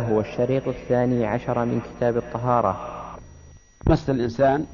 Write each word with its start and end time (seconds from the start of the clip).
هو 0.00 0.20
الشريط 0.20 0.68
الثاني 0.68 1.26
عشر 1.26 1.64
من 1.64 1.80
كتاب 1.80 2.16
الطهارة. 2.16 3.00
مس 3.86 4.10
الإنسان 4.10 4.66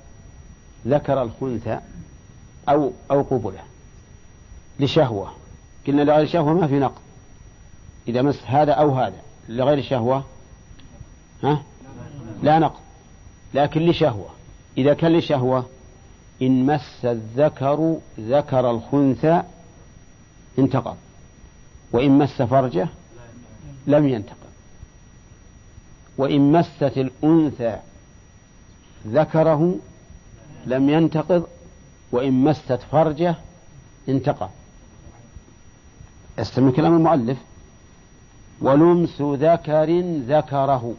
ذكر 0.86 1.22
الخنثى 1.22 1.78
أو 2.68 2.92
أو 3.10 3.22
قبله 3.22 3.62
لشهوة. 4.80 5.32
قلنا 5.86 6.02
لغير 6.02 6.26
شهوة 6.26 6.54
ما 6.54 6.66
في 6.66 6.78
نقض 6.78 7.00
إذا 8.08 8.22
مس 8.22 8.40
هذا 8.46 8.72
أو 8.72 8.94
هذا 8.94 9.20
لغير 9.48 9.82
شهوة 9.82 10.24
ها؟ 11.42 11.62
لا 12.42 12.58
نقض 12.58 12.80
لكن 13.54 13.80
لشهوة. 13.80 14.28
إذا 14.78 14.94
كان 14.94 15.12
لشهوة 15.12 15.66
إن 16.42 16.66
مس 16.66 17.04
الذكر 17.04 17.96
ذكر 18.20 18.70
الخنثى 18.70 19.42
انتقض. 20.58 20.96
وإن 21.92 22.18
مس 22.18 22.42
فرجه 22.42 22.88
لم 23.86 24.08
ينتقض. 24.08 24.45
وإن 26.18 26.52
مست 26.52 26.82
الأنثى 26.82 27.78
ذكره 29.06 29.74
لم 30.66 30.90
ينتقض 30.90 31.46
وإن 32.12 32.32
مست 32.32 32.78
فرجه 32.92 33.34
انتقض. 34.08 34.50
استمع 36.38 36.70
كلام 36.70 36.96
المؤلف. 36.96 37.38
ولمس 38.60 39.22
ذكر 39.22 40.00
ذكره. 40.28 40.94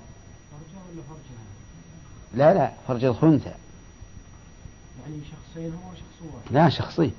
لا 2.34 2.54
لا 2.54 2.72
فرج 2.88 3.06
الخنثى. 3.06 3.50
يعني 3.50 5.22
شخصين 5.32 5.74
هو 5.74 5.94
شخص 5.96 6.34
واحد. 6.34 6.54
لا 6.54 6.70
شخصين. 6.70 7.14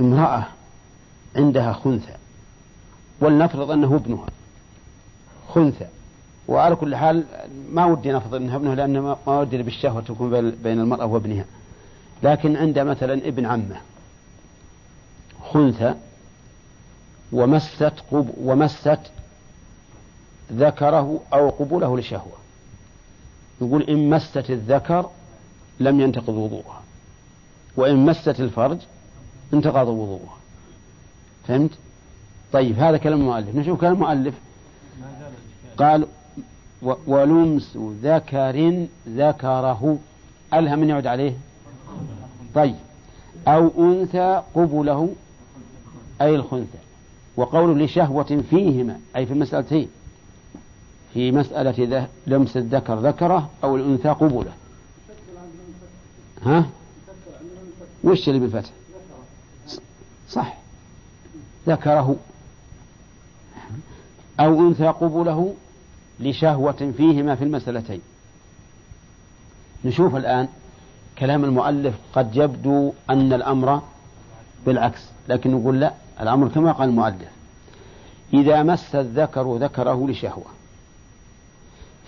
امرأة 0.00 0.46
عندها 1.36 1.72
خنثى. 1.72 2.16
ولنفرض 3.20 3.70
أنه 3.70 3.96
ابنها 3.96 4.26
خنثى. 5.48 5.86
وعلى 6.48 6.76
كل 6.76 6.96
حال 6.96 7.24
ما 7.70 7.84
ودي 7.84 8.12
نفرض 8.12 8.34
أنها 8.34 8.56
ابنه 8.56 8.74
لأن 8.74 8.98
ما 8.98 9.16
ودي 9.26 9.62
بالشهوة 9.62 10.00
تكون 10.00 10.50
بين 10.50 10.80
المرأة 10.80 11.06
وابنها. 11.06 11.44
لكن 12.22 12.56
عند 12.56 12.78
مثلا 12.78 13.14
ابن 13.14 13.46
عمه 13.46 13.76
خنثى 15.52 15.94
ومست 17.32 17.92
قب 18.12 18.30
ومست 18.40 18.98
ذكره 20.52 21.20
أو 21.32 21.48
قبوله 21.48 21.98
لشهوة. 21.98 22.36
يقول 23.60 23.82
إن 23.82 24.10
مست 24.10 24.50
الذكر 24.50 25.10
لم 25.80 26.00
ينتقض 26.00 26.28
وضوءها 26.28 26.82
وإن 27.76 27.96
مست 27.96 28.40
الفرج 28.40 28.78
انتقض 29.54 29.88
وضوءها. 29.88 30.36
فهمت؟ 31.48 31.70
طيب 32.52 32.78
هذا 32.78 32.96
كلام 32.96 33.20
المؤلف. 33.20 33.56
نشوف 33.56 33.80
كلام 33.80 33.92
المؤلف. 33.92 34.34
قال 35.78 36.06
ولمس 37.06 37.78
ذكر 38.02 38.86
ذكره. 39.08 39.98
ألها 40.54 40.76
من 40.76 40.88
يعد 40.88 41.06
عليه؟ 41.06 41.32
طيب. 42.54 42.76
أو 43.48 43.70
أنثى 43.78 44.42
قبله 44.54 45.14
أي 46.20 46.34
الخنثى. 46.34 46.78
وقول 47.36 47.80
لشهوة 47.84 48.42
فيهما 48.50 49.00
أي 49.16 49.26
في 49.26 49.32
المسألتين 49.32 49.88
في 51.14 51.32
مسألة 51.32 52.08
لمس 52.26 52.56
الذكر 52.56 52.94
ذكره 52.94 53.50
أو 53.64 53.76
الأنثى 53.76 54.08
قبله. 54.08 54.52
ها؟ 56.42 56.66
وش 58.04 58.28
اللي 58.28 58.40
بالفتح؟ 58.40 58.70
صح. 60.28 60.56
ذكره. 61.66 62.16
أو 64.40 64.68
أنثى 64.68 64.86
قبله 64.86 65.54
لشهوة 66.20 66.92
فيهما 66.96 67.34
في 67.34 67.44
المسألتين. 67.44 68.00
نشوف 69.84 70.16
الآن 70.16 70.48
كلام 71.18 71.44
المؤلف 71.44 71.94
قد 72.12 72.36
يبدو 72.36 72.92
أن 73.10 73.32
الأمر 73.32 73.82
بالعكس 74.66 75.04
لكن 75.28 75.50
نقول 75.50 75.80
لا 75.80 75.94
الأمر 76.20 76.48
كما 76.48 76.72
قال 76.72 76.88
المؤلف 76.88 77.28
إذا 78.34 78.62
مس 78.62 78.94
الذكر 78.94 79.56
ذكره 79.56 80.08
لشهوة 80.08 80.46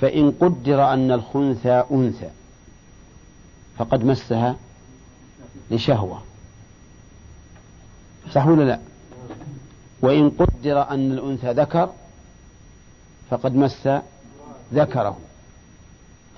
فإن 0.00 0.30
قدر 0.30 0.92
أن 0.92 1.12
الخنثى 1.12 1.84
أنثى 1.90 2.30
فقد 3.78 4.04
مسها 4.04 4.56
لشهوة. 5.70 6.22
صح 8.32 8.46
ولا 8.46 8.64
لا؟ 8.64 8.80
وإن 10.02 10.30
قدر 10.30 10.90
أن 10.90 11.12
الأنثى 11.12 11.52
ذكر 11.52 11.90
فقد 13.30 13.54
مس 13.54 13.88
ذكره. 14.74 15.18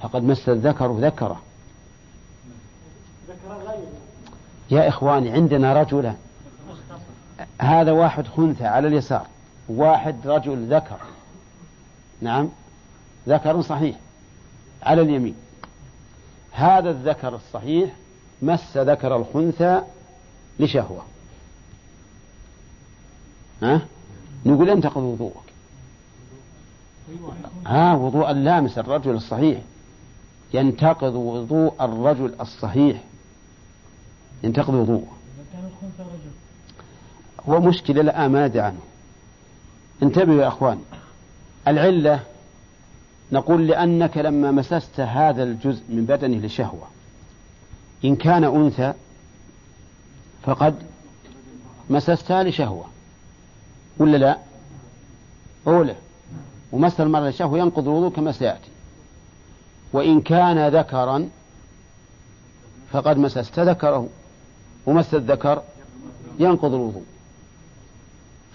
فقد 0.02 0.22
مس 0.22 0.48
الذكر 0.48 0.92
ذكره. 0.92 1.42
يا 4.70 4.88
إخواني 4.88 5.30
عندنا 5.30 5.82
رجلا 5.82 6.14
هذا 7.60 7.92
واحد 7.92 8.26
خنثى 8.26 8.66
على 8.66 8.88
اليسار. 8.88 9.26
واحد 9.68 10.26
رجل 10.26 10.74
ذكر. 10.74 10.98
نعم 12.20 12.48
ذكر 13.28 13.62
صحيح 13.62 13.96
على 14.82 15.02
اليمين. 15.02 15.34
هذا 16.52 16.90
الذكر 16.90 17.34
الصحيح 17.34 17.90
مس 18.42 18.76
ذكر 18.76 19.16
الخنثى 19.16 19.82
لشهوة. 20.58 21.02
ها؟ 23.62 23.80
نقول 24.46 24.68
ينتقض 24.68 25.02
وضوءك 25.02 25.49
ها 27.66 27.94
وضوء 27.94 28.30
اللامس 28.30 28.78
الرجل 28.78 29.10
الصحيح. 29.10 29.60
ينتقض 30.54 31.14
وضوء 31.14 31.74
الرجل 31.80 32.34
الصحيح. 32.40 33.02
ينتقض 34.42 34.74
وضوءه. 34.74 35.16
هو 37.48 37.60
مشكلة 37.60 38.02
لا 38.02 38.28
ما 38.28 38.46
ندري 38.46 38.60
عنه. 38.60 38.80
انتبهوا 40.02 40.42
يا 40.42 40.48
أخوان. 40.48 40.78
العلة 41.68 42.20
نقول 43.32 43.66
لأنك 43.66 44.18
لما 44.18 44.50
مسست 44.50 45.00
هذا 45.00 45.42
الجزء 45.42 45.82
من 45.88 46.04
بدنه 46.04 46.46
لشهوة 46.46 46.86
إن 48.04 48.16
كان 48.16 48.44
أنثى 48.44 48.92
فقد 50.42 50.74
مسستها 51.90 52.42
لشهوة. 52.42 52.84
ولا 53.98 54.16
لا؟ 54.16 54.38
أولى. 55.66 55.96
ومس 56.72 57.00
المرأة 57.00 57.28
لشهوة 57.28 57.58
ينقض 57.58 57.88
الوضوء 57.88 58.10
كما 58.10 58.32
سيأتي. 58.32 58.70
وإن 59.92 60.20
كان 60.20 60.68
ذكرا 60.68 61.28
فقد 62.92 63.18
مسست 63.18 63.58
ذكره 63.58 64.08
ومس 64.86 65.14
الذكر 65.14 65.62
ينقض 66.38 66.74
الوضوء. 66.74 67.04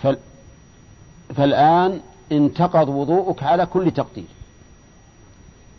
فال 0.04 0.18
فالآن 1.36 2.02
انتقض 2.32 2.90
وضوءك 2.90 3.44
على 3.44 3.66
كل 3.66 3.92
تقدير. 3.92 4.26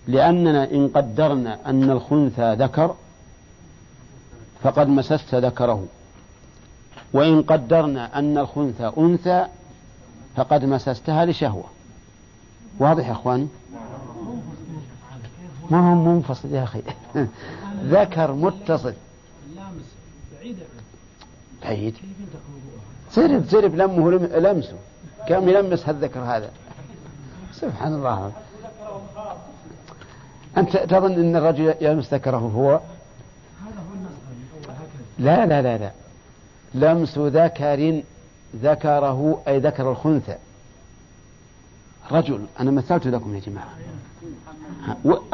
لأننا 0.08 0.70
إن 0.70 0.88
قدرنا 0.88 1.70
أن 1.70 1.90
الخنثى 1.90 2.54
ذكر 2.54 2.94
فقد 4.62 4.88
مسست 4.88 5.34
ذكره. 5.34 5.86
وإن 7.12 7.42
قدرنا 7.42 8.18
أن 8.18 8.38
الخنثى 8.38 8.92
أنثى 8.98 9.46
فقد 10.36 10.64
مسستها 10.64 11.24
لشهوة. 11.24 11.75
واضح 12.78 13.06
يا 13.06 13.12
أخواني 13.12 13.48
ما 15.70 15.90
هو 15.90 15.94
منفصل 15.94 16.54
يا 16.54 16.62
أخي. 16.62 16.82
ذكر 17.82 18.32
متصل. 18.32 18.94
بعيد. 21.62 21.94
سرب 23.10 23.44
سرب 23.48 23.74
لمه 23.74 24.10
لمسه. 24.10 24.76
كم 25.28 25.48
يلمس 25.48 25.88
هالذكر 25.88 26.20
هذا. 26.20 26.50
سبحان 27.52 27.94
الله. 27.94 28.32
أنت 30.56 30.76
تظن 30.76 31.12
أن 31.12 31.36
الرجل 31.36 31.74
يلمس 31.80 32.14
ذكره 32.14 32.36
هو؟ 32.36 32.80
لا 35.18 35.46
لا 35.46 35.62
لا 35.62 35.78
لا. 35.78 35.90
لمس 36.74 37.18
ذكر 37.18 38.02
ذكره 38.56 39.42
أي 39.48 39.58
ذكر 39.58 39.90
الخنثى. 39.90 40.36
رجل 42.12 42.46
أنا 42.60 42.70
مثلت 42.70 43.06
لكم 43.06 43.34
يا 43.34 43.40
جماعة. 43.40 43.74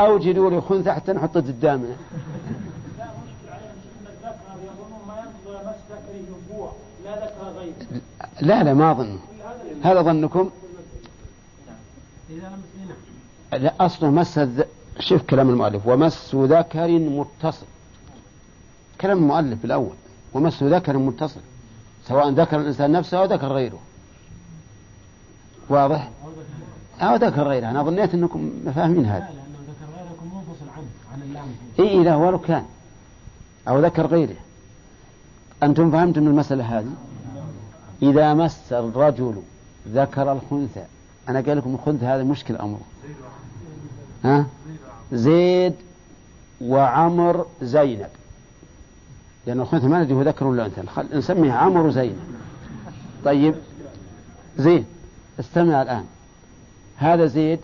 أوجدوا 0.01 0.51
لي 0.51 0.61
خنثى 0.61 0.93
حتى 0.93 1.13
نحطه 1.13 1.41
قدامنا 1.41 1.97
لا 8.41 8.63
لا 8.63 8.75
ما 8.75 8.91
أظن. 8.91 9.19
هذا 9.83 10.03
ظنكم 10.03 10.51
لا 13.53 13.75
أصله 13.81 14.11
مس 14.11 14.41
شوف 15.01 15.23
كلام 15.23 15.51
المؤلف. 15.51 15.87
ومس 15.87 16.35
ذكر 16.35 16.89
متصل. 16.89 17.67
كلام 19.01 19.19
المؤلف 19.19 19.65
الأول. 19.65 19.95
ومس 20.35 20.63
ذكر 20.63 20.99
متصل. 20.99 21.41
سواء 22.05 22.31
ذكر 22.31 22.61
الإنسان 22.61 22.93
نفسه 22.93 23.19
أو 23.19 23.25
ذكر 23.25 23.47
غيره. 23.47 23.79
واضح؟ 25.69 26.11
أو 27.01 27.17
ذكر 27.17 27.43
غيره 27.49 27.71
أنا 27.71 27.83
ظنيت 27.83 28.15
أنكم 28.15 28.51
فاهمين 28.75 29.05
هذا. 29.05 29.19
لا 29.19 29.27
لأنه 29.27 29.59
ذكر 29.69 29.87
غيركم 29.97 30.37
منفصل 30.37 30.67
عنه 30.77 30.87
عن 31.13 31.23
اللام. 31.23 31.47
إي 31.81 32.01
إذا 32.03 32.15
ولو 32.15 32.39
كان 32.39 32.65
أو 33.69 33.81
ذكر 33.81 34.07
غيره. 34.07 34.37
أنتم 35.63 35.91
فهمتم 35.91 36.27
المسألة 36.27 36.79
هذه؟ 36.79 36.93
إذا 38.03 38.35
مس 38.35 38.73
الرجل 38.73 39.43
ذكر 39.89 40.33
الخنثى 40.33 40.85
أنا 41.29 41.41
قال 41.41 41.57
لكم 41.57 41.75
الخنثى 41.75 42.07
هذا 42.07 42.23
مشكل 42.23 42.57
أمره. 42.57 42.81
ها؟ 44.25 44.47
زيد 45.13 45.75
وعمر 46.61 47.47
زينب. 47.63 48.11
لأن 49.47 49.61
الخنثى 49.61 49.87
ما 49.87 50.03
ندري 50.03 50.15
هو 50.15 50.23
ذكر 50.23 50.47
ولا 50.47 50.67
أنثى. 50.67 50.83
نسميه 51.13 51.53
عمر 51.53 51.87
وزينب. 51.87 52.19
طيب 53.25 53.55
زين 54.59 54.85
استمع 55.41 55.83
الآن. 55.83 56.05
هذا 57.03 57.27
زيد 57.27 57.61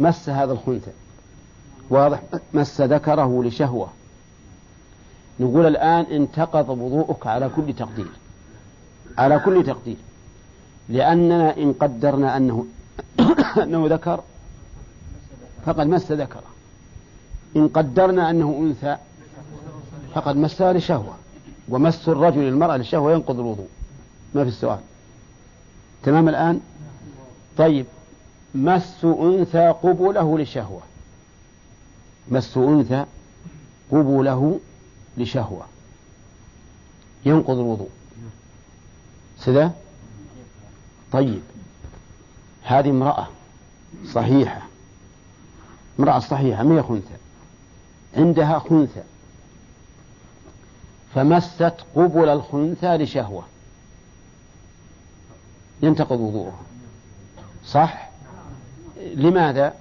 مس 0.00 0.28
هذا 0.28 0.52
الخنثى. 0.52 0.90
واضح؟ 1.90 2.22
مس 2.54 2.80
ذكره 2.80 3.44
لشهوة. 3.44 3.88
نقول 5.40 5.66
الآن 5.66 6.04
انتقض 6.04 6.68
وضوءك 6.68 7.26
على 7.26 7.50
كل 7.56 7.72
تقدير. 7.72 8.10
على 9.18 9.38
كل 9.38 9.64
تقدير. 9.66 9.96
لأننا 10.88 11.56
إن 11.56 11.72
قدرنا 11.72 12.36
أنه 12.36 12.66
أنه 13.62 13.86
ذكر 13.86 14.20
فقد 15.66 15.86
مس 15.86 16.12
ذكره. 16.12 16.48
إن 17.56 17.68
قدرنا 17.68 18.30
أنه 18.30 18.58
أنثى 18.60 18.96
فقد 20.14 20.36
مسها 20.36 20.72
لشهوة. 20.72 21.14
ومس 21.68 22.08
الرجل 22.08 22.48
المرأة 22.48 22.76
للشهوة 22.76 23.12
ينقض 23.12 23.38
الوضوء. 23.38 23.68
ما 24.34 24.42
في 24.42 24.48
السؤال. 24.48 24.78
تمام 26.02 26.28
الآن؟ 26.28 26.60
طيب. 27.58 27.86
مس 28.54 29.04
أنثى 29.04 29.68
قبله 29.82 30.38
لشهوة. 30.38 30.82
مس 32.28 32.56
أنثى 32.56 33.04
قبله 33.90 34.60
لشهوة. 35.16 35.66
ينقض 37.26 37.58
الوضوء. 37.58 37.90
سذا 39.38 39.72
طيب. 41.12 41.42
هذه 42.62 42.90
امرأة 42.90 43.28
صحيحة. 44.12 44.62
امرأة 46.00 46.18
صحيحة. 46.18 46.62
ما 46.62 46.78
هي 46.78 46.82
خنثى؟ 46.82 47.16
عندها 48.16 48.58
خنثى. 48.58 49.02
فمست 51.14 51.72
قبل 51.96 52.28
الخنثى 52.28 52.96
لشهوة. 52.96 53.44
ينتقض 55.82 56.20
وضوءها. 56.20 56.60
صح؟ 57.66 58.07
لماذا؟ 59.14 59.74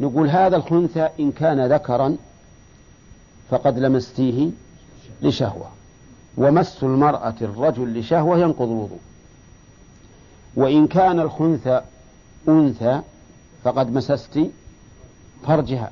نقول 0.00 0.28
هذا 0.30 0.56
الخنثى 0.56 1.08
إن 1.20 1.32
كان 1.32 1.72
ذكرا 1.72 2.16
فقد 3.50 3.78
لمستيه 3.78 4.50
لشهوة. 5.22 5.70
ومس 6.36 6.82
المرأة 6.82 7.34
الرجل 7.40 7.98
لشهوة 7.98 8.38
ينقض 8.38 8.68
الوضوء. 8.68 9.00
وإن 10.56 10.86
كان 10.86 11.20
الخنثى 11.20 11.80
أنثى 12.48 13.00
فقد 13.64 13.92
مسست 13.92 14.40
فرجها. 15.46 15.90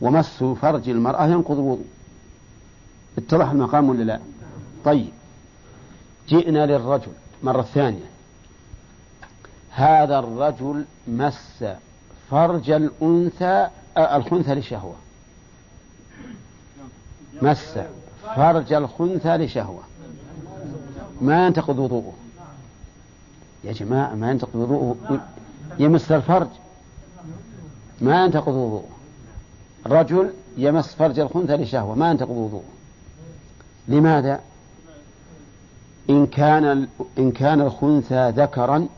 ومس 0.00 0.44
فرج 0.44 0.88
المرأة 0.88 1.26
ينقض 1.26 1.58
الوضوء. 1.58 1.86
اتضح 3.18 3.50
المقام 3.50 3.88
ولا 3.88 4.02
لا؟ 4.02 4.20
طيب. 4.84 5.08
جئنا 6.28 6.66
للرجل 6.66 7.12
مرة 7.42 7.62
ثانية. 7.62 8.10
هذا 9.70 10.18
الرجل 10.18 10.84
مس 11.08 11.64
فرج 12.30 12.70
الأنثى 12.70 13.68
آه، 13.96 14.16
الخنثى 14.16 14.54
لشهوة. 14.54 14.94
مس 17.42 17.78
فرج 18.36 18.72
الخنثى 18.72 19.36
لشهوة. 19.36 19.82
ما 21.20 21.46
ينتقض 21.46 21.78
وضوءه. 21.78 22.12
يا 23.64 23.72
جماعة 23.72 24.14
ما 24.14 24.30
ينتقض 24.30 24.54
وضوءه. 24.54 25.20
يمس 25.78 26.12
الفرج 26.12 26.48
ما 28.00 28.24
ينتقض 28.24 28.54
وضوءه. 28.54 28.88
رجل 29.86 30.32
يمس 30.56 30.94
فرج 30.94 31.20
الخنثى 31.20 31.56
لشهوة 31.56 31.94
ما 31.94 32.10
ينتقض 32.10 32.30
وضوءه. 32.30 32.64
لماذا؟ 33.88 34.40
إن 36.10 36.26
كان 36.26 36.88
إن 37.18 37.30
كان 37.30 37.60
الخنثى 37.60 38.30
ذكرا 38.30 38.88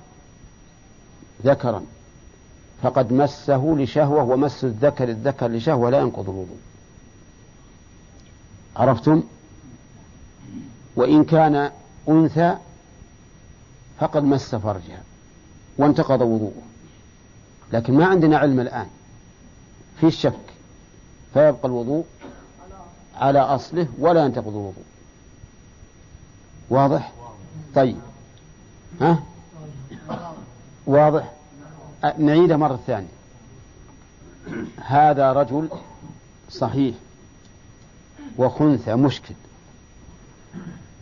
ذكرا. 1.44 1.82
فقد 2.82 3.12
مسه 3.12 3.74
لشهوة 3.78 4.22
ومس 4.22 4.64
الذكر 4.64 5.08
الذكر 5.08 5.48
لشهوة 5.48 5.90
لا 5.90 6.00
ينقض 6.00 6.28
الوضوء. 6.28 6.58
عرفتم؟ 8.76 9.22
وإن 10.96 11.24
كان 11.24 11.70
أنثى 12.08 12.56
فقد 14.00 14.24
مس 14.24 14.54
فرجها 14.54 15.02
وانتقض 15.78 16.20
وضوءه. 16.20 16.62
لكن 17.72 17.94
ما 17.94 18.06
عندنا 18.06 18.38
علم 18.38 18.60
الآن. 18.60 18.86
في 20.00 20.06
الشك 20.06 20.40
فيبقى 21.34 21.68
الوضوء 21.68 22.04
على 23.16 23.38
أصله 23.38 23.86
ولا 23.98 24.24
ينتقض 24.24 24.48
الوضوء. 24.48 24.84
واضح؟ 26.70 27.12
طيب. 27.74 27.96
ها؟ 29.00 29.22
واضح؟ 30.87 31.32
نعيدها 32.19 32.56
مرة 32.56 32.81
ثانية. 32.87 33.08
هذا 34.76 35.32
رجل 35.32 35.69
صحيح 36.50 36.94
وخنثى 38.38 38.94
مشكل. 38.94 39.34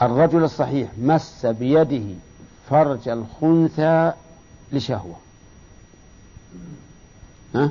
الرجل 0.03 0.45
الصحيح 0.45 0.91
مس 0.99 1.47
بيده 1.47 2.15
فرج 2.71 3.09
الخنثى 3.09 4.13
لشهوة. 4.73 5.17
ها؟ 7.55 7.71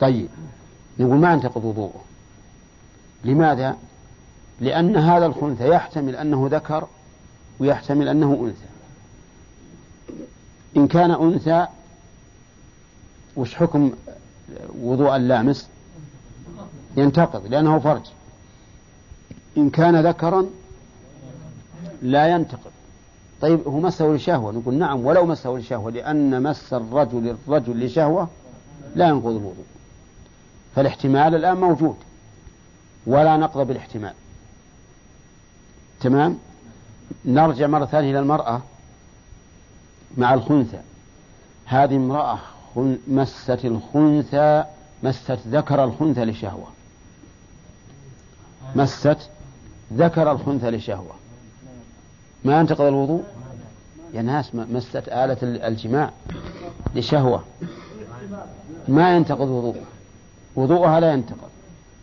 طيب 0.00 0.28
نقول 0.98 1.18
ما 1.18 1.32
ينتقض 1.32 1.64
وضوءه؟ 1.64 2.04
لماذا؟ 3.24 3.76
لأن 4.60 4.96
هذا 4.96 5.26
الخنثى 5.26 5.68
يحتمل 5.68 6.16
أنه 6.16 6.48
ذكر 6.50 6.86
ويحتمل 7.60 8.08
أنه 8.08 8.34
أنثى. 8.44 8.71
إن 10.76 10.86
كان 10.86 11.10
أنثى 11.10 11.66
وش 13.36 13.54
حكم 13.54 13.92
وضوء 14.78 15.16
اللامس؟ 15.16 15.68
ينتقض 16.96 17.46
لأنه 17.46 17.78
فرج. 17.78 18.02
إن 19.56 19.70
كان 19.70 20.06
ذكرا 20.06 20.46
لا 22.02 22.28
ينتقض. 22.28 22.70
طيب 23.40 23.68
هو 23.68 23.80
مسه 23.80 24.08
لشهوة 24.08 24.52
نقول 24.52 24.74
نعم 24.74 25.06
ولو 25.06 25.26
مسه 25.26 25.50
لشهوة 25.50 25.90
لأن 25.90 26.42
مس 26.42 26.72
الرجل 26.72 27.36
الرجل 27.48 27.84
لشهوة 27.84 28.28
لا 28.96 29.08
ينقض 29.08 29.30
الوضوء. 29.30 29.64
فالاحتمال 30.74 31.34
الآن 31.34 31.56
موجود 31.56 31.96
ولا 33.06 33.36
نقض 33.36 33.66
بالاحتمال. 33.66 34.14
تمام؟ 36.00 36.38
نرجع 37.24 37.66
مرة 37.66 37.84
ثانية 37.84 38.10
إلى 38.10 38.18
المرأة. 38.18 38.62
مع 40.18 40.34
الخنثى. 40.34 40.80
هذه 41.66 41.96
امرأة 41.96 42.38
مست 43.08 43.58
الخنثى 43.64 44.64
مست 45.02 45.38
ذكر 45.48 45.84
الخنثى 45.84 46.24
لشهوة. 46.24 46.66
مست 48.76 49.18
ذكر 49.94 50.32
الخنثى 50.32 50.70
لشهوة. 50.70 51.14
ما 52.44 52.60
ينتقض 52.60 52.80
الوضوء؟ 52.80 53.22
يا 54.14 54.22
ناس 54.22 54.54
مست 54.54 54.96
آلة 54.96 55.36
ال- 55.42 55.62
الجماع 55.62 56.10
لشهوة. 56.94 57.44
ما 58.88 59.16
ينتقض 59.16 59.48
وضوءه. 59.48 59.82
وضوءها 60.56 61.00
لا 61.00 61.12
ينتقض. 61.12 61.48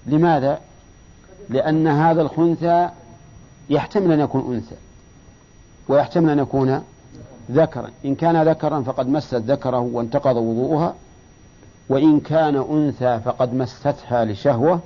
لماذا؟ 0.05 0.59
لأن 1.49 1.87
هذا 1.87 2.21
الخنثى 2.21 2.89
يحتمل 3.69 4.11
أن 4.11 4.19
يكون 4.19 4.55
أنثى. 4.55 4.75
ويحتمل 5.87 6.29
أن 6.29 6.39
يكون 6.39 6.83
ذكرا. 7.51 7.89
إن 8.05 8.15
كان 8.15 8.49
ذكرا 8.49 8.81
فقد 8.81 9.07
مست 9.07 9.35
ذكره 9.35 9.79
وانتقض 9.79 10.35
وضوءها 10.35 10.95
وإن 11.89 12.19
كان 12.19 12.55
أنثى 12.55 13.19
فقد 13.25 13.53
مستها 13.53 14.25
لشهوة 14.25 14.79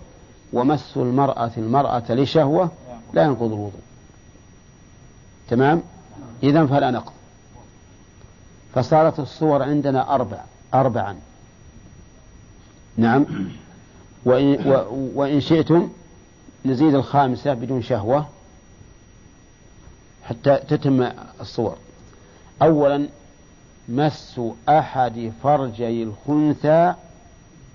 ومس 0.53 0.97
المرأة 0.97 1.51
المرأة 1.57 2.03
لشهوة 2.09 2.71
لا 3.13 3.23
ينقض 3.23 3.43
الوضوء. 3.43 3.81
تمام؟ 5.49 5.81
إذا 6.43 6.65
فلا 6.65 6.91
نقض. 6.91 7.11
فصارت 8.75 9.19
الصور 9.19 9.63
عندنا 9.63 10.15
أربع 10.15 10.43
أربعا. 10.73 11.15
نعم. 12.97 13.25
وإن, 14.25 14.75
وإن 15.15 15.41
شئتم 15.41 15.89
نزيد 16.65 16.95
الخامسة 16.95 17.53
بدون 17.53 17.81
شهوة 17.81 18.27
حتى 20.23 20.57
تتم 20.57 21.09
الصور. 21.41 21.77
أولا 22.61 23.07
مس 23.89 24.41
أحد 24.69 25.31
فرجي 25.43 26.03
الخنثى 26.03 26.93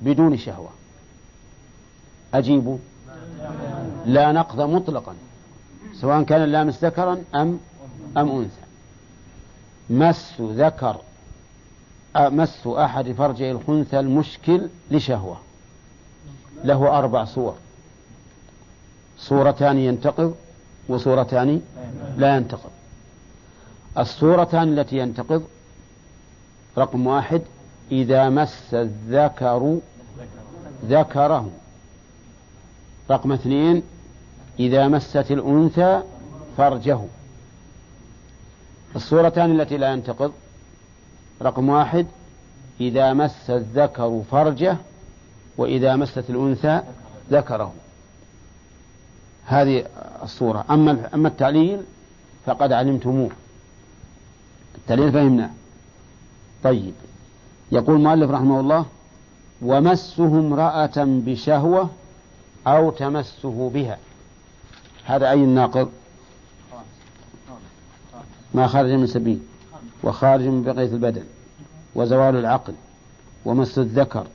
بدون 0.02 0.36
شهوة. 0.36 0.70
أجيبوا. 2.34 2.78
لا 4.06 4.32
نقض 4.32 4.60
مطلقا 4.60 5.14
سواء 5.94 6.22
كان 6.22 6.42
اللامس 6.42 6.84
ذكرا 6.84 7.24
أم 7.34 7.58
أم 8.16 8.30
أنثى. 8.30 8.60
مس 9.90 10.40
ذكر 10.40 11.00
مس 12.16 12.66
أحد 12.66 13.12
فرجي 13.12 13.50
الخنثى 13.50 14.00
المشكل 14.00 14.68
لشهوة. 14.90 15.36
له 16.64 16.98
أربع 16.98 17.24
صور. 17.24 17.54
صورتان 19.18 19.78
ينتقض 19.78 20.34
وصورتان 20.88 21.60
لا 22.16 22.36
ينتقض. 22.36 22.70
الصورتان 23.98 24.78
التي 24.78 24.96
ينتقض 24.96 25.44
رقم 26.78 27.06
واحد 27.06 27.42
إذا 27.92 28.28
مس 28.28 28.74
الذكر 28.74 29.78
ذكره. 30.84 31.50
رقم 33.10 33.32
اثنين 33.32 33.82
إذا 34.60 34.88
مست 34.88 35.30
الأنثى 35.30 36.02
فرجه. 36.56 37.00
الصورتان 38.96 39.60
التي 39.60 39.76
لا 39.76 39.92
ينتقض 39.92 40.32
رقم 41.42 41.68
واحد 41.68 42.06
إذا 42.80 43.12
مس 43.12 43.50
الذكر 43.50 44.22
فرجه 44.30 44.76
وإذا 45.56 45.96
مست 45.96 46.30
الأنثى 46.30 46.82
ذكره. 47.30 47.72
هذه 49.46 49.84
الصورة. 50.22 50.64
أما 50.70 51.08
أما 51.14 51.28
التعليل 51.28 51.82
فقد 52.46 52.72
علمتموه. 52.72 53.30
التعليل 54.90 55.12
فهمناه 55.12 55.50
طيب. 56.64 56.94
يقول 57.72 57.96
المؤلف 57.96 58.30
رحمه 58.30 58.60
الله 58.60 58.86
ومسه 59.62 60.24
امرأة 60.24 60.92
بشهوة 60.96 61.90
أو 62.66 62.90
تمسه 62.90 63.70
بها. 63.70 63.98
هذا 65.04 65.30
أي 65.30 65.44
الناقض؟ 65.44 65.90
ما 68.54 68.66
خرج 68.66 68.90
من 68.90 69.06
سبيل. 69.06 69.40
وخارج 70.02 70.42
من 70.42 70.62
بقية 70.62 70.92
البدن. 70.92 71.24
وزوال 71.94 72.36
العقل. 72.36 72.74
ومس 73.44 73.78
الذكر 73.78 74.26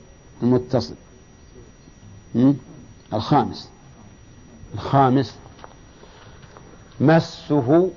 المتصل. 0.42 0.94
الخامس. 3.12 3.68
الخامس. 4.74 5.36
مسه 7.00 7.90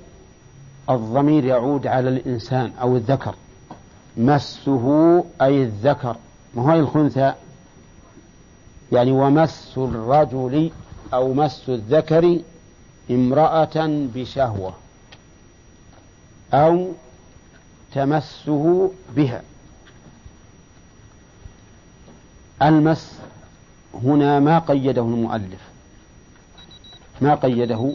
الضمير 0.90 1.44
يعود 1.44 1.86
على 1.86 2.08
الإنسان 2.08 2.72
أو 2.80 2.96
الذكر. 2.96 3.34
مسه 4.16 5.24
أي 5.42 5.62
الذكر. 5.62 6.16
ما 6.54 6.62
هو 6.62 6.80
الخنثى؟ 6.80 7.34
يعني 8.92 9.12
ومس 9.12 9.74
الرجل 9.76 10.70
أو 11.14 11.34
مس 11.34 11.68
الذكر 11.68 12.40
امرأة 13.10 13.86
بشهوة 14.14 14.74
أو 16.54 16.88
تمسه 17.94 18.92
بها. 19.16 19.42
المس 22.62 23.18
هنا 24.04 24.40
ما 24.40 24.58
قيده 24.58 25.02
المؤلف. 25.02 25.60
ما 27.20 27.34
قيده؟ 27.34 27.94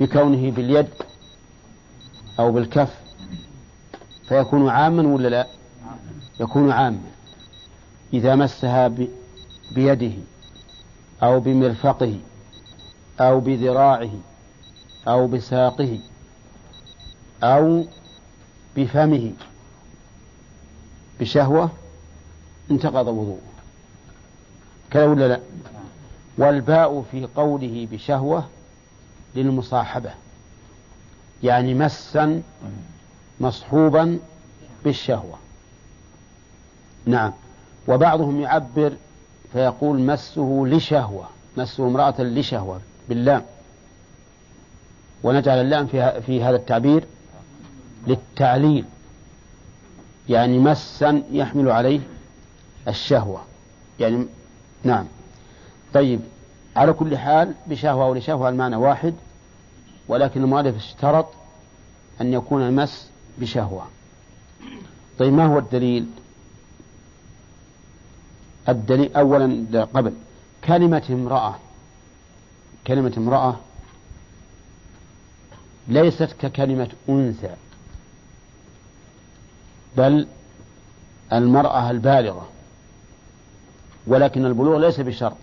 بكونه 0.00 0.50
باليد 0.50 0.88
أو 2.40 2.52
بالكف 2.52 2.94
فيكون 4.28 4.68
عاما 4.68 5.14
ولا 5.14 5.28
لا؟ 5.28 5.46
يكون 6.40 6.72
عاما. 6.72 7.00
إذا 8.12 8.34
مسها 8.34 8.92
بيده 9.74 10.12
أو 11.22 11.40
بمرفقه 11.40 12.18
أو 13.20 13.40
بذراعه 13.40 14.10
أو 15.08 15.26
بساقه 15.26 15.98
أو 17.42 17.84
بفمه 18.76 19.32
بشهوة 21.20 21.70
انتقض 22.70 23.08
وضوءه. 23.08 23.38
كذا 24.90 25.04
ولا 25.04 25.28
لا؟ 25.28 25.40
والباء 26.38 27.04
في 27.12 27.28
قوله 27.36 27.88
بشهوة 27.92 28.48
للمصاحبة. 29.34 30.10
يعني 31.42 31.74
مسا 31.74 32.42
مصحوبا 33.40 34.18
بالشهوة. 34.84 35.38
نعم. 37.06 37.32
وبعضهم 37.88 38.40
يعبر 38.40 38.92
فيقول 39.52 40.00
مسه 40.00 40.64
لشهوة 40.66 41.28
مسه 41.56 41.86
امرأة 41.86 42.20
لشهوة 42.22 42.80
باللام. 43.08 43.42
ونجعل 45.22 45.60
اللام 45.60 45.86
في, 45.86 46.20
في 46.20 46.42
هذا 46.44 46.56
التعبير 46.56 47.04
للتعليل. 48.06 48.84
يعني 50.28 50.58
مسا 50.58 51.22
يحمل 51.30 51.70
عليه 51.70 52.00
الشهوة. 52.88 53.40
يعني 54.00 54.26
نعم. 54.84 55.06
طيب 55.94 56.20
على 56.76 56.92
كل 56.92 57.18
حال 57.18 57.54
بشهوة 57.66 58.04
أو 58.04 58.14
لشهوة 58.14 58.48
المعنى 58.48 58.76
واحد. 58.76 59.14
ولكن 60.10 60.42
المؤلف 60.42 60.76
اشترط 60.76 61.26
أن 62.20 62.32
يكون 62.32 62.62
المس 62.62 63.10
بشهوة. 63.38 63.86
طيب 65.18 65.32
ما 65.32 65.46
هو 65.46 65.58
الدليل؟ 65.58 66.06
الدليل 68.68 69.16
أولا 69.16 69.84
قبل. 69.94 70.12
كلمة 70.64 71.02
امرأة 71.10 71.54
كلمة 72.86 73.12
امرأة 73.16 73.56
ليست 75.88 76.36
ككلمة 76.40 76.88
أنثى 77.08 77.54
بل 79.96 80.26
المرأة 81.32 81.90
البالغة 81.90 82.48
ولكن 84.06 84.44
البلوغ 84.46 84.78
ليس 84.78 85.00
بشرط 85.00 85.36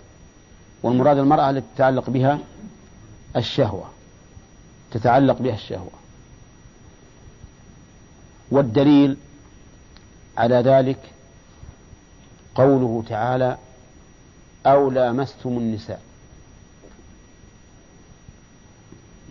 والمراد 0.84 1.18
المرأة 1.18 1.50
التي 1.50 1.66
تتعلق 1.76 2.10
بها 2.10 2.40
الشهوة. 3.36 3.97
تتعلق 4.92 5.42
بها 5.42 5.54
الشهوة. 5.56 5.92
والدليل 8.52 9.18
على 10.38 10.56
ذلك 10.56 11.00
قوله 12.56 13.04
تعالى 13.10 13.58
أو 14.66 14.90
لامستم 14.90 15.50
النساء. 15.50 16.02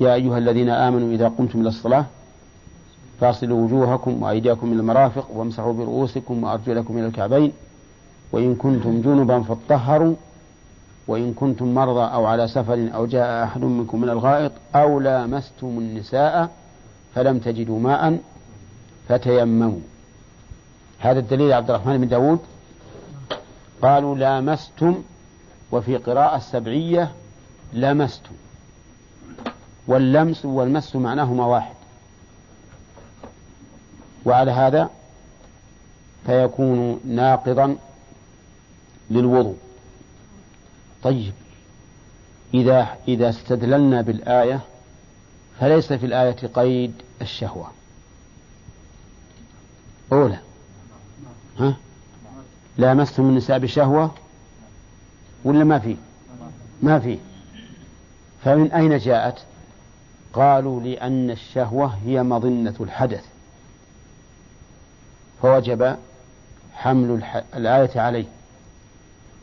يا 0.00 0.14
أيها 0.14 0.38
الذين 0.38 0.68
آمنوا 0.68 1.12
إذا 1.14 1.28
قمتم 1.28 1.60
إلى 1.60 1.68
الصلاة 1.68 2.06
فاصلوا 3.20 3.64
وجوهكم 3.64 4.22
وأيديكم 4.22 4.72
إلى 4.72 4.80
المرافق 4.80 5.30
وامسحوا 5.30 5.72
برؤوسكم 5.72 6.44
وأرجلكم 6.44 6.98
إلى 6.98 7.06
الكعبين 7.06 7.52
وإن 8.32 8.54
كنتم 8.54 9.00
جنبا 9.00 9.42
فاطهروا 9.42 10.14
وإن 11.08 11.34
كنتم 11.34 11.74
مرضى 11.74 12.14
أو 12.14 12.26
على 12.26 12.48
سفر 12.48 12.88
أو 12.94 13.06
جاء 13.06 13.44
أحد 13.44 13.60
منكم 13.60 14.00
من 14.00 14.08
الغائط 14.08 14.52
أو 14.74 15.00
لامستم 15.00 15.66
النساء 15.66 16.50
فلم 17.14 17.38
تجدوا 17.38 17.80
ماء 17.80 18.18
فتيمموا. 19.08 19.80
هذا 20.98 21.18
الدليل 21.18 21.52
عبد 21.52 21.70
الرحمن 21.70 21.98
بن 21.98 22.08
داود. 22.08 22.38
قالوا 23.82 24.16
لامستم 24.16 25.02
وفي 25.72 25.96
قراءة 25.96 26.38
سبعية 26.38 27.12
لمستم. 27.72 28.32
واللمس 29.88 30.44
والمس 30.44 30.96
معناهما 30.96 31.46
واحد. 31.46 31.74
وعلى 34.24 34.50
هذا 34.50 34.90
فيكون 36.26 37.00
ناقضا 37.04 37.76
للوضوء. 39.10 39.56
طيب. 41.02 41.32
إذا 42.54 42.96
إذا 43.08 43.28
استدللنا 43.28 44.02
بالآية 44.02 44.60
فليس 45.60 45.92
في 45.92 46.06
الآية 46.06 46.46
قيد 46.54 46.92
الشهوة. 47.22 47.70
أولى. 50.12 50.38
ها؟ 51.58 51.76
لامستم 52.78 53.22
النساء 53.22 53.58
بشهوة؟ 53.58 54.14
ولا 55.44 55.64
ما 55.64 55.78
في؟ 55.78 55.96
ما 56.82 56.98
في. 56.98 57.18
فمن 58.44 58.72
أين 58.72 58.98
جاءت؟ 58.98 59.38
قالوا 60.32 60.80
لأن 60.80 61.30
الشهوة 61.30 61.98
هي 62.06 62.22
مظنة 62.22 62.74
الحدث. 62.80 63.24
فوجب 65.42 65.96
حمل 66.74 67.22
الآية 67.54 68.00
عليه. 68.00 68.24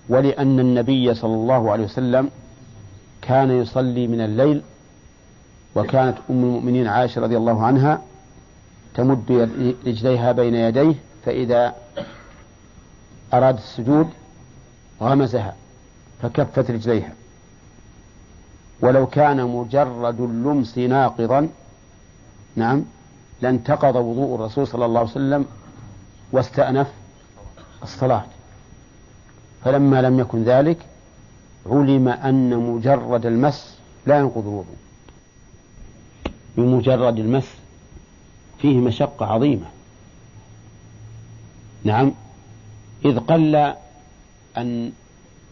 ولأن 0.10 0.60
النبي 0.60 1.13
صلى 1.13 1.33
الله 1.33 1.72
عليه 1.72 1.83
وسلم 1.83 2.29
كان 3.22 3.51
يصلي 3.51 4.07
من 4.07 4.22
الليل 4.22 4.62
وكانت 5.75 6.17
أم 6.29 6.43
المؤمنين 6.43 6.88
عائشة 6.88 7.22
رضي 7.22 7.38
الله 7.38 7.63
عنها 7.63 8.01
تمد 8.95 9.31
رجليها 9.86 10.31
بين 10.31 10.55
يديه 10.55 10.95
فإذا 11.25 11.75
أراد 13.33 13.55
السجود 13.57 14.10
غمزها 15.01 15.55
فكفت 16.22 16.72
رجليها. 16.72 17.13
ولو 18.81 19.07
كان 19.07 19.43
مجرد 19.48 20.22
اللمس 20.22 20.77
ناقضا 20.77 21.50
نعم 22.55 22.86
لانتقض 23.41 23.95
وضوء 23.95 24.36
الرسول 24.36 24.67
صلى 24.67 24.86
الله 24.86 25.00
عليه 25.00 25.10
وسلم 25.10 25.45
واستأنف 26.31 26.88
الصلاة. 27.83 28.25
فلما 29.63 30.01
لم 30.01 30.20
يكن 30.20 30.43
ذلك 30.43 30.77
علم 31.65 32.08
أن 32.08 32.58
مجرد 32.58 33.25
المس 33.25 33.77
لا 34.05 34.20
ينقض 34.20 34.48
الوضوء. 34.48 34.75
بمجرد 36.58 37.20
المس 37.20 37.55
فيه 38.60 38.77
مشقة 38.77 39.25
عظيمة. 39.25 39.65
نعم. 41.84 42.12
إذ 43.05 43.20
قل 43.20 43.74
أن 44.58 44.91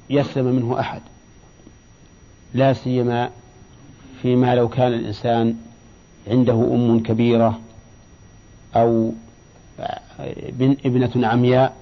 يسلم 0.10 0.46
منه 0.46 0.80
أحد 0.80 1.02
لا 2.54 2.74
سيما 2.74 3.30
فيما 4.22 4.56
لو 4.56 4.70
كان 4.70 4.94
الإنسان 4.94 5.56
عنده 6.28 6.54
أم 6.54 7.04
كبيرة 7.04 7.60
أو 8.76 9.12
ابنة 10.86 11.28
عمياء 11.28 11.76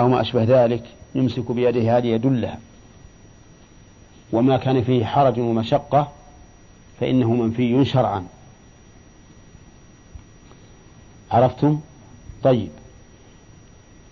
أو 0.00 0.08
ما 0.08 0.20
أشبه 0.20 0.44
ذلك. 0.44 0.84
يمسك 1.18 1.52
بيده 1.52 1.96
هذه 1.98 2.06
يدلها 2.06 2.58
وما 4.32 4.56
كان 4.56 4.82
فيه 4.82 5.04
حرج 5.04 5.38
ومشقة 5.40 6.12
فإنه 7.00 7.32
منفي 7.32 7.84
شرعا. 7.84 8.26
عرفتم؟ 11.30 11.80
طيب. 12.42 12.68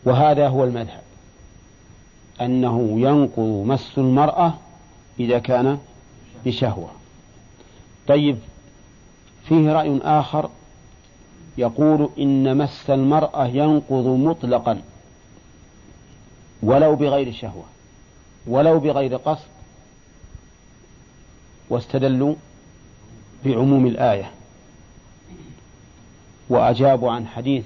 وهذا 0.05 0.49
هو 0.49 0.65
المذهب. 0.65 1.03
أنه 2.41 3.01
ينقض 3.01 3.65
مس 3.67 3.99
المرأة 3.99 4.55
إذا 5.21 5.39
كان 5.39 5.79
بشهوة. 6.47 6.91
طيب. 8.09 8.39
فيه 9.49 9.73
رأي 9.73 10.01
آخر 10.03 10.51
يقول 11.59 12.09
إن 12.19 12.57
مس 12.57 12.91
المرأة 12.91 13.47
ينقض 13.47 14.07
مطلقا. 14.07 14.83
ولو 16.65 16.97
بغير 16.97 17.33
شهوة 17.33 17.65
ولو 18.47 18.79
بغير 18.79 19.17
قصد 19.17 19.47
واستدلوا 21.71 22.35
بعموم 23.45 23.87
الآية. 23.87 24.31
وأجابوا 26.49 27.13
عن 27.13 27.27
حديث 27.27 27.65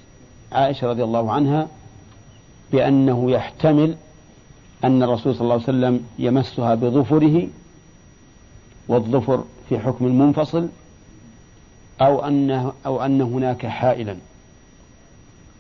عائشة 0.53 0.87
رضي 0.87 1.05
الله 1.05 1.33
عنها 1.33 1.69
بأنه 2.73 3.31
يحتمل 3.31 3.97
أن 4.85 5.03
الرسول 5.03 5.35
صلى 5.35 5.41
الله 5.41 5.55
عليه 5.55 5.63
وسلم 5.63 6.07
يمسها 6.19 6.75
بظفره 6.75 7.49
والظفر 8.89 9.45
في 9.69 9.79
حكم 9.79 10.07
المنفصل 10.07 10.69
أو 12.01 12.25
أن 12.27 12.73
أو 12.87 13.05
أن 13.05 13.21
هناك 13.21 13.67
حائلا 13.67 14.17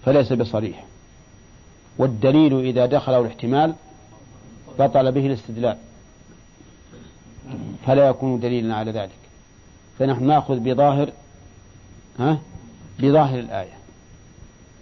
فليس 0.04 0.32
بصريح. 0.32 0.87
والدليل 1.98 2.60
إذا 2.60 2.86
دخله 2.86 3.20
الاحتمال 3.20 3.74
بطل 4.78 5.12
به 5.12 5.26
الاستدلال. 5.26 5.76
فلا 7.86 8.08
يكون 8.08 8.40
دليلا 8.40 8.74
على 8.74 8.90
ذلك. 8.90 9.18
فنحن 9.98 10.26
نأخذ 10.26 10.58
بظاهر 10.58 11.10
ها؟ 12.18 12.38
بظاهر 13.00 13.38
الآية. 13.38 13.78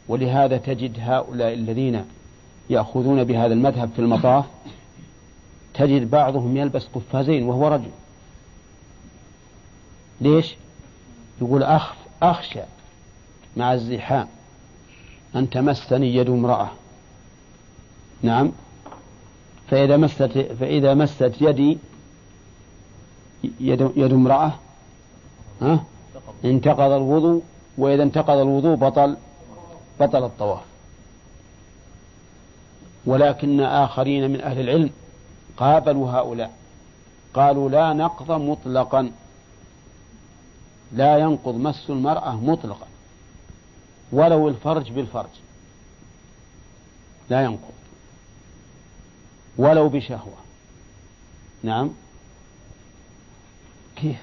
ولهذا 0.09 0.57
تجد 0.57 0.97
هؤلاء 1.01 1.53
الذين 1.55 2.05
يأخذون 2.71 3.25
بهذا 3.25 3.53
المذهب 3.53 3.91
في 3.97 3.99
المطاف 3.99 4.45
تجد 5.75 6.11
بعضهم 6.11 6.57
يلبس 6.57 6.87
قفازين 6.95 7.43
وهو 7.43 7.69
رجل. 7.69 7.91
ليش؟ 10.21 10.57
يقول 11.43 11.63
أخف 11.63 11.97
أخشى 12.23 12.61
مع 13.57 13.75
الزحام 13.75 14.29
أن 15.37 15.51
تمسني 15.51 16.15
يد 16.15 16.31
امرأة. 16.31 16.71
نعم. 18.23 18.53
فإذا 19.69 19.97
مست 19.97 20.23
فإذا 20.61 20.95
مست 20.95 21.35
يدي 21.41 21.79
يد, 23.61 23.93
يد 23.97 24.13
امرأة 24.13 24.53
ها؟ 25.63 25.85
انتقض 26.45 26.93
الوضوء 26.93 27.43
وإذا 27.79 28.03
انتقض 28.03 28.39
الوضوء 28.39 28.77
بطل 28.77 29.17
بطل 30.01 30.25
الطواف. 30.25 30.63
ولكن 33.07 33.61
آخرين 33.61 34.31
من 34.31 34.41
أهل 34.41 34.61
العلم 34.61 34.91
قابلوا 35.57 36.11
هؤلاء. 36.11 36.53
قالوا 37.35 37.69
لا 37.69 37.93
نقض 37.93 38.33
مطلقا. 38.33 39.13
لا 40.93 41.19
ينقض 41.19 41.55
مس 41.55 41.91
المرأة 41.91 42.37
مطلقا. 42.37 42.87
ولو 44.13 44.49
الفرج 44.49 44.93
بالفرج. 44.93 45.31
لا 47.31 47.45
ينقض. 47.45 47.76
ولو 49.59 49.89
بشهوة. 49.89 50.37
نعم. 51.63 51.91
كيف؟ 53.97 54.17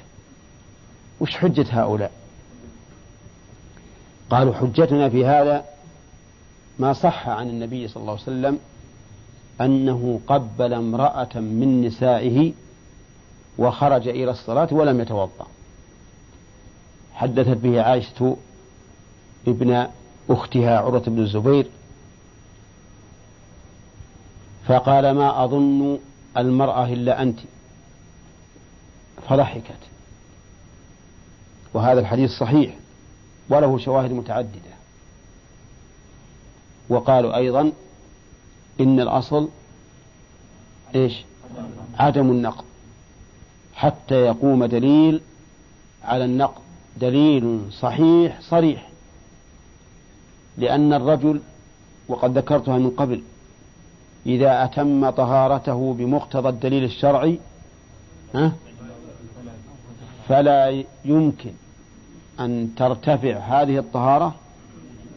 وش 1.20 1.38
حجة 1.38 1.66
هؤلاء؟ 1.70 2.12
قالوا 4.30 4.54
حجتنا 4.54 5.10
في 5.10 5.26
هذا 5.26 5.66
ما 6.80 6.94
صح 6.94 7.30
عن 7.30 7.50
النبي 7.50 7.88
صلى 7.88 8.02
الله 8.02 8.12
عليه 8.12 8.22
وسلم 8.22 8.60
أنه 9.62 10.20
قبل 10.28 10.74
امرأة 10.74 11.40
من 11.40 11.82
نسائه 11.86 12.54
وخرج 13.58 14.08
إلى 14.08 14.32
الصلاة 14.32 14.68
ولم 14.72 15.02
يتوضأ. 15.02 15.48
حدثت 17.14 17.58
به 17.58 17.82
عائشة 17.82 18.38
ابن 19.48 19.88
أختها 20.30 20.78
عروة 20.78 21.04
بن 21.08 21.20
الزبير 21.20 21.68
فقال 24.68 25.12
ما 25.12 25.44
أظن 25.44 26.00
المرأة 26.38 26.86
إلا 26.86 27.22
أنت. 27.22 27.40
فضحكت. 29.30 29.78
وهذا 31.74 32.00
الحديث 32.00 32.32
صحيح. 32.32 32.76
وله 33.50 33.78
شواهد 33.78 34.12
متعددة. 34.12 34.74
وقالوا 36.90 37.36
أيضا 37.38 37.72
إن 38.80 39.00
الأصل 39.00 39.50
إيش؟ 40.96 41.24
عدم 42.00 42.32
النقض 42.32 42.66
حتى 43.76 44.16
يقوم 44.16 44.66
دليل 44.66 45.22
على 46.04 46.26
النقض 46.26 46.62
دليل 47.02 47.72
صحيح 47.80 48.42
صريح. 48.42 48.90
لأن 50.58 50.94
الرجل 50.94 51.42
وقد 52.08 52.38
ذكرتها 52.38 52.78
من 52.78 52.90
قبل 52.90 53.24
إذا 54.26 54.64
أتم 54.64 55.10
طهارته 55.10 55.94
بمقتضى 55.94 56.50
الدليل 56.50 56.84
الشرعي 56.84 57.40
ها؟ 58.36 58.52
فلا 60.28 60.84
يمكن 61.06 61.52
أن 62.40 62.70
ترتفع 62.78 63.38
هذه 63.38 63.78
الطهارة 63.78 64.36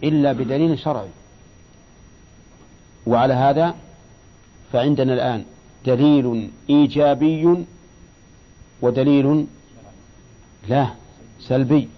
إلا 0.04 0.32
بدليل 0.32 0.78
شرعي. 0.78 1.08
وعلى 3.06 3.34
هذا 3.34 3.74
فعندنا 4.72 5.14
الآن 5.14 5.44
دليل 5.86 6.50
إيجابي 6.70 7.64
ودليل 8.82 9.46
لا 10.68 10.86
سلبي. 11.40 11.88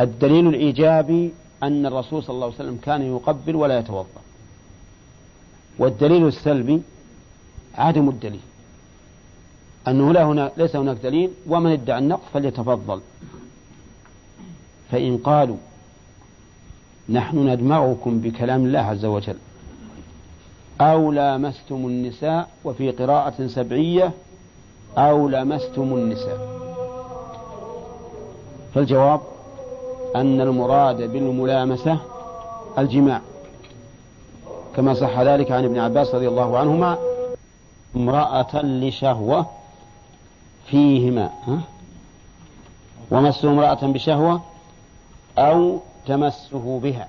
الدليل 0.00 0.46
الإيجابي 0.46 1.32
أن 1.62 1.86
الرسول 1.86 2.22
صلى 2.22 2.34
الله 2.34 2.46
عليه 2.46 2.54
وسلم 2.54 2.76
كان 2.82 3.02
يقبل 3.02 3.56
ولا 3.56 3.78
يتوضأ. 3.78 4.22
والدليل 5.78 6.26
السلبي 6.26 6.82
عدم 7.74 8.08
الدليل. 8.08 8.40
أنه 9.88 10.12
لا 10.12 10.24
هنا 10.24 10.52
ليس 10.56 10.76
هناك 10.76 10.96
دليل 10.96 11.30
ومن 11.46 11.72
ادعى 11.72 11.98
النقص 11.98 12.22
فليتفضل. 12.34 13.00
فإن 14.90 15.18
قالوا 15.18 15.56
نحن 17.08 17.48
ندمعكم 17.48 18.20
بكلام 18.20 18.64
الله 18.64 18.78
عز 18.78 19.04
وجل 19.04 19.36
أو 20.80 21.12
لامستم 21.12 21.86
النساء 21.86 22.48
وفي 22.64 22.90
قراءة 22.90 23.46
سبعية 23.46 24.12
أو 24.98 25.28
لمستم 25.28 25.94
النساء. 25.94 26.62
فالجواب 28.74 29.20
أن 30.16 30.40
المراد 30.40 31.12
بالملامسة 31.12 31.98
الجماع. 32.78 33.20
كما 34.76 34.94
صح 34.94 35.20
ذلك 35.20 35.50
عن 35.50 35.64
ابن 35.64 35.78
عباس 35.78 36.14
رضي 36.14 36.28
الله 36.28 36.58
عنهما 36.58 36.98
امرأة 37.96 38.62
لشهوة 38.62 39.46
فيهما 40.66 41.30
ومس 43.10 43.44
امرأة 43.44 43.86
بشهوة 43.86 44.42
أو 45.38 45.80
تمسه 46.06 46.80
بها. 46.82 47.08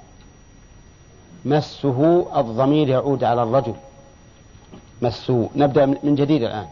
مسه 1.46 2.26
الضمير 2.40 2.90
يعود 2.90 3.24
على 3.24 3.44
الرجل. 3.44 3.76
مسه 5.02 5.50
نبدأ 5.56 5.86
من 5.86 6.16
جديد 6.16 6.44
الآن. 6.44 6.68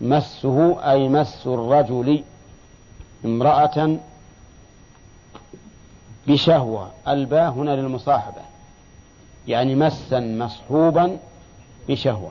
مسه 0.00 0.90
أي 0.90 1.08
مس 1.08 1.46
الرجل 1.46 2.22
امرأة 3.24 3.96
بشهوة. 6.26 6.90
الباء 7.08 7.50
هنا 7.50 7.70
للمصاحبة. 7.70 8.47
يعني 9.48 9.74
مسا 9.74 10.20
مصحوبا 10.20 11.18
بشهوة. 11.88 12.30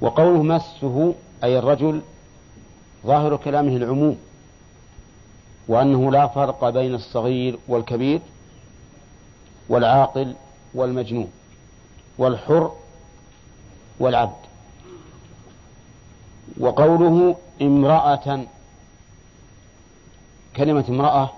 وقوله 0.00 0.42
مسه 0.42 1.14
أي 1.44 1.58
الرجل 1.58 2.00
ظاهر 3.06 3.36
كلامه 3.36 3.76
العموم 3.76 4.18
وأنه 5.68 6.12
لا 6.12 6.26
فرق 6.26 6.68
بين 6.68 6.94
الصغير 6.94 7.58
والكبير 7.68 8.20
والعاقل 9.68 10.34
والمجنون 10.74 11.30
والحر 12.18 12.72
والعبد. 14.00 14.42
وقوله 16.60 17.36
امرأة 17.62 18.44
كلمة 20.56 20.84
امرأة 20.88 21.30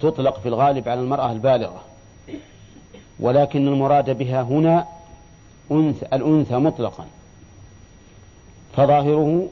تطلق 0.00 0.40
في 0.40 0.48
الغالب 0.48 0.88
على 0.88 1.00
المرأة 1.00 1.32
البالغة. 1.32 1.93
ولكن 3.20 3.68
المراد 3.68 4.18
بها 4.18 4.42
هنا 4.42 4.86
أنثى 5.70 6.06
الأنثى 6.12 6.54
مطلقا. 6.54 7.06
فظاهره 8.76 9.48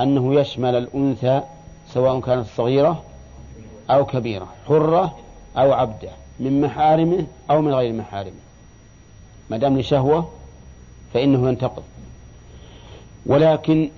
أنه 0.00 0.34
يشمل 0.34 0.74
الأنثى 0.74 1.42
سواء 1.88 2.20
كانت 2.20 2.46
صغيرة 2.46 3.02
أو 3.90 4.06
كبيرة 4.06 4.48
حرة 4.68 5.18
أو 5.56 5.72
عبدة 5.72 6.10
من 6.40 6.60
محارمه 6.60 7.26
أو 7.50 7.62
من 7.62 7.74
غير 7.74 7.92
محارمه. 7.92 8.40
ما 9.50 9.56
دام 9.56 9.78
لشهوة 9.78 10.28
فإنه 11.14 11.48
ينتقض. 11.48 11.82
ولكن 13.26 13.90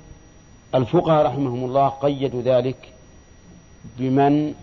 الفقهاء 0.75 1.27
رحمهم 1.27 1.64
الله 1.64 1.88
قيدوا 1.88 2.43
ذلك 2.43 2.88
بمن 3.99 4.55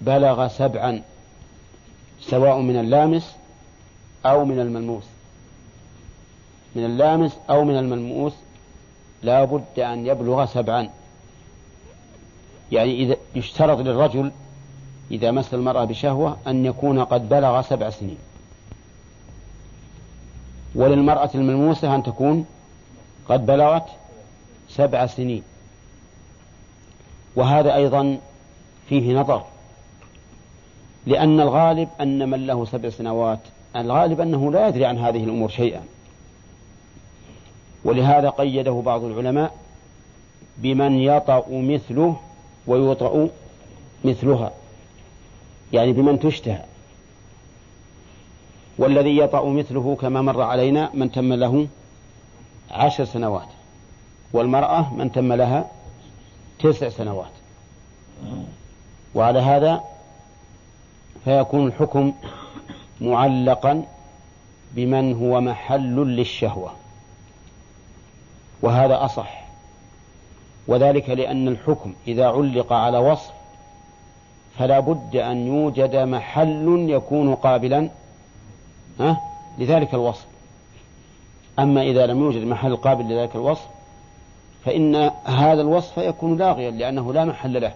بلغ 0.00 0.48
سبعا 0.48 1.02
سواء 2.20 2.58
من 2.58 2.76
اللامس 2.76 3.36
أو 4.26 4.44
من 4.44 4.60
الملموس. 4.60 5.04
من 6.74 6.84
اللامس 6.84 7.32
أو 7.50 7.64
من 7.64 7.78
الملموس 7.78 8.32
لا 9.22 9.44
بد 9.44 9.80
أن 9.80 10.06
يبلغ 10.06 10.46
سبعا. 10.46 10.88
يعني 12.72 13.02
إذا 13.02 13.16
يشترط 13.34 13.78
للرجل 13.78 14.32
إذا 15.10 15.30
مس 15.30 15.54
المرأة 15.54 15.84
بشهوة 15.84 16.36
أن 16.46 16.64
يكون 16.64 17.04
قد 17.04 17.28
بلغ 17.28 17.62
سبع 17.62 17.90
سنين. 17.90 18.18
وللمرأة 20.74 21.30
الملموسة 21.34 21.94
أن 21.94 22.02
تكون 22.02 22.46
قد 23.28 23.46
بلغت 23.46 23.86
سبع 24.68 25.06
سنين. 25.06 25.42
وهذا 27.36 27.74
أيضا 27.74 28.18
فيه 28.88 29.14
نظر 29.14 29.44
لأن 31.06 31.40
الغالب 31.40 31.88
أن 32.00 32.30
من 32.30 32.46
له 32.46 32.64
سبع 32.64 32.88
سنوات 32.88 33.38
الغالب 33.76 34.20
أنه 34.20 34.52
لا 34.52 34.68
يدري 34.68 34.84
عن 34.84 34.98
هذه 34.98 35.24
الأمور 35.24 35.48
شيئا. 35.48 35.82
ولهذا 37.84 38.30
قيده 38.30 38.82
بعض 38.86 39.04
العلماء 39.04 39.54
بمن 40.58 41.00
يطأ 41.00 41.44
مثله 41.48 42.16
ويطأ 42.66 43.28
مثلها 44.04 44.52
يعني 45.72 45.92
بمن 45.92 46.20
تشتهى. 46.20 46.64
والذي 48.78 49.18
يطأ 49.18 49.44
مثله 49.44 49.96
كما 50.00 50.22
مر 50.22 50.42
علينا 50.42 50.90
من 50.94 51.12
تم 51.12 51.32
له 51.32 51.66
عشر 52.70 53.04
سنوات 53.04 53.48
والمرأة 54.32 54.94
من 54.94 55.12
تم 55.12 55.32
لها 55.32 55.70
تسع 56.58 56.88
سنوات. 56.88 57.30
وعلى 59.14 59.38
هذا 59.38 59.80
فيكون 61.24 61.66
الحكم 61.66 62.12
معلقا 63.02 63.84
بمن 64.72 65.14
هو 65.14 65.40
محل 65.40 65.96
للشهوة. 65.96 66.72
وهذا 68.62 69.04
أصح. 69.04 69.42
وذلك 70.68 71.10
لأن 71.10 71.48
الحكم 71.48 71.94
إذا 72.06 72.26
علق 72.26 72.72
على 72.72 72.98
وصف 72.98 73.32
فلا 74.58 74.80
بد 74.80 75.16
أن 75.16 75.46
يوجد 75.46 75.96
محل 75.96 76.86
يكون 76.88 77.34
قابلا 77.34 77.88
لذلك 79.58 79.94
الوصف. 79.94 80.26
أما 81.58 81.82
إذا 81.82 82.06
لم 82.06 82.20
يوجد 82.20 82.44
محل 82.44 82.76
قابل 82.76 83.04
لذلك 83.04 83.34
الوصف 83.34 83.66
فإن 84.64 85.10
هذا 85.24 85.60
الوصف 85.60 85.98
يكون 85.98 86.36
لاغيا 86.36 86.70
لأنه 86.70 87.12
لا 87.12 87.24
محل 87.24 87.60
له. 87.62 87.72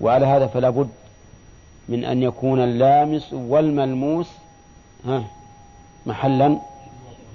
وعلى 0.00 0.26
هذا 0.26 0.46
فلا 0.46 0.70
بد 0.70 0.88
من 1.90 2.04
أن 2.04 2.22
يكون 2.22 2.60
اللامس 2.60 3.32
والملموس 3.32 4.28
محلا 6.06 6.58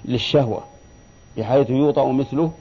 للشهوة 0.06 0.64
بحيث 1.38 1.70
يوطأ 1.70 2.12
مثله 2.12 2.52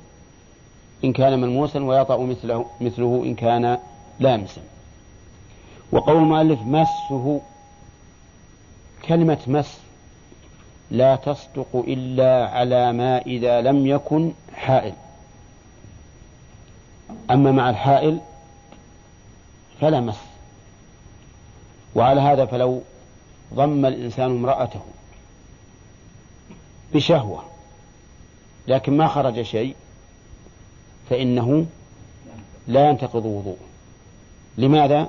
إن 1.05 1.13
كان 1.13 1.41
ملموسا 1.41 1.81
ويطأ 1.81 2.19
مثله, 2.19 2.67
مثله 2.81 3.23
إن 3.25 3.35
كان 3.35 3.79
لامسا. 4.21 4.61
وقول 5.93 6.17
المؤلف 6.17 6.63
مسه 6.63 7.41
كلمة 9.09 9.39
مس 9.47 9.79
لا 10.91 11.17
تصدق 11.17 11.67
إلا 11.75 12.49
على 12.49 12.93
ما 12.93 13.19
إذا 13.19 13.61
لم 13.61 13.87
يكن 13.87 14.33
حائل. 14.55 14.93
أما 17.31 17.53
مع 17.53 17.71
الحائل 17.71 18.19
فلا 19.81 20.01
مس. 20.01 20.34
وعلى 21.95 22.21
هذا 22.21 22.45
فلو 22.45 22.83
ضم 23.55 23.87
الإنسان 23.87 24.31
امرأته 24.31 24.81
بشهوة 26.95 27.43
لكن 28.69 28.97
ما 28.97 29.07
خرج 29.07 29.43
شيء 29.43 29.77
فإنه 31.11 31.67
لا 32.67 32.89
ينتقض 32.89 33.25
وضوء 33.25 33.59
لماذا؟ 34.59 35.09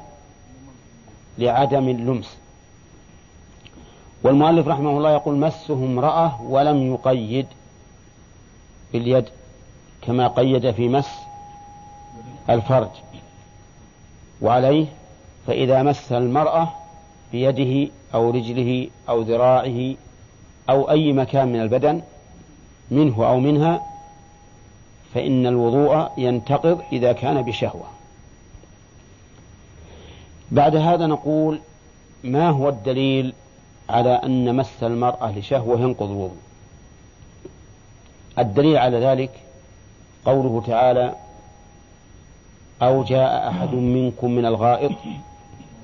لعدم 1.37 1.89
اللمس. 1.89 2.37
والمؤلف 4.23 4.67
رحمه 4.67 4.89
الله 4.97 5.11
يقول 5.11 5.35
مسه 5.35 5.73
امرأة 5.73 6.41
ولم 6.41 6.93
يقيد 6.93 7.47
باليد 8.93 9.25
كما 10.01 10.27
قيد 10.27 10.71
في 10.71 10.89
مس 10.89 11.09
الفرج. 12.49 12.89
وعليه 14.41 14.85
فإذا 15.47 15.83
مس 15.83 16.11
المرأة 16.11 16.73
بيده 17.31 17.91
أو 18.13 18.29
رجله 18.29 18.87
أو 19.09 19.21
ذراعه 19.21 19.95
أو 20.69 20.91
أي 20.91 21.13
مكان 21.13 21.47
من 21.47 21.61
البدن 21.61 22.01
منه 22.91 23.27
أو 23.27 23.39
منها 23.39 23.81
فإن 25.13 25.47
الوضوء 25.47 26.11
ينتقض 26.17 26.81
إذا 26.91 27.13
كان 27.13 27.41
بشهوة. 27.41 27.85
بعد 30.51 30.75
هذا 30.75 31.07
نقول 31.07 31.59
ما 32.23 32.49
هو 32.49 32.69
الدليل 32.69 33.33
على 33.89 34.09
أن 34.09 34.55
مس 34.55 34.83
المرأة 34.83 35.37
لشهوة 35.39 35.79
ينقض 35.79 36.09
الوضوء؟ 36.09 36.37
الدليل 38.39 38.77
على 38.77 38.99
ذلك 38.99 39.31
قوله 40.25 40.63
تعالى 40.67 41.15
أو 42.81 43.03
جاء 43.03 43.49
أحد 43.49 43.73
منكم 43.73 44.31
من 44.31 44.45
الغائط 44.45 44.91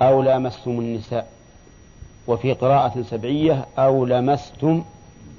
أو 0.01 0.21
لامستم 0.21 0.71
النساء. 0.71 1.31
وفي 2.27 2.53
قراءة 2.53 3.01
سبعية 3.01 3.65
أو 3.77 4.05
لمستم 4.05 4.83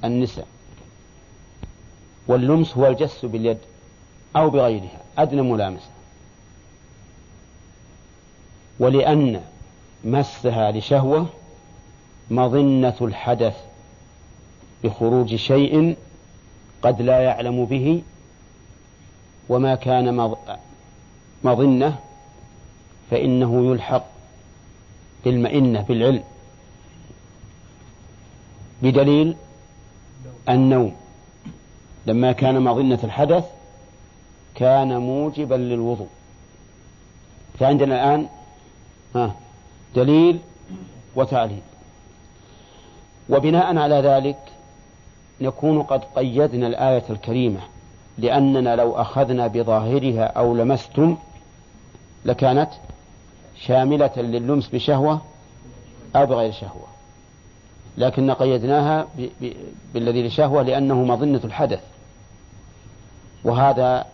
النساء. 0.03 0.47
واللمس 2.27 2.77
هو 2.77 2.87
الجس 2.87 3.25
باليد 3.25 3.57
أو 4.35 4.49
بغيرها 4.49 5.01
أدنى 5.17 5.41
ملامسة. 5.41 5.89
ولأن 8.79 9.41
مسها 10.03 10.71
لشهوة 10.71 11.25
مظنة 12.31 12.95
الحدث 13.01 13.57
بخروج 14.83 15.35
شيء 15.35 15.95
قد 16.81 17.01
لا 17.01 17.19
يعلم 17.19 17.65
به 17.65 18.01
وما 19.49 19.75
كان 19.75 20.35
مظنة 21.43 21.99
فإنه 23.11 23.71
يلحق 23.71 24.05
بالمئنة 25.25 25.81
بالعلم 25.81 26.23
بدليل 28.81 29.35
النوم. 30.49 30.95
لما 32.07 32.31
كان 32.31 32.61
مظنة 32.61 32.99
الحدث 33.03 33.45
كان 34.55 34.97
موجبا 34.97 35.55
للوضوء. 35.55 36.07
فعندنا 37.59 37.95
الآن 37.95 38.27
ها 39.15 39.35
دليل 39.95 40.39
وتعليل. 41.15 41.61
وبناء 43.29 43.77
على 43.77 43.95
ذلك 43.95 44.37
نكون 45.41 45.83
قد 45.83 46.03
قيدنا 46.15 46.67
الآية 46.67 47.03
الكريمة 47.09 47.59
لأننا 48.17 48.75
لو 48.75 48.95
أخذنا 48.95 49.47
بظاهرها 49.47 50.23
أو 50.23 50.55
لمستم 50.55 51.17
لكانت 52.25 52.69
شاملة 53.67 54.11
لللمس 54.17 54.67
بشهوة 54.67 55.21
أو 56.15 56.25
بغير 56.25 56.51
شهوة. 56.51 56.87
لكن 57.97 58.31
قيدناها 58.31 59.07
بالذي 59.93 60.27
لشهوة 60.27 60.63
لأنه 60.63 61.03
مظنة 61.03 61.41
الحدث. 61.43 61.83
وهذا 63.43 64.05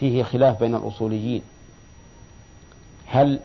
فيه 0.00 0.22
خلاف 0.22 0.60
بين 0.60 0.74
الأصوليين. 0.74 1.42
هل 3.06 3.40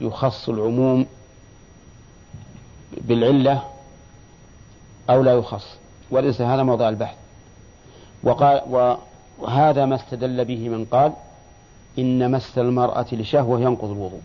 يخص 0.00 0.48
العموم 0.48 1.06
بالعلة 3.00 3.62
أو 5.10 5.22
لا 5.22 5.32
يخص؟ 5.32 5.66
وليس 6.10 6.40
هذا 6.40 6.62
موضع 6.62 6.88
البحث. 6.88 7.16
وقال 8.22 8.88
وهذا 9.38 9.86
ما 9.86 9.94
استدل 9.94 10.44
به 10.44 10.68
من 10.68 10.84
قال 10.84 11.12
إن 11.98 12.30
مس 12.30 12.58
المرأة 12.58 13.06
لشهوة 13.12 13.60
ينقض 13.60 13.90
الوضوء. 13.90 14.20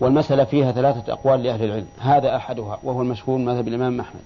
والمسألة 0.00 0.44
فيها 0.44 0.72
ثلاثة 0.72 1.12
أقوال 1.12 1.42
لأهل 1.42 1.64
العلم. 1.64 1.86
هذا 1.98 2.36
أحدها 2.36 2.78
وهو 2.82 3.02
المشهور 3.02 3.38
مذهب 3.38 3.68
الإمام 3.68 4.00
أحمد. 4.00 4.22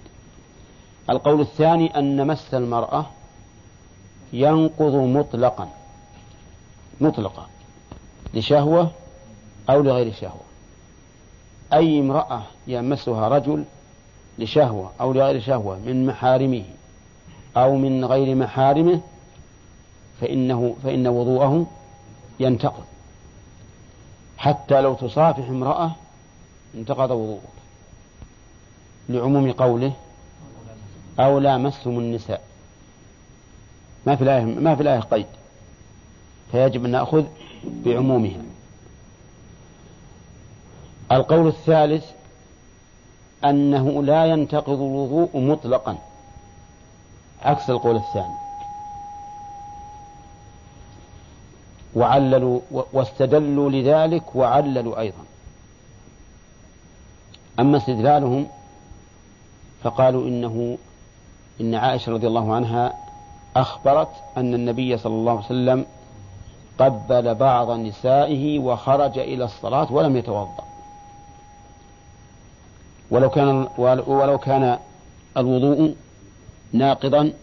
القول 1.09 1.41
الثاني 1.41 1.99
أن 1.99 2.27
مس 2.27 2.53
المرأة 2.53 3.05
ينقض 4.33 4.95
مطلقا. 4.95 5.69
مطلقا. 7.01 7.47
لشهوة 8.33 8.91
أو 9.69 9.81
لغير 9.81 10.13
شهوة. 10.13 10.41
أي 11.73 11.99
امرأة 11.99 12.41
يمسها 12.67 13.27
رجل 13.27 13.63
لشهوة 14.39 14.91
أو 15.01 15.13
لغير 15.13 15.39
شهوة 15.39 15.79
من 15.79 16.05
محارمه 16.05 16.63
أو 17.57 17.75
من 17.75 18.05
غير 18.05 18.35
محارمه 18.35 19.01
فإنه 20.21 20.75
فإن 20.83 21.07
وضوءه 21.07 21.67
ينتقض. 22.39 22.83
حتى 24.41 24.81
لو 24.81 24.93
تصافح 24.93 25.47
امرأة 25.49 25.91
انتقض 26.75 27.11
وضوءك 27.11 27.41
لعموم 29.09 29.51
قوله 29.51 29.93
أو 31.19 31.39
لامستم 31.39 31.89
النساء. 31.89 32.41
ما 34.05 34.15
في 34.15 34.23
الآية 34.23 34.43
ما 34.43 34.75
في 34.75 34.81
الآية 34.81 34.99
قيد. 34.99 35.25
فيجب 36.51 36.85
أن 36.85 36.91
نأخذ 36.91 37.25
بعمومها. 37.63 38.41
القول 41.11 41.47
الثالث 41.47 42.05
أنه 43.45 44.03
لا 44.03 44.25
ينتقض 44.25 44.81
الوضوء 44.81 45.37
مطلقا. 45.37 45.97
عكس 47.41 47.69
القول 47.69 47.95
الثاني. 47.95 48.35
وعللوا 51.95 52.59
واستدلوا 52.71 53.69
لذلك 53.69 54.35
وعللوا 54.35 54.99
أيضا. 54.99 55.23
أما 57.59 57.77
استدلالهم 57.77 58.47
فقالوا 59.83 60.27
إنه 60.27 60.77
إن 61.61 61.75
عائشة 61.75 62.11
رضي 62.11 62.27
الله 62.27 62.55
عنها 62.55 62.93
أخبرت 63.55 64.09
أن 64.37 64.53
النبي 64.53 64.97
صلى 64.97 65.13
الله 65.13 65.31
عليه 65.31 65.45
وسلم 65.45 65.85
قبل 66.79 67.35
بعض 67.35 67.71
نسائه 67.71 68.59
وخرج 68.59 69.19
إلى 69.19 69.45
الصلاة 69.45 69.93
ولم 69.93 70.17
يتوضأ. 70.17 70.63
ولو 73.11 73.29
كان 73.29 73.67
ولو 74.07 74.37
كان 74.37 74.79
الوضوء 75.37 75.95
ناقضا 76.73 77.33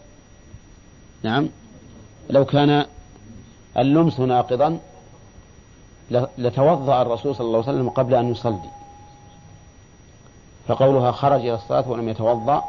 نعم 1.23 1.49
لو 2.31 2.45
كان 2.45 2.87
اللمس 3.77 4.21
ناقضا 4.21 4.79
لتوضأ 6.39 7.03
الرسول 7.03 7.37
صلى 7.37 7.47
الله 7.47 7.59
عليه 7.59 7.69
وسلم 7.69 7.91
قبل 7.91 8.15
أن 8.15 8.31
يصلي. 8.31 8.71
فقولها 10.69 11.13
خرج 11.13 11.41
إلى 11.41 11.55
الصلاة 11.55 11.91
ولم 11.91 12.09
يتوضأ. 12.09 12.65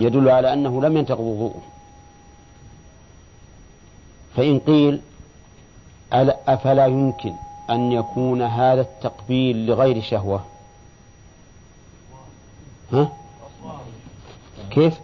يدل 0.00 0.28
على 0.28 0.52
أنه 0.52 0.82
لم 0.82 0.96
ينتقض 0.96 1.20
وضوءه. 1.20 1.60
فإن 4.36 4.58
قيل 4.58 5.00
أفلا 6.48 6.86
يمكن 6.86 7.32
أن 7.70 7.92
يكون 7.92 8.42
هذا 8.42 8.80
التقبيل 8.80 9.66
لغير 9.66 10.02
شهوة؟ 10.02 10.44
ها؟ 12.92 13.12
كيف؟ 14.70 15.00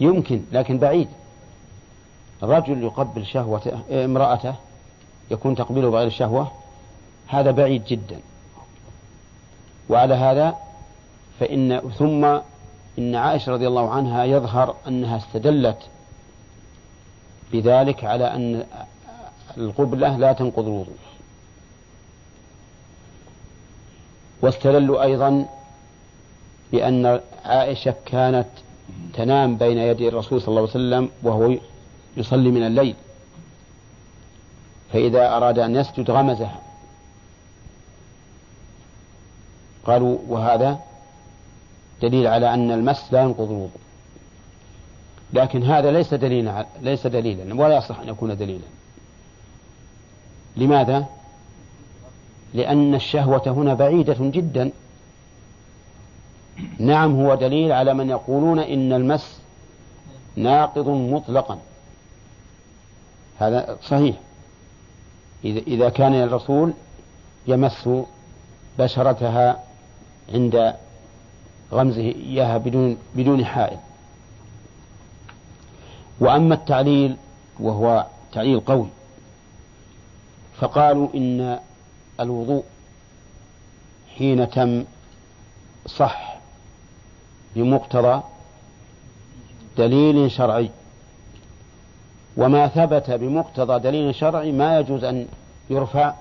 يمكن 0.00 0.42
لكن 0.52 0.78
بعيد. 0.78 1.08
رجل 2.42 2.82
يقبل 2.82 3.26
شهوة 3.26 3.82
امرأته 3.90 4.54
يكون 5.30 5.54
تقبيله 5.54 5.90
بغير 5.90 6.10
شهوة 6.10 6.52
هذا 7.26 7.50
بعيد 7.50 7.84
جدا. 7.84 8.20
وعلى 9.88 10.14
هذا 10.14 10.56
فإن 11.40 11.80
ثم 11.98 12.24
إن 12.98 13.14
عائشة 13.14 13.52
رضي 13.52 13.68
الله 13.68 13.90
عنها 13.90 14.24
يظهر 14.24 14.74
أنها 14.88 15.16
استدلت 15.16 15.78
بذلك 17.52 18.04
على 18.04 18.24
أن 18.34 18.66
القبلة 19.56 20.16
لا 20.16 20.32
تنقض 20.32 20.64
الوضوء. 20.64 20.96
واستدلوا 24.42 25.02
أيضا 25.02 25.46
بأن 26.72 27.20
عائشة 27.44 27.94
كانت 28.06 28.48
تنام 29.14 29.56
بين 29.56 29.78
يدي 29.78 30.08
الرسول 30.08 30.40
صلى 30.40 30.48
الله 30.48 30.60
عليه 30.60 30.70
وسلم 30.70 31.10
وهو 31.22 31.54
يصلي 32.16 32.50
من 32.50 32.66
الليل. 32.66 32.94
فإذا 34.92 35.36
أراد 35.36 35.58
أن 35.58 35.76
يسجد 35.76 36.10
غمزها 36.10 36.60
قالوا 39.84 40.18
وهذا 40.28 40.78
دليل 42.02 42.26
على 42.26 42.54
أن 42.54 42.70
المس 42.70 43.12
لا 43.12 43.22
ينقض 43.22 43.50
الوضوء. 43.50 43.80
لكن 45.32 45.62
هذا 45.62 45.90
ليس 45.90 46.14
دليلا 46.14 46.66
ليس 46.82 47.06
دليلا 47.06 47.54
ولا 47.54 47.76
يصح 47.76 48.00
أن 48.00 48.08
يكون 48.08 48.36
دليلا. 48.36 48.64
لماذا؟ 50.56 51.06
لأن 52.54 52.94
الشهوة 52.94 53.42
هنا 53.46 53.74
بعيدة 53.74 54.16
جدا. 54.20 54.70
نعم 56.78 57.20
هو 57.20 57.34
دليل 57.34 57.72
على 57.72 57.94
من 57.94 58.10
يقولون 58.10 58.58
إن 58.58 58.92
المس 58.92 59.40
ناقض 60.36 60.88
مطلقا. 60.88 61.58
هذا 63.38 63.78
صحيح. 63.82 64.16
إذا 65.44 65.88
كان 65.88 66.14
الرسول 66.14 66.72
يمس 67.46 67.88
بشرتها 68.78 69.62
عند 70.34 70.74
غمزه 71.72 72.02
إياها 72.02 72.58
بدون 72.58 72.98
بدون 73.14 73.44
حائل. 73.44 73.78
وأما 76.20 76.54
التعليل 76.54 77.16
وهو 77.60 78.06
تعليل 78.32 78.60
قوي 78.60 78.88
فقالوا 80.58 81.08
إن 81.14 81.58
الوضوء 82.20 82.64
حين 84.18 84.50
تم 84.50 84.84
صح 85.86 86.38
بمقتضى 87.56 88.22
دليل 89.78 90.30
شرعي. 90.30 90.70
وما 92.36 92.68
ثبت 92.68 93.10
بمقتضى 93.10 93.78
دليل 93.78 94.14
شرعي 94.14 94.52
ما 94.52 94.78
يجوز 94.78 95.04
أن 95.04 95.26
يرفع 95.70 96.14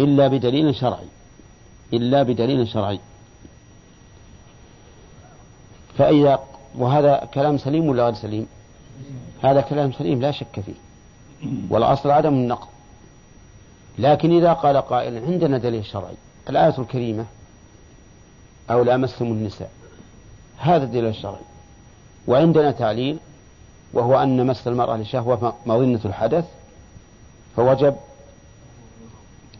إلا 0.00 0.28
بدليل 0.28 0.74
شرعي 0.74 1.06
إلا 1.92 2.22
بدليل 2.22 2.68
شرعي. 2.68 3.00
فإذا 5.98 6.38
وهذا 6.78 7.28
كلام 7.34 7.58
سليم 7.58 7.88
ولا 7.88 8.04
غير 8.04 8.14
سليم؟ 8.14 8.46
هذا 9.42 9.60
كلام 9.60 9.92
سليم 9.92 10.20
لا 10.20 10.30
شك 10.30 10.60
فيه. 10.60 10.74
والأصل 11.70 12.10
عدم 12.10 12.34
النقض. 12.34 12.68
لكن 13.98 14.36
إذا 14.36 14.52
قال 14.52 14.76
قائل 14.76 15.24
عندنا 15.24 15.58
دليل 15.58 15.84
شرعي 15.84 16.14
الآية 16.48 16.74
الكريمة 16.78 17.24
أو 18.70 18.82
لأمستم 18.82 19.24
النساء 19.24 19.70
هذا 20.58 20.84
الدليل 20.84 21.06
الشرعي 21.06 21.44
وعندنا 22.26 22.70
تعليل 22.70 23.18
وهو 23.92 24.22
أن 24.22 24.46
مس 24.46 24.68
المرأة 24.68 24.96
لشهوة 24.96 25.54
مظنة 25.66 26.00
الحدث 26.04 26.44
فوجب 27.56 27.96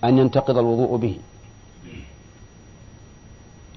أن 0.05 0.19
ينتقض 0.19 0.59
الوضوء 0.59 0.97
به. 0.97 1.19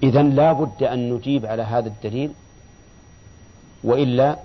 إذا 0.04 0.22
لا 0.22 0.54
بد 0.54 0.84
أن 0.84 1.14
نجيب 1.14 1.46
على 1.46 1.64
هذا 1.64 1.88
الدليل 1.88 2.32
وإلا 3.84 4.38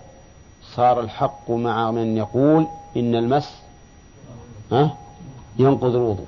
صار 0.74 1.00
الحق 1.00 1.50
مع 1.50 1.90
من 1.90 2.16
يقول 2.16 2.66
إن 2.96 3.14
المس 3.14 3.54
ينقض 5.58 5.94
الوضوء. 5.94 6.26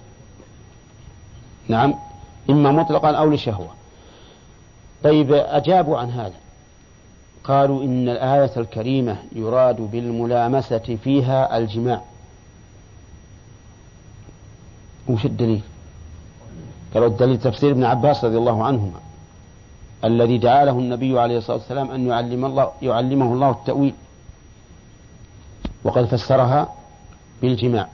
نعم 1.69 1.95
إما 2.51 2.73
مطلقا 2.73 3.11
أو 3.11 3.31
لشهوة. 3.31 3.71
طيب 5.05 5.33
أجابوا 5.33 5.99
عن 5.99 6.11
هذا. 6.11 6.35
قالوا 7.51 7.85
إن 7.85 8.09
الآية 8.09 8.51
الكريمة 8.57 9.17
يراد 9.33 9.81
بالملامسة 9.81 10.99
فيها 11.05 11.59
الجماع. 11.59 12.03
وش 15.09 15.25
الدليل؟ 15.25 15.63
قالوا 16.95 17.09
الدليل 17.09 17.39
تفسير 17.39 17.71
ابن 17.71 17.85
عباس 17.85 18.25
رضي 18.25 18.39
الله 18.39 18.65
عنهما 18.65 19.01
الذي 20.05 20.39
دعا 20.39 20.65
له 20.65 20.79
النبي 20.79 21.21
عليه 21.21 21.39
الصلاة 21.39 21.57
والسلام 21.57 21.91
أن 21.91 22.07
يعلم 22.07 22.45
الله 22.45 22.71
يعلمه 22.83 23.35
الله 23.35 23.51
التأويل 23.51 23.95
وقد 25.85 26.05
فسرها 26.05 26.75
بالجماع. 27.43 27.89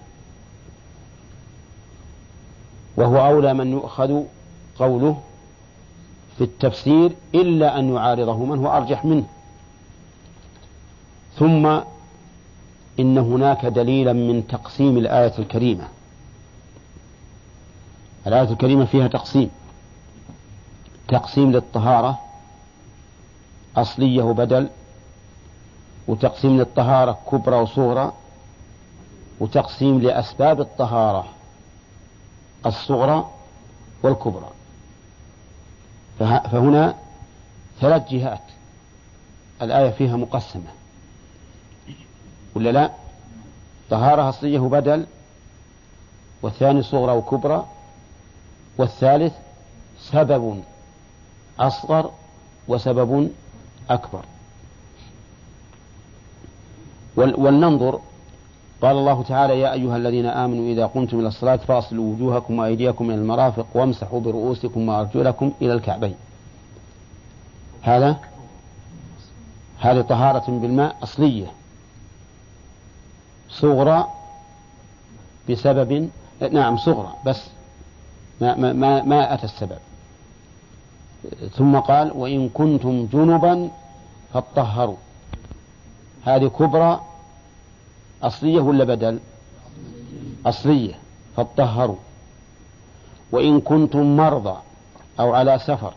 وهو 2.97 3.27
أولى 3.27 3.55
من 3.55 3.73
يؤخذ 3.73 4.23
قوله 4.79 5.21
في 6.39 6.45
التفسير 6.45 7.13
إلا 7.35 7.79
أن 7.79 7.95
يعارضه 7.95 8.45
من 8.45 8.59
هو 8.59 8.77
أرجح 8.77 9.05
منه. 9.05 9.27
ثم 11.39 11.67
إن 13.01 13.19
هناك 13.19 13.67
دليلا 13.67 14.13
من 14.13 14.47
تقسيم 14.47 14.99
الآية 14.99 15.33
الكريمة. 15.39 15.89
الآية 18.27 18.51
الكريمة 18.51 18.85
فيها 18.85 19.09
تقسيم. 19.09 19.51
تقسيم 21.09 21.53
للطهارة 21.53 22.19
أصلية 23.77 24.23
وبدل 24.23 24.69
وتقسيم 26.09 26.57
للطهارة 26.59 27.19
كبرى 27.31 27.57
وصغرى 27.57 28.13
وتقسيم 29.41 30.01
لأسباب 30.01 30.61
الطهارة 30.61 31.27
الصغرى 32.67 33.31
والكبرى. 34.03 34.51
فهنا 36.19 36.95
ثلاث 37.81 38.09
جهات. 38.09 38.41
الآية 39.63 39.91
فيها 39.91 40.17
مقسمة. 40.17 40.86
ولا 42.57 42.73
لا؟ 42.73 42.91
طهارة 43.91 44.29
أصلية 44.29 44.59
وبدل 44.59 45.07
والثاني 46.43 46.83
صغرى 46.83 47.13
وكبرى 47.13 47.67
والثالث 48.79 49.35
سبب 50.01 50.63
أصغر 51.61 52.11
وسبب 52.69 53.31
أكبر. 53.91 54.25
ولننظر. 57.17 58.01
قال 58.83 58.97
الله 58.97 59.23
تعالى 59.23 59.61
يا 59.61 59.73
أيها 59.73 59.97
الذين 59.97 60.27
آمنوا 60.27 60.73
إذا 60.73 60.87
قمتم 60.87 61.21
إلى 61.21 61.29
الصلاة 61.29 61.57
فأصلوا 61.57 62.15
وجوهكم 62.15 62.59
وأيديكم 62.59 63.11
إلى 63.11 63.15
المرافق 63.15 63.67
وامسحوا 63.75 64.21
برؤوسكم 64.21 64.89
وأرجلكم 64.89 65.53
إلى 65.63 65.73
الكعبين. 65.73 66.15
هذا 67.83 68.17
هذه 69.79 70.01
طهارة 70.01 70.51
بالماء 70.51 70.97
أصلية. 71.03 71.47
صغرى 73.61 74.07
بسبب 75.51 76.11
نعم 76.53 76.77
صغرى 76.77 77.13
بس 77.27 77.43
ما, 78.41 78.73
ما, 78.73 79.03
ما, 79.03 79.35
أتى 79.35 79.45
السبب. 79.45 79.79
ثم 81.53 81.77
قال 81.79 82.13
وإن 82.13 82.49
كنتم 82.49 83.07
جنبا 83.13 83.71
فاطهروا. 84.35 84.97
هذه 86.25 86.47
كبرى 86.47 87.01
أصلية 88.23 88.61
ولا 88.61 88.85
بدل؟ 88.85 89.19
أصلية 90.47 90.95
فاطهروا. 91.37 91.97
وإن 93.33 93.61
كنتم 93.61 94.17
مرضى 94.17 94.57
أو 95.21 95.35
على 95.35 95.59
سفر 95.59 95.95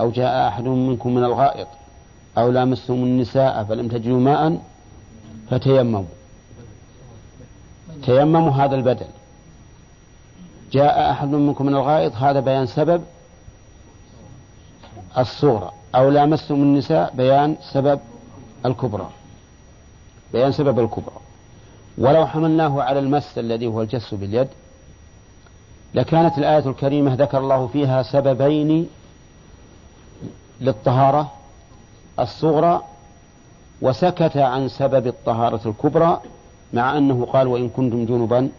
أو 0.00 0.10
جاء 0.10 0.48
أحد 0.48 0.64
منكم 0.64 1.14
من 1.14 1.24
الغائط 1.24 1.68
أو 2.38 2.50
لامستم 2.50 2.94
النساء 2.94 3.64
فلم 3.64 3.88
تجدوا 3.88 4.20
ماء 4.20 4.62
فتيمموا. 5.50 6.04
تيمموا 8.02 8.50
هذا 8.50 8.74
البدل. 8.74 9.06
جاء 10.72 11.10
أحد 11.10 11.28
منكم 11.28 11.66
من 11.66 11.74
الغائط 11.74 12.14
هذا 12.14 12.40
بيان 12.40 12.66
سبب 12.66 13.02
الصورة 15.18 15.72
أو 15.94 16.10
لامستم 16.10 16.54
النساء 16.54 17.12
بيان 17.14 17.56
سبب 17.72 18.00
الكبرى. 18.66 19.10
بيان 20.32 20.52
سبب 20.52 20.78
الكبرى. 20.80 21.16
ولو 21.98 22.26
حملناه 22.26 22.82
على 22.82 22.98
المس 22.98 23.38
الذي 23.38 23.66
هو 23.66 23.82
الجس 23.82 24.14
باليد 24.14 24.48
لكانت 25.94 26.38
الآية 26.38 26.66
الكريمة 26.66 27.14
ذكر 27.14 27.38
الله 27.38 27.66
فيها 27.66 28.02
سببين 28.02 28.88
للطهارة. 30.60 31.32
الصغرى 32.18 32.82
وسكت 33.82 34.36
عن 34.36 34.68
سبب 34.68 35.06
الطهارة 35.06 35.60
الكبرى 35.66 36.20
مع 36.74 36.98
أنه 36.98 37.24
قال 37.32 37.46
وإن 37.46 37.68
كنتم 37.68 38.06
جنبا 38.06 38.50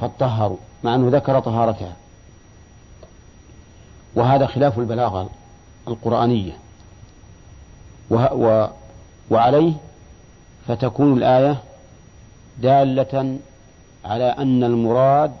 فاطهروا 0.00 0.56
مع 0.84 0.94
أنه 0.94 1.08
ذكر 1.16 1.40
طهارتها. 1.40 1.96
وهذا 4.14 4.46
خلاف 4.46 4.78
البلاغة 4.78 5.30
القرآنية. 5.88 6.52
و 8.10 8.66
وعليه 9.30 9.72
فتكون 10.68 11.18
الآية 11.18 11.58
دالة 12.62 13.38
على 14.04 14.24
أن 14.24 14.64
المراد 14.64 15.32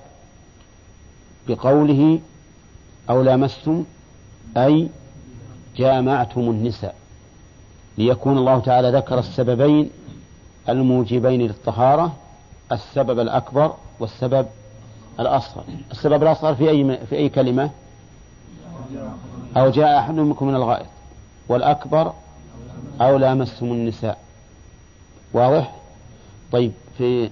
بقوله 1.48 2.20
أو 3.10 3.22
لامستم 3.22 3.84
أي 4.56 4.88
جامعتم 5.76 6.40
النساء. 6.40 6.94
ليكون 7.98 8.38
الله 8.38 8.58
تعالى 8.60 8.90
ذكر 8.90 9.18
السببين 9.18 9.90
الموجبين 10.68 11.42
للطهارة 11.42 12.16
السبب 12.72 13.20
الأكبر 13.20 13.74
والسبب 14.00 14.46
الأصغر. 15.20 15.64
السبب 15.90 16.22
الأصغر 16.22 16.54
في 16.54 16.70
أي 16.70 17.06
في 17.06 17.16
أي 17.16 17.28
كلمة؟ 17.28 17.70
أو 19.56 19.70
جاء 19.70 19.98
أحد 19.98 20.14
منكم 20.14 20.46
من 20.46 20.54
الغائط. 20.54 20.86
والأكبر 21.48 22.12
أو 23.00 23.16
لامستم 23.16 23.66
النساء. 23.66 24.18
واضح؟ 25.32 25.74
طيب 26.52 26.72
في 26.98 27.30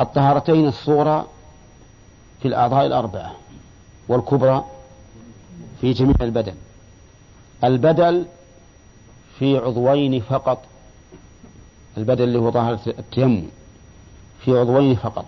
الطهارتين 0.00 0.68
الصغرى 0.68 1.26
في 2.42 2.48
الأعضاء 2.48 2.86
الأربعة 2.86 3.32
والكبرى 4.08 4.64
في 5.80 5.92
جميع 5.92 6.14
البدن. 6.20 6.54
البدل 7.64 8.26
في 9.38 9.58
عضوين 9.58 10.20
فقط. 10.20 10.58
البدل 11.96 12.24
اللي 12.24 12.38
هو 12.38 12.50
طهارة 12.50 12.80
التيمم 12.86 13.42
في 14.44 14.58
عضوين 14.58 14.94
فقط 14.94 15.24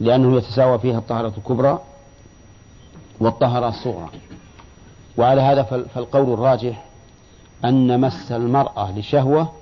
لأنه 0.00 0.36
يتساوى 0.36 0.78
فيها 0.78 0.98
الطهارة 0.98 1.32
الكبرى 1.38 1.80
والطهارة 3.20 3.68
الصغرى. 3.68 4.08
وعلى 5.16 5.40
هذا 5.40 5.62
فالقول 5.62 6.32
الراجح 6.32 6.84
أن 7.64 8.00
مس 8.00 8.32
المرأة 8.32 8.98
لشهوة 8.98 9.52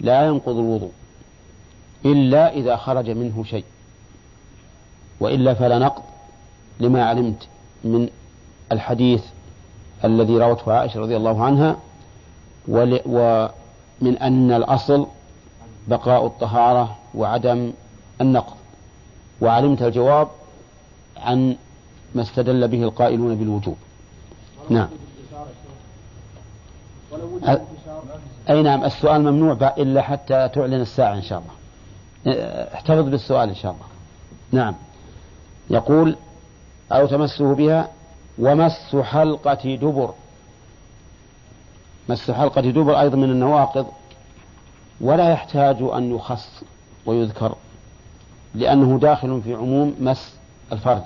لا 0.00 0.26
ينقض 0.26 0.56
الوضوء 0.56 0.90
إلا 2.04 2.52
إذا 2.54 2.76
خرج 2.76 3.10
منه 3.10 3.44
شيء 3.44 3.64
وإلا 5.20 5.54
فلا 5.54 5.78
نقض 5.78 6.02
لما 6.80 7.04
علمت 7.04 7.48
من 7.84 8.08
الحديث 8.72 9.24
الذي 10.04 10.38
روته 10.38 10.72
عائشة 10.72 11.00
رضي 11.00 11.16
الله 11.16 11.44
عنها 11.44 11.76
ومن 12.68 14.18
أن 14.18 14.52
الأصل 14.52 15.06
بقاء 15.90 16.26
الطهارة 16.26 16.96
وعدم 17.14 17.72
النقض. 18.20 18.56
وعلمت 19.40 19.82
الجواب 19.82 20.28
عن 21.16 21.56
ما 22.14 22.22
استدل 22.22 22.68
به 22.68 22.82
القائلون 22.82 23.34
بالوجوب. 23.34 23.76
نعم. 24.70 24.88
أي 28.50 28.62
نعم 28.62 28.84
السؤال 28.84 29.22
ممنوع 29.22 29.74
إلا 29.78 30.02
حتى 30.02 30.48
تعلن 30.48 30.80
الساعة 30.80 31.14
إن 31.14 31.22
شاء 31.22 31.42
الله. 31.42 31.54
احتفظ 32.74 33.08
بالسؤال 33.08 33.48
إن 33.48 33.54
شاء 33.54 33.72
الله. 33.72 33.84
نعم. 34.52 34.74
يقول 35.70 36.16
أو 36.92 37.06
تمسه 37.06 37.54
بها 37.54 37.88
ومس 38.38 38.96
حلقة 38.96 39.74
دبر. 39.74 40.14
مس 42.08 42.30
حلقة 42.30 42.60
دبر 42.60 43.00
أيضا 43.00 43.16
من 43.16 43.30
النواقض 43.30 43.86
ولا 45.00 45.32
يحتاج 45.32 45.76
أن 45.82 46.14
يخص 46.14 46.62
ويذكر 47.06 47.54
لأنه 48.54 48.98
داخل 48.98 49.42
في 49.42 49.54
عموم 49.54 49.96
مس 50.00 50.34
الفرج 50.72 51.02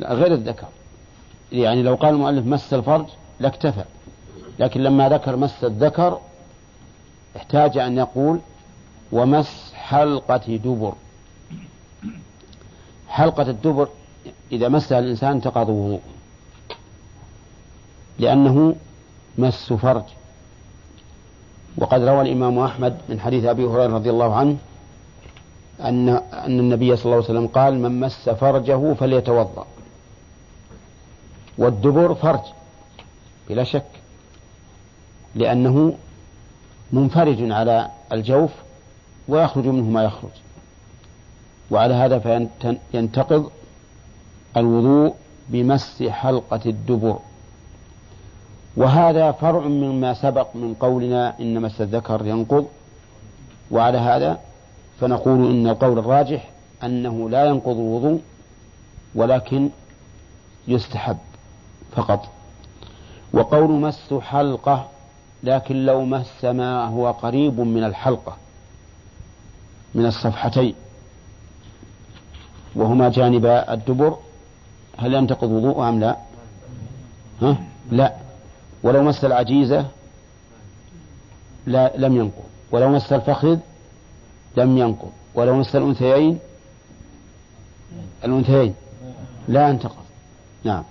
لا 0.00 0.12
غير 0.12 0.34
الذكر. 0.34 0.66
يعني 1.52 1.82
لو 1.82 1.94
قال 1.94 2.14
المؤلف 2.14 2.46
مس 2.46 2.74
الفرج 2.74 3.06
لاكتفى 3.40 3.84
لكن 4.58 4.80
لما 4.80 5.08
ذكر 5.08 5.36
مس 5.36 5.64
الذكر 5.64 6.20
احتاج 7.36 7.78
أن 7.78 7.96
يقول 7.96 8.40
ومس 9.12 9.72
حلقة 9.74 10.56
دبر. 10.56 10.92
حلقة 13.08 13.50
الدبر 13.50 13.88
إذا 14.52 14.68
مسها 14.68 14.98
الإنسان 14.98 15.40
وضوء 15.46 16.00
لأنه 18.18 18.76
مس 19.38 19.72
فرج. 19.72 20.04
وقد 21.78 22.02
روى 22.02 22.20
الإمام 22.20 22.58
أحمد 22.58 22.96
من 23.08 23.20
حديث 23.20 23.44
أبي 23.44 23.64
هريرة 23.64 23.94
رضي 23.94 24.10
الله 24.10 24.34
عنه 24.34 24.56
أن 25.80 26.08
أن 26.32 26.60
النبي 26.60 26.96
صلى 26.96 27.04
الله 27.04 27.16
عليه 27.16 27.24
وسلم 27.24 27.46
قال 27.46 27.78
من 27.80 28.00
مس 28.00 28.28
فرجه 28.28 28.94
فليتوضأ. 28.94 29.66
والدبر 31.58 32.14
فرج 32.14 32.40
بلا 33.48 33.64
شك 33.64 33.86
لأنه 35.34 35.94
منفرج 36.92 37.50
على 37.50 37.90
الجوف 38.12 38.50
ويخرج 39.28 39.66
منه 39.66 39.90
ما 39.90 40.04
يخرج. 40.04 40.30
وعلى 41.70 41.94
هذا 41.94 42.46
فينتقض 42.92 43.50
الوضوء 44.56 45.14
بمس 45.48 46.02
حلقة 46.02 46.60
الدبر. 46.66 47.18
وهذا 48.76 49.32
فرع 49.32 49.60
مما 49.60 50.14
سبق 50.14 50.46
من 50.54 50.74
قولنا 50.74 51.40
إن 51.40 51.62
مس 51.62 51.80
الذكر 51.80 52.26
ينقض. 52.26 52.66
وعلى 53.70 53.98
هذا 53.98 54.38
فنقول 55.00 55.50
إن 55.50 55.68
القول 55.68 55.98
الراجح 55.98 56.50
أنه 56.84 57.30
لا 57.30 57.44
ينقض 57.44 57.76
الوضوء 57.76 58.20
ولكن 59.14 59.70
يستحب 60.68 61.16
فقط. 61.92 62.28
وقول 63.32 63.70
مس 63.70 64.14
حلقة 64.14 64.88
لكن 65.42 65.86
لو 65.86 66.04
مس 66.04 66.44
ما 66.44 66.84
هو 66.84 67.10
قريب 67.10 67.60
من 67.60 67.84
الحلقة 67.84 68.36
من 69.94 70.06
الصفحتين. 70.06 70.74
وهما 72.76 73.08
جانب 73.08 73.46
الدبر 73.46 74.16
هل 74.98 75.14
ينتقض 75.14 75.50
وضوء 75.50 75.88
أم 75.88 76.00
لا؟ 76.00 76.16
ها؟ 77.42 77.56
لا. 77.90 78.12
ولو 78.82 79.02
مس 79.02 79.24
العجيزة 79.24 79.86
لا 81.66 81.92
لم 81.96 82.16
ينقض 82.16 82.44
ولو 82.70 82.88
مس 82.88 83.12
الفخذ 83.12 83.58
لم 84.56 84.78
ينقض 84.78 85.12
ولو 85.34 85.56
مس 85.56 85.76
الأنثيين 85.76 86.38
الأنثيين 88.24 88.74
لا 89.48 89.68
ينتقض 89.68 90.04
نعم. 90.64 90.84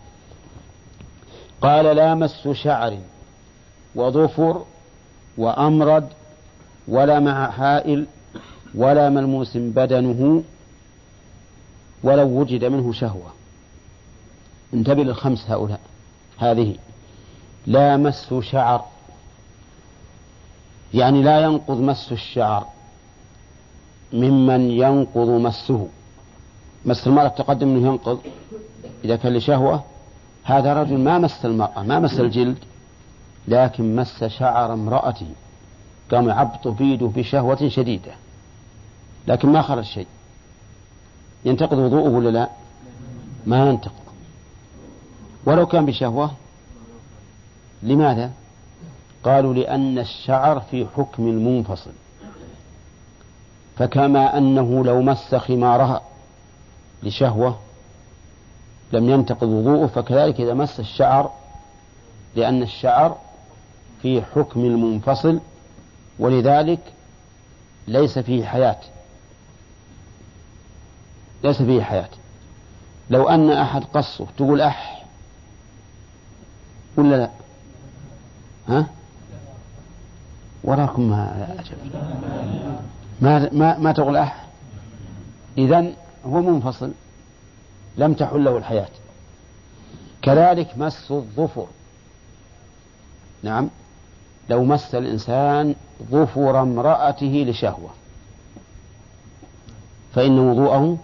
قال 1.62 1.96
لا 1.96 2.16
مس 2.16 2.48
شعر 2.48 2.98
وظفر 3.96 4.66
وأمرد 5.38 6.08
ولا 6.88 7.20
مع 7.20 7.52
حائل 7.52 8.08
ولا 8.76 9.10
ملموس 9.10 9.58
بدنه 9.58 10.44
ولو 12.04 12.40
وجد 12.40 12.66
منه 12.66 12.94
شهوة. 12.94 13.34
انتبه 14.74 15.04
للخمس 15.04 15.50
هؤلاء. 15.50 15.80
هذه 16.38 16.76
لا 17.68 17.98
مس 17.98 18.34
شعر. 18.34 18.86
يعني 20.94 21.24
لا 21.24 21.40
ينقض 21.40 21.82
مس 21.82 22.12
الشعر 22.12 22.68
ممن 24.14 24.72
ينقض 24.72 25.30
مسه. 25.30 25.88
مس 26.86 27.08
المرأة 27.08 27.28
تقدم 27.28 27.68
أنه 27.68 27.88
ينقض. 27.88 28.20
إذا 29.06 29.16
كان 29.16 29.34
لشهوة 29.34 29.84
هذا 30.44 30.74
رجل 30.74 30.98
ما 30.98 31.18
مس 31.18 31.46
المرأة 31.46 31.84
ما 31.84 32.00
مس 32.00 32.20
الجلد 32.20 32.58
لكن 33.48 33.96
مس 33.96 34.24
شعر 34.24 34.74
امرأته. 34.74 35.28
قام 36.12 36.30
يعبط 36.30 36.68
في 36.68 36.84
يده 36.84 37.08
بشهوة 37.08 37.68
شديدة. 37.68 38.12
لكن 39.28 39.50
ما 39.50 39.62
خرج 39.62 39.84
شيء. 39.84 40.08
ينتقض 41.46 41.78
وضوءه 41.78 42.10
ولا 42.10 42.30
لا؟ 42.30 42.50
ما 43.46 43.70
ينتقض. 43.70 43.92
ولو 45.46 45.66
كان 45.66 45.86
بشهوة 45.86 46.32
لماذا؟ 47.84 48.32
قالوا 49.24 49.54
لأن 49.54 50.00
الشعر 50.00 50.60
في 50.60 50.88
حكم 50.98 51.28
المنفصل. 51.28 51.92
فكما 53.78 54.38
أنه 54.38 54.86
لو 54.86 55.02
مس 55.02 55.36
خمارها 55.36 56.02
لشهوة 57.04 57.60
لم 58.94 59.10
ينتقض 59.10 59.48
وضوءه 59.48 59.88
فكذلك 59.88 60.42
إذا 60.42 60.54
مس 60.54 60.80
الشعر 60.80 61.32
لأن 62.36 62.62
الشعر 62.62 63.18
في 64.02 64.22
حكم 64.22 64.66
المنفصل 64.66 65.40
ولذلك 66.20 66.80
ليس 67.88 68.20
فيه 68.20 68.46
حياة. 68.46 68.80
ليس 71.44 71.62
فيه 71.62 71.82
حياة. 71.82 72.10
لو 73.10 73.30
أن 73.30 73.52
أحد 73.52 73.84
قصه 73.94 74.28
تقول 74.38 74.62
أح 74.62 75.06
ولا 76.98 77.16
لا؟ 77.16 77.30
ها؟ 78.72 78.86
وراكم 80.64 81.10
ما 81.10 81.48
ما 83.22 83.50
ما, 83.52 83.78
ما 83.78 83.92
تقول 83.92 84.18
أح؟ 84.18 84.46
إذا 85.58 85.94
هو 86.26 86.42
منفصل. 86.42 86.92
لم 87.98 88.14
تحل 88.14 88.44
له 88.44 88.58
الحياة. 88.58 88.90
كذلك 90.22 90.78
مس 90.78 91.12
الظفر. 91.12 91.68
نعم. 93.44 93.70
لو 94.50 94.64
مس 94.64 94.96
الإنسان 94.96 95.76
ظفر 96.12 96.62
امرأته 96.62 97.46
لشهوة. 97.48 97.90
فإن 100.16 100.40
وضوءه 100.40 100.98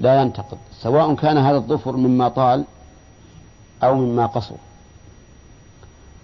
لا 0.00 0.22
ينتقض. 0.22 0.58
سواء 0.72 1.14
كان 1.14 1.38
هذا 1.38 1.56
الظفر 1.56 1.96
مما 1.96 2.28
طال 2.28 2.64
أو 3.82 3.94
مما 3.94 4.26
قصر. 4.26 4.56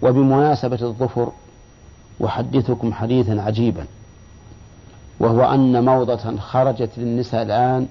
وبمناسبة 0.01 0.81
الظفر 0.81 1.31
أحدثكم 2.25 2.93
حديثا 2.93 3.41
عجيبا 3.41 3.85
وهو 5.19 5.43
أن 5.43 5.85
موضة 5.85 6.37
خرجت 6.37 6.89
للنساء 6.97 7.41
الآن 7.43 7.87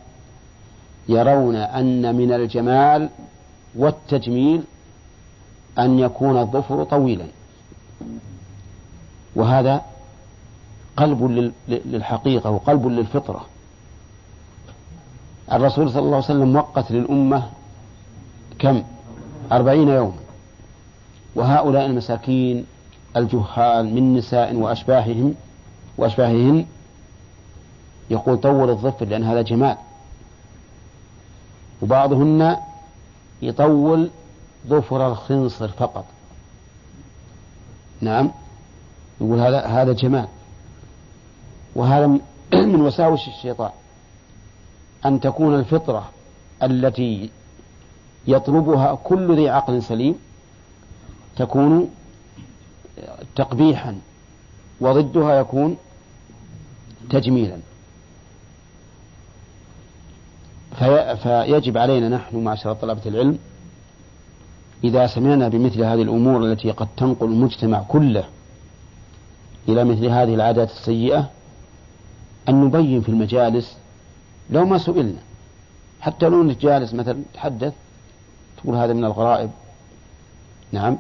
يرون 1.09 1.57
أن 1.57 2.15
من 2.15 2.33
الجمال 2.33 3.09
والتجميل 3.77 4.63
أن 5.79 5.99
يكون 5.99 6.39
الظفر 6.39 6.85
طويلا. 6.85 7.27
وهذا 9.37 9.83
قلب 10.97 11.53
للحقيقة 11.69 12.51
وقلب 12.51 12.87
للفطرة. 12.87 13.47
الرسول 15.53 15.91
صلى 15.91 16.03
الله 16.03 16.17
عليه 16.17 16.25
وسلم 16.25 16.57
وقت 16.57 16.91
للأمة 16.91 17.49
كم؟ 18.59 18.83
أربعين 19.53 19.89
يوما. 19.89 20.26
وهؤلاء 21.37 21.87
المساكين 21.87 22.67
الجهال 23.17 23.95
من 23.95 24.15
نساء 24.15 24.55
وأشباههم 24.55 25.35
وأشباههن 25.99 26.67
يقول 28.11 28.39
طول 28.39 28.71
الظفر 28.71 29.07
لأن 29.07 29.25
هذا 29.25 29.43
جمال. 29.43 29.77
وبعضهن 31.83 32.57
يطول 33.43 34.11
ظفر 34.69 35.07
الخنصر 35.07 35.69
فقط. 35.69 36.05
نعم 38.01 38.31
يقول 39.21 39.41
هذا 39.41 39.67
هذا 39.67 39.93
جمال. 39.93 40.29
وهذا 41.75 42.07
من 42.07 42.81
وساوس 42.87 43.29
الشيطان. 43.29 43.71
أن 45.07 45.21
تكون 45.21 45.55
الفطرة 45.55 46.09
التي 46.63 47.31
يطلبها 48.27 48.95
كل 49.05 49.37
ذي 49.37 49.49
عقل 49.49 49.83
سليم 49.83 50.26
تكون 51.37 51.91
تقبيحا 53.37 53.99
وضدها 54.81 55.41
يكون 55.41 55.77
تجميلا. 57.11 57.59
في 60.79 61.17
فيجب 61.17 61.79
علينا 61.79 62.09
نحن 62.09 62.37
معشر 62.37 62.73
طلبة 62.73 63.03
العلم 63.07 63.39
إذا 64.85 65.07
سمعنا 65.07 65.49
بمثل 65.49 65.83
هذه 65.83 66.03
الأمور 66.03 66.45
التي 66.45 66.71
قد 66.71 66.89
تنقل 66.97 67.27
المجتمع 67.27 67.83
كله 67.83 68.25
إلى 69.69 69.85
مثل 69.85 70.05
هذه 70.07 70.35
العادات 70.35 70.71
السيئة 70.71 71.31
أن 72.49 72.65
نبين 72.65 73.01
في 73.01 73.09
المجالس 73.09 73.77
لو 74.51 74.65
ما 74.65 74.79
سئلنا. 74.79 75.19
حتى 76.01 76.29
لو 76.29 76.43
انك 76.43 76.59
جالس 76.59 76.95
مثلا 76.95 77.23
تحدث 77.35 77.73
تقول 78.57 78.77
هذا 78.77 78.93
من 78.93 79.05
الغرائب. 79.05 79.51
نعم. 80.73 80.99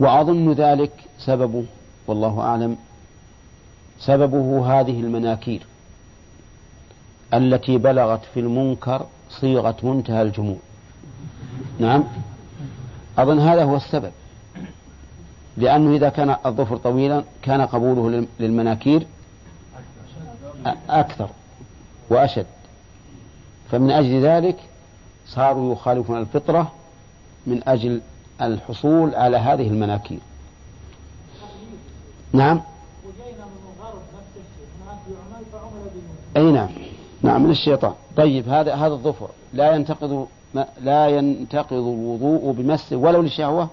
وأظن 0.00 0.52
ذلك 0.52 0.92
سببه 1.18 1.64
والله 2.06 2.40
أعلم 2.40 2.76
سببه 3.98 4.66
هذه 4.80 5.00
المناكير 5.00 5.66
التي 7.34 7.78
بلغت 7.78 8.20
في 8.34 8.40
المنكر 8.40 9.06
صيغة 9.30 9.76
منتهى 9.82 10.22
الجموع. 10.22 10.56
نعم. 11.78 12.04
أظن 13.18 13.38
هذا 13.38 13.64
هو 13.64 13.76
السبب 13.76 14.12
لأنه 15.56 15.96
إذا 15.96 16.08
كان 16.08 16.36
الظفر 16.46 16.76
طويلا 16.76 17.24
كان 17.42 17.60
قبوله 17.60 18.26
للمناكير 18.40 19.06
أكثر 20.88 21.28
وأشد. 22.10 22.46
فمن 23.70 23.90
أجل 23.90 24.22
ذلك 24.22 24.56
صاروا 25.26 25.72
يخالفون 25.72 26.18
الفطرة 26.18 26.72
من 27.46 27.68
أجل 27.68 28.00
الحصول 28.42 29.14
على 29.14 29.36
هذه 29.36 29.68
المناكير. 29.68 30.18
نعم؟ 32.32 32.60
أي 36.36 36.52
نعم. 36.52 36.68
نعم 37.22 37.42
من 37.42 37.50
الشيطان. 37.50 37.94
طيب 38.16 38.48
هذا 38.48 38.74
هذا 38.74 38.94
الظفر. 38.94 39.28
لا 39.52 39.74
ينتقض 39.74 40.26
لا 40.80 41.08
ينتقض 41.08 41.72
الوضوء 41.72 42.52
بمس 42.52 42.92
ولو 42.92 43.22
لشهوة 43.22 43.68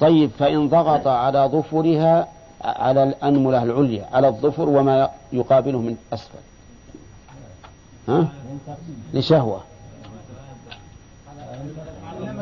طيب 0.00 0.30
فإن 0.38 0.68
ضغط 0.68 1.06
على 1.06 1.50
ظفرها 1.52 2.28
على 2.64 3.02
الأنملة 3.02 3.62
العليا 3.62 4.08
على 4.12 4.28
الظفر 4.28 4.68
وما 4.68 5.10
يقابله 5.32 5.78
من 5.78 5.96
أسفل. 6.12 6.38
ها؟ 8.08 8.28
لشهوة. 9.14 9.60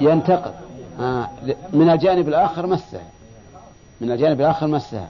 ينتقد 0.01 0.55
آه 1.01 1.29
من 1.73 1.91
الجانب 1.91 2.29
الآخر 2.29 2.67
مسها 2.67 3.03
من 4.01 4.13
الجانب 4.13 4.41
الآخر 4.41 4.67
مسها 4.67 5.09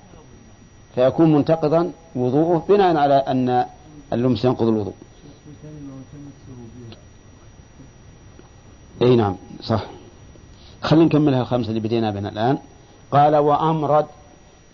فيكون 0.95 1.32
منتقضا 1.32 1.93
وضوءه 2.16 2.64
بناء 2.68 2.97
على 2.97 3.14
أن 3.14 3.66
اللمس 4.12 4.45
ينقض 4.45 4.68
الوضوء. 4.68 4.95
إي 9.03 9.16
نعم 9.16 9.36
صح. 9.62 9.84
خلينا 10.82 11.05
نكملها 11.05 11.41
الخمسة 11.41 11.68
اللي 11.68 11.80
بدينا 11.80 12.11
بها 12.11 12.28
الآن. 12.28 12.59
قال 13.11 13.36
وأمرد 13.36 14.07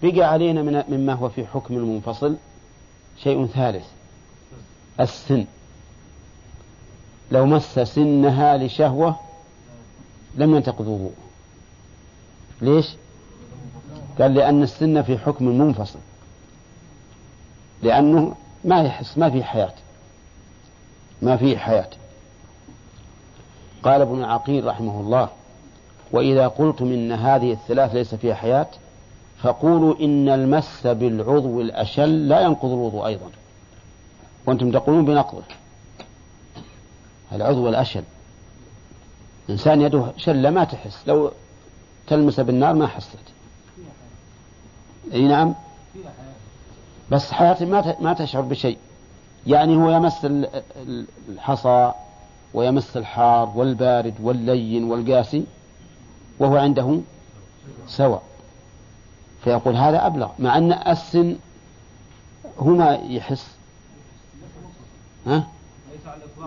بقى 0.02 0.22
علينا 0.22 0.62
من 0.62 0.82
مما 0.88 1.12
هو 1.12 1.28
في 1.28 1.46
حكم 1.46 1.74
المنفصل 1.76 2.36
شيء 3.22 3.46
ثالث. 3.46 3.86
السن. 5.00 5.44
لو 7.30 7.46
مس 7.46 7.78
سنها 7.78 8.56
لشهوة 8.56 9.16
لم 10.36 10.54
ينتقض 10.54 10.88
وضوء 10.88 11.12
ليش؟ 12.60 12.96
قال 14.18 14.34
لأن 14.34 14.62
السن 14.62 15.02
في 15.02 15.18
حكم 15.18 15.44
منفصل. 15.44 15.98
لأنه 17.82 18.34
ما 18.64 18.82
يحس 18.82 19.18
ما 19.18 19.30
في 19.30 19.44
حياة. 19.44 19.74
ما 21.22 21.36
في 21.36 21.58
حياة. 21.58 21.90
قال 23.82 24.00
ابن 24.00 24.24
عقيل 24.24 24.64
رحمه 24.64 25.00
الله 25.00 25.28
وإذا 26.12 26.48
قلتم 26.48 26.84
إن 26.84 27.12
هذه 27.12 27.52
الثلاث 27.52 27.94
ليس 27.94 28.14
فيها 28.14 28.34
حياة 28.34 28.66
فقولوا 29.42 29.94
إن 30.00 30.28
المس 30.28 30.86
بالعضو 30.86 31.60
الأشل 31.60 32.28
لا 32.28 32.40
ينقض 32.40 32.68
الوضوء 32.68 33.06
أيضا. 33.06 33.30
وأنتم 34.46 34.70
تقولون 34.70 35.04
بنقضه. 35.04 35.42
العضو 37.32 37.68
الأشل. 37.68 38.02
إنسان 39.50 39.80
يده 39.80 40.12
شلة 40.16 40.50
ما 40.50 40.64
تحس. 40.64 41.02
لو 41.06 41.32
تلمس 42.06 42.40
بالنار 42.40 42.74
ما 42.74 42.86
حست. 42.86 43.18
أي 45.12 45.28
نعم؟ 45.28 45.54
بس 47.10 47.32
حياته 47.32 47.66
ما 47.66 47.96
ما 48.00 48.12
تشعر 48.12 48.42
بشيء. 48.42 48.78
يعني 49.46 49.76
هو 49.76 49.90
يمس 49.90 50.26
الحصى 51.28 51.92
ويمس 52.54 52.96
الحار 52.96 53.52
والبارد 53.54 54.14
واللين 54.22 54.84
والقاسي 54.84 55.44
وهو 56.38 56.56
عنده 56.56 57.00
سواء. 57.88 58.22
فيقول 59.44 59.76
هذا 59.76 60.06
أبلغ. 60.06 60.30
مع 60.38 60.58
أن 60.58 60.72
السن 60.72 61.36
هنا 62.60 63.02
يحس. 63.02 63.46
ها؟ 65.26 65.46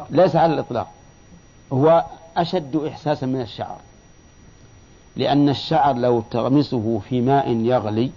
ليس 0.09 0.35
على 0.35 0.53
الإطلاق. 0.53 0.91
هو 1.73 2.05
أشد 2.41 2.75
إحساسا 2.75 3.25
من 3.25 3.41
الشعر. 3.41 3.77
لأن 5.15 5.49
الشعر 5.49 5.95
لو 5.95 6.21
تغمسه 6.31 7.01
في 7.09 7.21
ماء 7.21 7.49
يغلي 7.49 8.11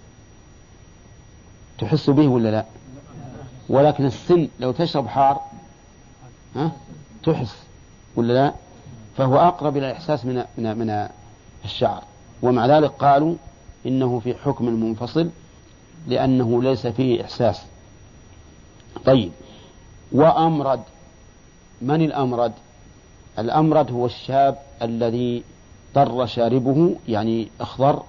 تحس 1.79 2.09
به 2.09 2.27
ولا 2.27 2.49
لا؟ 2.49 2.65
ولكن 3.69 4.05
السن 4.05 4.47
لو 4.59 4.71
تشرب 4.71 5.07
حار 5.07 5.41
ها 6.55 6.71
تحس 7.23 7.55
ولا 8.15 8.33
لا؟ 8.33 8.53
فهو 9.17 9.37
أقرب 9.37 9.77
إلى 9.77 9.91
الإحساس 9.91 10.25
من 10.25 10.43
من 10.57 10.77
من 10.77 11.07
الشعر. 11.65 12.03
ومع 12.41 12.65
ذلك 12.65 12.91
قالوا 12.91 13.35
إنه 13.85 14.19
في 14.19 14.33
حكم 14.33 14.65
منفصل 14.65 15.29
لأنه 16.07 16.63
ليس 16.63 16.87
فيه 16.87 17.21
إحساس. 17.21 17.61
طيب. 19.05 19.31
وأمرد. 20.11 20.81
من 21.81 22.01
الأمرد؟ 22.01 22.53
الأمرد 23.39 23.91
هو 23.91 24.05
الشاب 24.05 24.57
الذي 24.81 25.43
ضر 25.95 26.25
شاربه 26.25 26.95
يعني 27.07 27.47
أخضر 27.61 28.03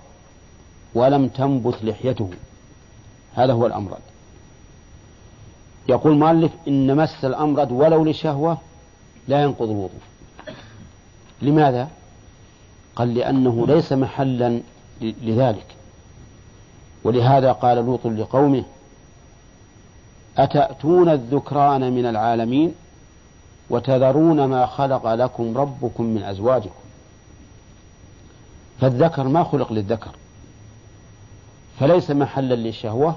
ولم 0.94 1.28
تنبت 1.28 1.84
لحيته. 1.84 2.30
هذا 3.34 3.52
هو 3.52 3.66
الأمرد 3.66 4.00
يقول 5.88 6.16
مؤلف 6.16 6.52
إن 6.68 6.96
مس 6.96 7.24
الأمرد 7.24 7.72
ولو 7.72 8.04
لشهوة 8.04 8.58
لا 9.28 9.42
ينقض 9.42 9.70
الوضوء 9.70 10.00
لماذا؟ 11.42 11.88
قال 12.96 13.14
لأنه 13.14 13.66
ليس 13.66 13.92
محلا 13.92 14.60
لذلك. 15.00 15.66
ولهذا 17.04 17.52
قال 17.52 17.76
لوط 17.76 18.06
لقومه 18.06 18.64
أتأتون 20.38 21.08
الذكران 21.08 21.92
من 21.92 22.06
العالمين؟ 22.06 22.74
وتذرون 23.70 24.44
ما 24.44 24.66
خلق 24.66 25.14
لكم 25.14 25.58
ربكم 25.58 26.04
من 26.04 26.22
أزواجكم. 26.22 26.82
فالذكر 28.80 29.28
ما 29.28 29.44
خلق 29.44 29.72
للذكر. 29.72 30.10
فليس 31.80 32.10
محلا 32.10 32.54
للشهوة 32.54 33.16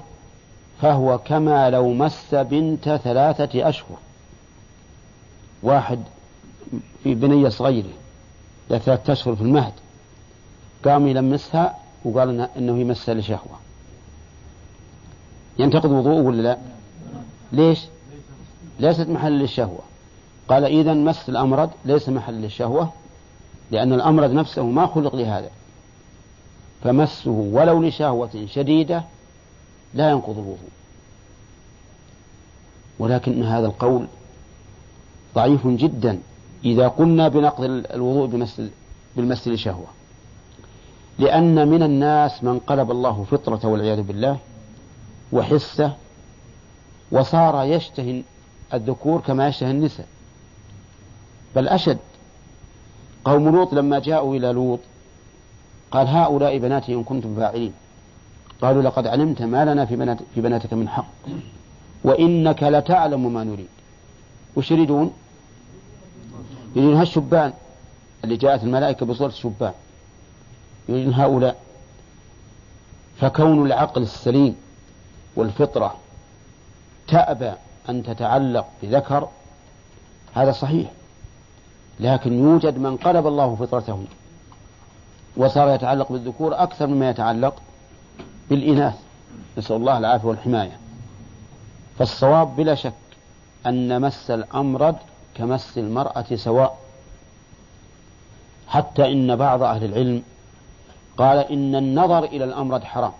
فهو 0.82 1.18
كما 1.18 1.70
لو 1.70 1.92
مس 1.92 2.34
بنت 2.34 3.00
ثلاثة 3.04 3.68
أشهر. 3.68 3.96
واحد 5.62 5.98
في 7.02 7.14
بنية 7.14 7.48
صغيرة 7.48 7.88
ثلاثة 8.68 9.12
أشهر 9.12 9.36
في 9.36 9.42
المهد. 9.42 9.72
قام 10.84 11.06
يلمسها 11.06 11.76
وقال 12.04 12.48
إنه 12.56 12.78
يمسها 12.78 13.14
لشهوة. 13.14 13.58
ينتقد 15.58 15.90
وضوءه 15.90 16.22
ولا 16.22 16.42
لا؟ 16.42 16.58
ليش؟ 17.52 17.84
ليست 18.80 19.08
محل 19.08 19.32
للشهوة. 19.32 19.80
قال 20.48 20.64
إذا 20.64 20.94
مس 20.94 21.28
الأمرد 21.28 21.70
ليس 21.84 22.08
محل 22.08 22.34
للشهوة 22.34 22.92
لأن 23.70 23.92
الأمرد 23.92 24.30
نفسه 24.30 24.62
ما 24.62 24.86
خلق 24.86 25.14
لهذا. 25.14 25.50
فمسه 26.84 27.30
ولو 27.30 27.82
لشهوة 27.82 28.46
شديدة 28.46 29.04
لا 29.94 30.10
ينقض 30.10 30.38
الوضوء 30.38 30.70
ولكن 32.98 33.42
هذا 33.42 33.66
القول 33.66 34.06
ضعيف 35.34 35.66
جدا 35.66 36.18
إذا 36.64 36.88
قلنا 36.88 37.28
بنقض 37.28 37.64
الوضوء 37.64 38.26
بمس 38.26 38.62
بالمس 39.16 39.48
لشهوة. 39.48 39.86
لأن 41.18 41.68
من 41.68 41.82
الناس 41.82 42.44
من 42.44 42.58
قلب 42.58 42.90
الله 42.90 43.24
فطرته 43.30 43.68
والعياذ 43.68 44.02
بالله 44.02 44.38
وحسه 45.32 45.92
وصار 47.12 47.64
يشتهي 47.64 48.22
الذكور 48.74 49.20
كما 49.20 49.48
يشتهي 49.48 49.70
النساء. 49.70 50.06
بل 51.56 51.68
أشد. 51.68 51.98
قوم 53.24 53.48
لوط 53.48 53.72
لما 53.74 53.98
جاءوا 53.98 54.36
إلى 54.36 54.52
لوط 54.52 54.80
قال 55.90 56.08
هؤلاء 56.08 56.58
بناتي 56.58 56.94
إن 56.94 57.04
كنتم 57.04 57.36
فاعلين. 57.36 57.72
قالوا 58.62 58.82
لقد 58.82 59.06
علمت 59.06 59.42
ما 59.42 59.64
لنا 59.64 59.86
في, 59.86 59.96
بنات 59.96 60.18
في 60.34 60.40
بناتك 60.40 60.72
من 60.72 60.88
حق. 60.88 61.06
وإنك 62.04 62.62
لتعلم 62.62 63.34
ما 63.34 63.44
نريد. 63.44 63.68
وش 64.56 64.70
يريدون؟ 64.70 65.12
يريدون 66.76 66.96
هالشبان 66.96 67.52
اللي 68.24 68.36
جاءت 68.36 68.62
الملائكة 68.62 69.06
بصورة 69.06 69.30
شبان 69.30 69.72
يريدون 70.88 71.14
هؤلاء. 71.14 71.56
فكون 73.20 73.66
العقل 73.66 74.02
السليم 74.02 74.56
والفطرة 75.36 75.96
تأبى 77.08 77.52
أن 77.88 78.02
تتعلق 78.02 78.66
بذكر 78.82 79.28
هذا 80.34 80.52
صحيح. 80.52 80.90
لكن 82.00 82.32
يوجد 82.32 82.78
من 82.78 82.96
قلب 82.96 83.26
الله 83.26 83.54
فطرته 83.54 84.04
وصار 85.36 85.74
يتعلق 85.74 86.12
بالذكور 86.12 86.62
أكثر 86.62 86.86
مما 86.86 87.10
يتعلق 87.10 87.54
بالإناث. 88.50 88.94
نسأل 89.58 89.76
الله 89.76 89.98
العافية 89.98 90.28
والحماية. 90.28 90.78
فالصواب 91.98 92.56
بلا 92.56 92.74
شك 92.74 92.92
أن 93.66 94.00
مس 94.00 94.30
الأمرد 94.30 94.96
كمس 95.34 95.78
المرأة 95.78 96.34
سواء. 96.34 96.78
حتى 98.68 99.12
إن 99.12 99.36
بعض 99.36 99.62
أهل 99.62 99.84
العلم 99.84 100.22
قال 101.16 101.38
إن 101.38 101.74
النظر 101.74 102.24
إلى 102.24 102.44
الأمرد 102.44 102.84
حرام. 102.84 103.12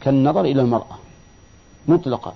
كالنظر 0.00 0.40
إلى 0.40 0.62
المرأة 0.62 0.98
مطلقا 1.88 2.34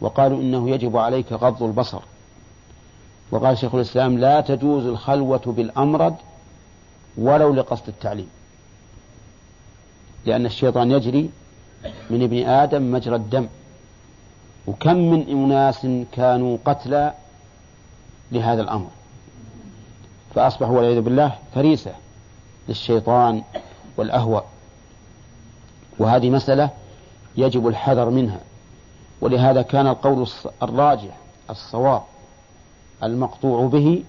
وقالوا 0.00 0.40
إنه 0.40 0.70
يجب 0.70 0.96
عليك 0.96 1.32
غض 1.32 1.62
البصر. 1.62 2.02
وقال 3.30 3.58
شيخ 3.58 3.74
الإسلام 3.74 4.18
لا 4.18 4.40
تجوز 4.40 4.86
الخلوة 4.86 5.42
بالأمرد 5.46 6.14
ولو 7.18 7.54
لقصد 7.54 7.88
التعليم. 7.88 8.28
لأن 10.26 10.46
الشيطان 10.46 10.90
يجري 10.90 11.30
من 12.10 12.22
ابن 12.22 12.48
آدم 12.48 12.92
مجرى 12.92 13.16
الدم. 13.16 13.46
وكم 14.66 14.96
من 14.96 15.28
أناس 15.28 15.86
كانوا 16.12 16.58
قتلى 16.64 17.14
لهذا 18.32 18.62
الأمر. 18.62 18.88
فأصبحوا 20.34 20.76
والعياذ 20.76 21.00
بالله 21.00 21.38
فريسة 21.54 21.92
للشيطان 22.68 23.42
والأهوى. 23.96 24.42
وهذه 25.98 26.30
مسألة 26.30 26.70
يجب 27.36 27.68
الحذر 27.68 28.10
منها. 28.10 28.40
ولهذا 29.20 29.62
كان 29.62 29.86
القول 29.86 30.28
الراجح 30.62 31.16
الصواب. 31.50 32.02
المقطوع 33.02 33.66
به 33.66 34.02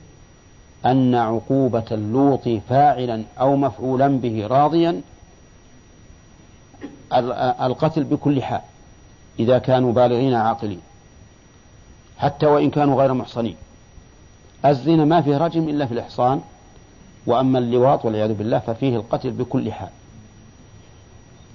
أن 0.86 1.16
عقوبة 1.16 1.84
اللوط 1.92 2.50
فاعلا 2.70 3.24
أو 3.40 3.56
مفعولا 3.56 4.08
به 4.08 4.48
راضيا 4.48 5.02
القتل 7.62 8.04
بكل 8.04 8.44
حال 8.44 8.62
إذا 9.40 9.58
كانوا 9.58 9.94
بالغين 9.94 10.34
عاقلين 10.34 10.82
حتى 12.18 12.46
وإن 12.46 12.70
كانوا 12.70 13.02
غير 13.02 13.14
محصنين. 13.14 13.56
الزنا 14.66 15.06
ما 15.06 15.22
فيه 15.22 15.38
رجم 15.38 15.70
إلا 15.70 15.86
في 15.86 15.92
الإحصان 15.92 16.42
وأما 17.26 17.60
اللواط 17.60 18.06
والعياذ 18.06 18.34
بالله 18.34 18.60
ففيه 18.60 18.96
القتل 18.96 19.32
بكل 19.32 19.72
حال. 19.72 19.90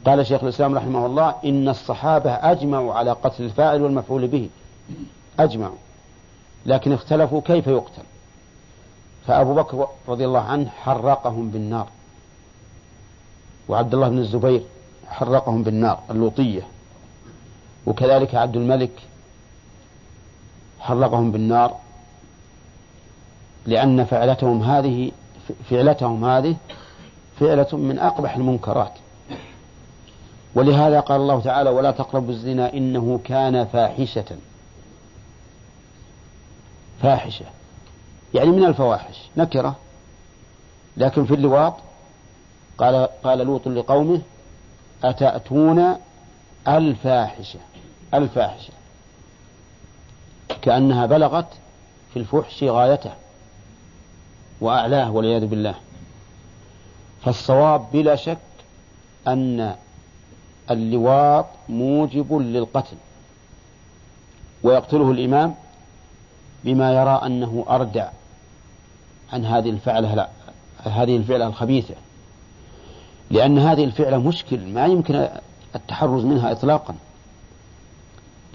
قال 0.06 0.26
شيخ 0.26 0.42
الإسلام 0.42 0.74
رحمه 0.74 1.06
الله 1.06 1.34
إن 1.44 1.68
الصحابة 1.68 2.30
أجمعوا 2.30 2.94
على 2.94 3.12
قتل 3.12 3.44
الفاعل 3.44 3.82
والمفعول 3.82 4.26
به. 4.26 4.48
أجمعوا. 5.40 5.76
لكن 6.66 6.92
اختلفوا 6.92 7.40
كيف 7.40 7.66
يقتل. 7.66 8.02
فأبو 9.26 9.54
بكر 9.54 9.88
رضي 10.08 10.24
الله 10.24 10.40
عنه 10.40 10.68
حرقهم 10.68 11.50
بالنار. 11.50 11.88
وعبد 13.68 13.94
الله 13.94 14.08
بن 14.08 14.18
الزبير 14.18 14.62
حرقهم 15.08 15.62
بالنار 15.62 16.00
اللوطية. 16.10 16.62
وكذلك 17.86 18.34
عبد 18.34 18.56
الملك 18.56 19.02
حرقهم 20.80 21.32
بالنار 21.32 21.76
لأن 23.66 24.04
فعلتهم 24.04 24.62
هذه 24.62 25.12
فعلتهم 25.70 26.24
هذه 26.24 26.56
فعلة 27.40 27.68
من 27.72 27.98
أقبح 27.98 28.36
المنكرات. 28.36 28.92
ولهذا 30.54 31.00
قال 31.00 31.20
الله 31.20 31.40
تعالى 31.40 31.70
ولا 31.70 31.90
تقربوا 31.90 32.30
الزنا 32.30 32.72
إنه 32.74 33.20
كان 33.24 33.64
فاحشة. 33.64 34.36
فاحشة. 37.02 37.46
يعني 38.34 38.50
من 38.50 38.64
الفواحش. 38.64 39.28
نكرة. 39.36 39.76
لكن 40.96 41.24
في 41.24 41.34
اللواط 41.34 41.74
قال 42.78 43.08
قال 43.24 43.38
لوط 43.38 43.68
لقومه 43.68 44.20
أتأتون 45.04 45.96
الفاحشة. 46.68 47.58
الفاحشة. 48.14 48.72
كأنها 50.62 51.06
بلغت 51.06 51.48
في 52.12 52.18
الفحش 52.18 52.64
غايته. 52.64 53.12
وأعلاه 54.60 55.10
والعياذ 55.10 55.46
بالله. 55.46 55.74
فالصواب 57.24 57.86
بلا 57.92 58.16
شك 58.16 58.38
أن 59.26 59.74
اللواط 60.70 61.46
موجب 61.68 62.32
للقتل. 62.32 62.96
ويقتله 64.62 65.10
الإمام 65.10 65.54
بما 66.64 66.92
يرى 66.92 67.20
أنه 67.26 67.64
أردع 67.68 68.08
عن 69.32 69.44
هذه 69.44 69.70
الفعلة 69.70 70.28
هذه 70.84 71.16
الفعلة 71.16 71.46
الخبيثة. 71.46 71.94
لأن 73.30 73.58
هذه 73.58 73.84
الفعلة 73.84 74.18
مشكل 74.18 74.72
ما 74.72 74.86
يمكن 74.86 75.28
التحرز 75.74 76.24
منها 76.24 76.52
إطلاقا. 76.52 76.94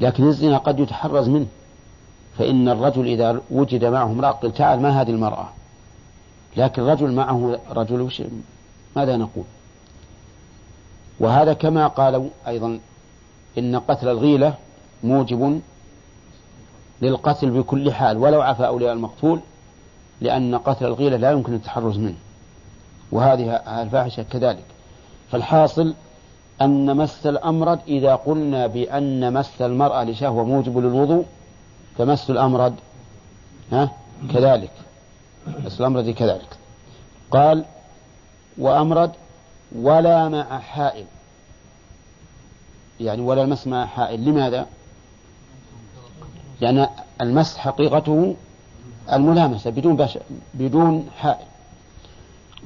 لكن 0.01 0.27
الزنا 0.27 0.57
قد 0.57 0.79
يتحرز 0.79 1.29
منه. 1.29 1.47
فإن 2.37 2.69
الرجل 2.69 3.07
إذا 3.07 3.41
وجد 3.51 3.85
معه 3.85 4.05
امرأة 4.05 4.31
قل 4.31 4.51
تعال 4.51 4.81
ما 4.81 5.01
هذه 5.01 5.09
المرأة؟ 5.09 5.49
لكن 6.57 6.81
رجل 6.81 7.11
معه 7.11 7.59
رجل 7.69 8.01
وش 8.01 8.21
ماذا 8.95 9.17
نقول؟ 9.17 9.43
وهذا 11.19 11.53
كما 11.53 11.87
قالوا 11.87 12.29
أيضا 12.47 12.79
إن 13.57 13.79
قتل 13.79 14.07
الغيلة 14.07 14.53
موجب 15.03 15.61
للقتل 17.01 17.49
بكل 17.49 17.91
حال 17.91 18.17
ولو 18.17 18.41
عفى 18.41 18.67
أولياء 18.67 18.93
المقتول 18.93 19.39
لأن 20.21 20.55
قتل 20.55 20.85
الغيلة 20.85 21.17
لا 21.17 21.31
يمكن 21.31 21.53
التحرز 21.53 21.97
منه. 21.97 22.17
وهذه 23.11 23.55
الفاحشة 23.55 24.23
كذلك. 24.23 24.63
فالحاصل 25.31 25.93
أن 26.61 26.97
مس 26.97 27.27
الأمرد 27.27 27.79
إذا 27.87 28.15
قلنا 28.15 28.67
بأن 28.67 29.33
مس 29.33 29.61
المرأة 29.61 30.03
لشهوة 30.03 30.43
موجب 30.43 30.77
للوضوء 30.77 31.25
فمس 31.97 32.29
الأمرد 32.29 32.75
ها 33.71 33.91
كذلك. 34.33 34.71
مس 35.65 35.79
الأمرد 35.79 36.09
كذلك. 36.09 36.57
قال 37.31 37.65
وأمرد 38.57 39.11
ولا 39.75 40.29
مع 40.29 40.59
حائل. 40.59 41.05
يعني 42.99 43.21
ولا 43.21 43.43
المس 43.43 43.67
مع 43.67 43.85
حائل. 43.85 44.25
لماذا؟ 44.25 44.67
لأن 46.61 46.87
المس 47.21 47.57
حقيقته 47.57 48.35
الملامسة 49.13 49.69
بدون 49.69 49.95
بش... 49.95 50.17
بدون 50.53 51.09
حائل. 51.17 51.45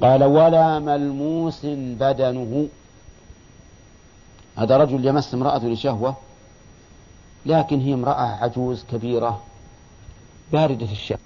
قال 0.02 0.24
ولا 0.24 0.78
ملموس 0.78 1.60
بدنه. 1.72 2.68
هذا 4.56 4.76
رجل 4.76 5.06
يمس 5.06 5.34
امرأة 5.34 5.58
لشهوة 5.58 6.16
لكن 7.46 7.80
هي 7.80 7.94
امرأة 7.94 8.44
عجوز 8.44 8.84
كبيرة 8.84 9.42
باردة 10.52 10.92
الشهوة. 10.92 11.20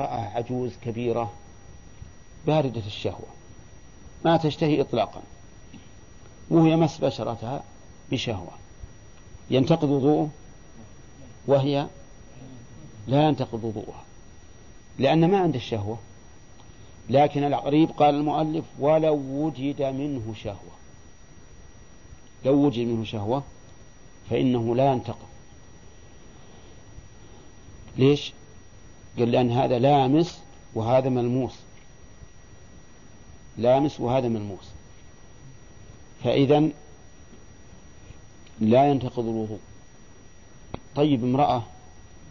امرأة 0.00 0.36
عجوز 0.36 0.72
كبيرة 0.84 1.32
باردة 2.46 2.82
الشهوة. 2.86 3.28
ما 4.24 4.36
تشتهي 4.36 4.80
إطلاقا. 4.80 5.22
وهو 6.50 6.66
يمس 6.66 6.98
بشرتها 6.98 7.62
بشهوة. 8.12 8.52
ينتقض 9.50 9.88
وضوءه 9.88 10.30
وهي 11.46 11.86
لا 13.06 13.28
ينتقض 13.28 13.64
وضوءها 13.64 14.04
لأن 14.98 15.30
ما 15.30 15.38
عند 15.38 15.54
الشهوة. 15.54 15.98
لكن 17.10 17.44
الغريب 17.44 17.90
قال 17.90 18.14
المؤلف 18.14 18.64
ولو 18.78 19.14
وجد 19.14 19.82
منه 19.82 20.34
شهوة. 20.34 20.70
لو 22.44 22.54
وجد 22.66 22.86
منه 22.86 23.04
شهوة 23.04 23.42
فإنه 24.30 24.76
لا 24.76 24.92
ينتقض. 24.92 25.28
ليش؟ 27.96 28.32
قال 29.18 29.32
لأن 29.32 29.50
هذا 29.50 29.78
لامس 29.78 30.40
وهذا 30.74 31.08
ملموس. 31.08 31.54
لامس 33.58 34.00
وهذا 34.00 34.28
ملموس. 34.28 34.79
فإذا 36.24 36.68
لا 38.60 38.90
ينتقض 38.90 39.24
الوضوء. 39.24 39.58
طيب 40.96 41.24
امرأة 41.24 41.62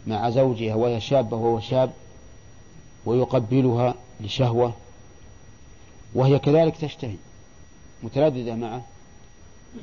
مع 0.06 0.30
زوجها 0.30 0.74
وهي 0.74 1.00
شابة 1.00 1.36
وهو 1.36 1.60
شاب 1.60 1.92
ويقبلها 3.06 3.94
لشهوة 4.20 4.72
وهي 6.14 6.38
كذلك 6.38 6.76
تشتهي 6.76 7.16
مترددة 8.02 8.54
معه 8.54 8.82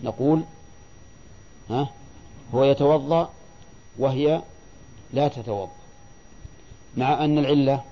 نقول 0.03 0.43
ها 1.69 1.89
هو 2.53 2.63
يتوضأ 2.63 3.29
وهي 3.97 4.41
لا 5.13 5.27
تتوضأ 5.27 5.71
مع 6.97 7.25
أن 7.25 7.37
العلة 7.37 7.83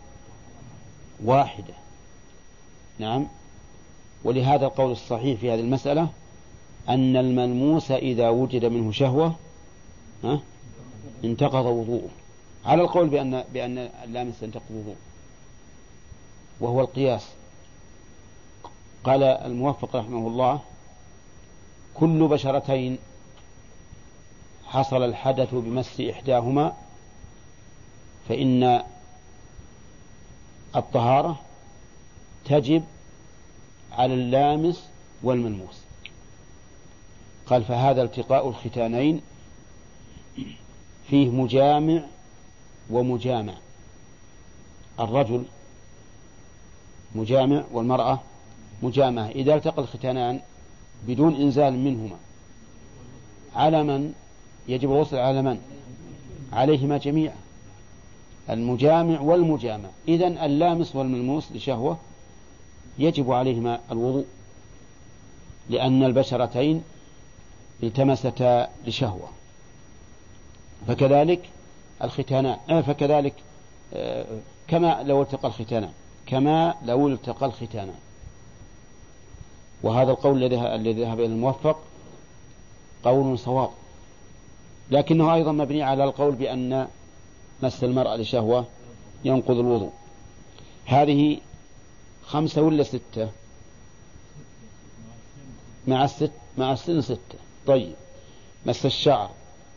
واحدة. 1.24 1.74
نعم. 3.00 3.28
ولهذا 4.26 4.66
القول 4.66 4.92
الصحيح 4.92 5.40
في 5.40 5.52
هذه 5.52 5.60
المسألة 5.60 6.10
أن 6.90 7.18
الملموس 7.18 7.92
إذا 7.92 8.30
وجد 8.30 8.66
منه 8.66 8.92
شهوة 8.92 9.36
ها 10.24 10.42
انتقض 11.24 11.66
وضوءه. 11.66 12.10
على 12.66 12.82
القول 12.82 13.10
بأن 13.10 13.44
بأن 13.54 13.78
اللامس 13.78 14.44
ينتقض 14.44 14.72
وضوءه. 14.72 14.96
وهو 16.60 16.82
القياس. 16.82 17.28
قال 19.04 19.24
الموفق 19.24 19.96
رحمه 19.96 20.28
الله 20.28 20.60
كل 21.94 22.28
بشرتين 22.28 22.98
حصل 24.66 25.04
الحدث 25.04 25.54
بمس 25.54 26.02
إحداهما 26.02 26.74
فإن 28.30 28.84
الطهارة 30.76 31.40
تجب 32.46 32.84
على 33.98 34.14
اللامس 34.14 34.90
والملموس. 35.24 35.82
قال 37.46 37.64
فهذا 37.64 38.04
التقاء 38.04 38.50
الختانين 38.50 39.22
فيه 41.10 41.30
مجامع 41.30 42.02
ومجامع. 42.90 43.54
الرجل 45.00 45.44
مجامع 47.16 47.64
والمرأة 47.72 48.20
مجامعة 48.84 49.30
إذا 49.30 49.56
التقى 49.56 49.82
الختانان 49.82 50.40
بدون 51.08 51.36
إنزال 51.36 51.74
منهما 51.74 52.18
على 53.56 53.84
من؟ 53.84 54.14
يجب 54.68 54.92
الغسل 54.92 55.18
على 55.18 55.42
من؟ 55.42 55.62
عليهما 56.54 56.98
جميعا. 56.98 57.36
المجامع 58.50 59.20
والمجامع. 59.20 59.90
إذن 60.08 60.38
اللامس 60.38 60.96
والملموس 60.96 61.52
لشهوة 61.52 61.98
يجب 63.00 63.32
عليهما 63.32 63.80
الوضوء 63.92 64.26
لأن 65.70 66.04
البشرتين 66.04 66.84
التمستا 67.84 68.70
لشهوة. 68.88 69.30
فكذلك 70.88 71.50
الختانان 72.04 72.58
آه 72.70 72.82
فكذلك 72.82 73.34
آه 73.94 74.26
كما 74.68 75.04
لو 75.04 75.22
التقى 75.22 75.48
الختانان 75.48 75.92
كما 76.26 76.76
لو 76.86 77.08
التقى 77.08 77.46
الختانان. 77.46 78.00
وهذا 79.84 80.12
القول 80.12 80.44
الذي 80.44 81.02
ذهب 81.02 81.20
إلى 81.20 81.26
الموفق 81.26 81.80
قول 83.04 83.40
صواب. 83.40 83.70
لكنه 84.92 85.34
أيضا 85.34 85.52
مبني 85.52 85.84
على 85.84 86.04
القول 86.04 86.36
بأن 86.36 86.88
مس 87.64 87.84
المرأة 87.84 88.16
لشهوة 88.16 88.66
ينقض 89.26 89.60
الوضوء. 89.60 89.92
هذه 90.86 91.38
خمسة 92.28 92.62
ولا 92.62 92.84
ستة؟ 92.84 93.30
مع 95.88 96.06
الست 96.06 96.32
مع 96.58 96.74
السن 96.74 97.02
ستة. 97.02 97.38
طيب. 97.68 97.96
مس 98.66 98.86
الشعر 98.86 99.32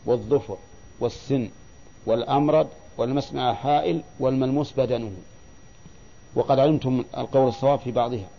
والظفر 0.05 0.57
والسن 0.99 1.49
والأمرد 2.05 2.67
والمس 2.97 3.33
مع 3.33 3.53
حائل 3.53 4.01
والملموس 4.19 4.73
بدنه. 4.77 5.11
وقد 6.35 6.59
علمتم 6.59 7.05
القول 7.17 7.47
الصواب 7.47 7.79
في 7.79 7.91
بعضها. 7.91 8.29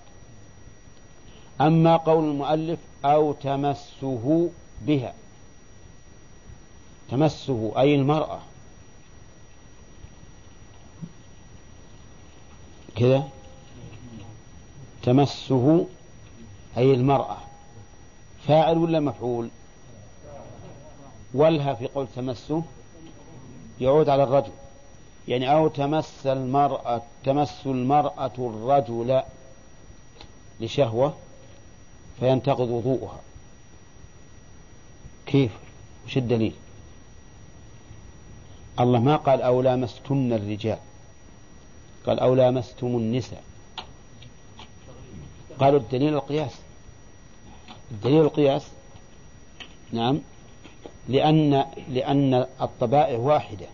أما 1.61 1.97
قول 1.97 2.25
المؤلف 2.25 2.79
أو 3.05 3.33
تمسه 3.33 4.51
بها. 4.83 5.15
تمسه 7.11 7.73
أي 7.77 7.95
المرأة. 7.95 8.41
كذا؟ 12.97 13.29
تمسه 15.03 15.87
أي 16.77 16.95
المرأة. 16.95 17.37
فاعل 18.47 18.79
ولا 18.79 19.01
مفعول؟ 19.01 19.49
ولها 21.35 21.75
في 21.75 21.87
قول 21.87 22.07
تمسه 22.17 22.63
يعود 23.81 24.09
على 24.09 24.23
الرجل. 24.23 24.53
يعني 25.29 25.53
أو 25.53 25.69
تمس 25.69 26.27
المرأة 26.27 27.03
تمس 27.25 27.67
المرأة 27.67 28.33
الرجل 28.39 29.23
لشهوة 30.61 31.17
فينتقض 32.21 32.69
وضوءها. 32.69 33.21
كيف؟ 35.27 35.51
وش 36.07 36.17
الدليل؟ 36.17 36.55
الله 38.81 38.99
ما 38.99 39.17
قال 39.17 39.43
أو 39.43 39.63
لامستن 39.63 40.33
الرجال. 40.33 40.79
قال 42.07 42.21
أو 42.21 42.35
لامستم 42.35 42.87
النساء. 42.87 43.43
قالوا 45.61 45.81
الدليل 45.81 46.15
القياس. 46.15 46.61
الدليل 47.91 48.21
القياس 48.21 48.67
نعم 49.93 50.21
لأن 51.09 51.65
لأن 51.89 52.47
الطبائع 52.61 53.19
واحدة. 53.19 53.67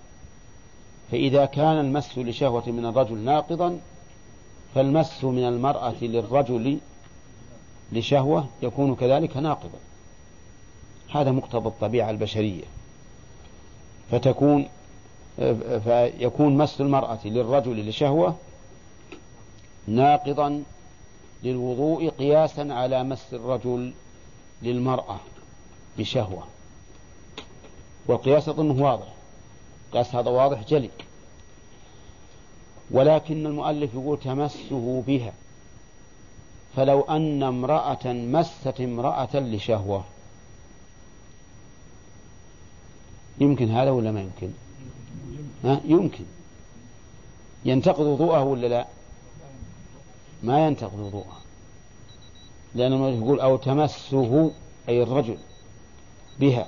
فإذا 1.10 1.44
كان 1.44 1.80
المس 1.80 2.18
لشهوة 2.18 2.68
من 2.68 2.86
الرجل 2.86 3.18
ناقضا 3.18 3.80
فالمس 4.74 5.24
من 5.24 5.44
المرأة 5.44 5.94
للرجل 6.02 6.78
لشهوة 7.92 8.48
يكون 8.62 8.94
كذلك 8.94 9.36
ناقضا. 9.36 9.78
هذا 11.10 11.30
مقتضى 11.30 11.68
الطبيعة 11.68 12.10
البشرية. 12.10 12.64
فتكون 14.10 14.68
فيكون 15.84 16.56
مس 16.56 16.80
المرأة 16.80 17.18
للرجل 17.24 17.88
لشهوة 17.88 18.36
ناقضا 19.86 20.62
للوضوء 21.46 22.08
قياسا 22.08 22.68
على 22.70 23.04
مس 23.04 23.34
الرجل 23.34 23.92
للمرأة 24.62 25.20
بشهوة. 25.98 26.46
والقياس 28.06 28.48
أظنه 28.48 28.84
واضح. 28.84 29.12
قياس 29.92 30.14
هذا 30.14 30.30
واضح 30.30 30.62
جلي. 30.62 30.90
ولكن 32.90 33.46
المؤلف 33.46 33.94
يقول 33.94 34.20
تمسه 34.20 35.02
بها. 35.06 35.32
فلو 36.76 37.00
أن 37.00 37.42
امرأة 37.42 38.12
مست 38.12 38.80
امرأة 38.80 39.34
لشهوة. 39.34 40.04
يمكن 43.38 43.70
هذا 43.70 43.90
ولا 43.90 44.12
ما 44.12 44.20
يمكن؟ 44.20 44.50
ها؟ 45.64 45.80
يمكن. 45.84 46.24
ينتقض 47.64 48.06
وضوءه 48.06 48.42
ولا 48.42 48.66
لا؟ 48.66 48.86
ما 50.42 50.66
ينتقض 50.66 50.98
وضوءه 50.98 51.36
لأنه 52.74 53.08
يقول 53.08 53.40
أو 53.40 53.56
تمسه 53.56 54.52
أي 54.88 55.02
الرجل 55.02 55.38
بها. 56.40 56.66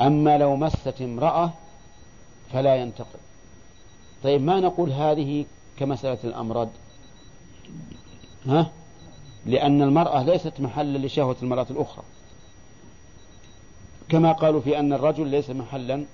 أما 0.00 0.38
لو 0.38 0.56
مست 0.56 1.02
امرأة 1.02 1.52
فلا 2.52 2.76
ينتقض 2.76 3.20
طيب 4.22 4.42
ما 4.42 4.60
نقول 4.60 4.92
هذه 4.92 5.44
كمسألة 5.78 6.18
الأمرد 6.24 6.68
ها؟ 8.46 8.70
لأن 9.46 9.82
المرأة 9.82 10.22
ليست 10.22 10.60
محلا 10.60 10.98
لشهوة 10.98 11.36
المرأة 11.42 11.66
الأخرى. 11.70 12.04
كما 14.08 14.32
قالوا 14.32 14.60
في 14.60 14.78
أن 14.78 14.92
الرجل 14.92 15.26
ليس 15.26 15.50
محلا 15.50 16.04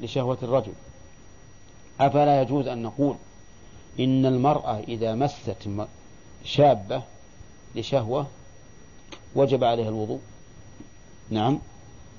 لشهوة 0.00 0.38
الرجل. 0.42 0.72
أفلا 2.00 2.42
يجوز 2.42 2.66
أن 2.66 2.82
نقول 2.82 3.16
إن 4.00 4.26
المرأة 4.26 4.78
إذا 4.78 5.14
مست 5.14 5.68
شابة 6.44 7.02
لشهوة 7.74 8.26
وجب 9.34 9.64
عليها 9.64 9.88
الوضوء. 9.88 10.20
نعم. 11.30 11.58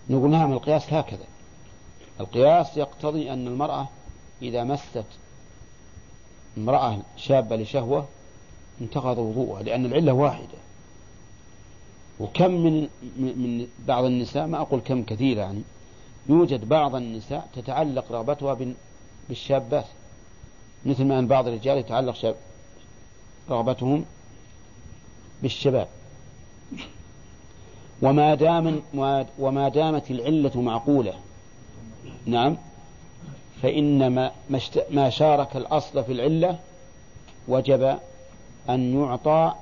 نقول 0.09 0.29
نعم 0.29 0.53
القياس 0.53 0.93
هكذا. 0.93 1.25
القياس 2.19 2.77
يقتضي 2.77 3.33
أن 3.33 3.47
المرأة 3.47 3.87
إذا 4.41 4.63
مست 4.63 5.03
امرأة 6.57 6.97
شابة 7.17 7.55
لشهوة 7.55 8.07
انتقض 8.81 9.17
وضوءها 9.17 9.63
لأن 9.63 9.85
العلة 9.85 10.13
واحدة. 10.13 10.57
وكم 12.19 12.51
من 12.51 12.87
من 13.17 13.67
بعض 13.87 14.03
النساء 14.03 14.47
ما 14.47 14.61
أقول 14.61 14.79
كم 14.79 15.03
كثير 15.03 15.37
يعني 15.37 15.61
يوجد 16.29 16.69
بعض 16.69 16.95
النساء 16.95 17.49
تتعلق 17.55 18.11
رغبتها 18.11 18.57
بالشابات. 19.29 19.85
مثل 20.87 21.05
ما 21.05 21.19
أن 21.19 21.27
بعض 21.27 21.47
الرجال 21.47 21.77
يتعلق 21.77 22.15
شاب 22.15 22.35
رغبتهم 23.49 24.05
بالشباب. 25.41 25.87
وما 28.01 28.35
دام 28.35 28.81
وما 29.39 29.69
دامت 29.69 30.11
العلة 30.11 30.61
معقولة. 30.61 31.13
نعم. 32.25 32.57
فإن 33.61 34.07
ما, 34.07 34.31
ما 34.89 35.09
شارك 35.09 35.55
الأصل 35.55 36.03
في 36.03 36.11
العلة 36.11 36.59
وجب 37.47 37.97
أن 38.69 39.01
يعطى 39.01 39.53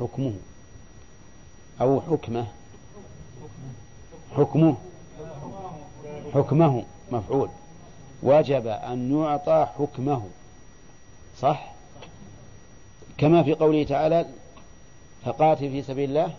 حكمه. 0.00 0.34
أو 1.80 2.00
حكمه. 2.00 2.46
حكمه. 4.36 4.76
حكمه 6.34 6.84
مفعول. 7.12 7.48
وجب 8.22 8.66
أن 8.66 9.20
يعطى 9.20 9.66
حكمه. 9.78 10.22
صح؟ 11.40 11.72
كما 13.18 13.42
في 13.42 13.54
قوله 13.54 13.84
تعالى 13.84 14.26
فقاتل 15.24 15.70
في 15.70 15.82
سبيل 15.82 16.08
الله 16.08 16.34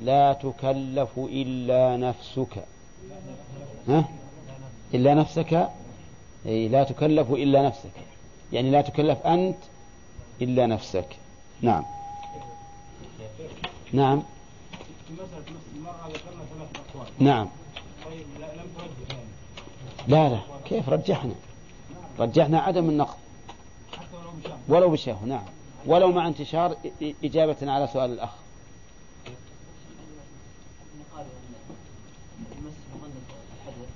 لا 0.00 0.32
تكلف 0.32 1.18
إلا 1.18 1.96
نفسك. 1.96 2.64
ها؟ 3.88 4.04
إلا 4.94 5.14
نفسك؟ 5.14 5.68
أي 6.46 6.68
لا 6.68 6.84
تكلف 6.84 7.30
إلا 7.30 7.62
نفسك. 7.62 7.90
يعني 8.52 8.70
لا 8.70 8.80
تكلف 8.80 9.18
أنت 9.26 9.56
إلا 10.42 10.66
نفسك. 10.66 11.08
نعم. 11.60 11.84
نعم. 13.92 14.22
نعم. 17.18 17.48
لا 20.08 20.28
لا. 20.28 20.38
كيف 20.64 20.88
رجحنا؟ 20.88 21.34
رجحنا 22.18 22.60
عدم 22.60 22.88
النقض. 22.88 23.25
ولو 24.68 24.90
بشهوة 24.90 25.24
نعم. 25.24 25.44
ولو 25.86 26.12
مع 26.12 26.28
انتشار 26.28 26.76
إجابة 27.24 27.56
على 27.62 27.86
سؤال 27.86 28.10
الأخ. 28.12 28.30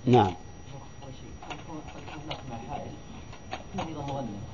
نعم. 0.06 0.34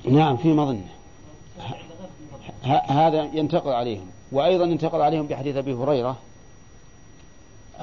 نعم 0.05 0.37
في 0.37 0.53
مظنة. 0.53 0.87
هذا 2.87 3.23
ينتقل 3.33 3.71
عليهم. 3.71 4.07
وأيضا 4.31 4.65
ينتقل 4.65 5.01
عليهم 5.01 5.27
بحديث 5.27 5.55
أبي 5.55 5.73
هريرة. 5.73 6.17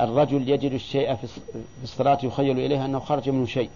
الرجل 0.01 0.49
يجد 0.49 0.73
الشيء 0.73 1.15
في 1.15 1.39
الصلاة 1.83 2.19
يخيل 2.23 2.59
إليه 2.59 2.85
أنه 2.85 2.99
خرج 2.99 3.31
منه 3.31 3.47
شيء. 3.47 3.71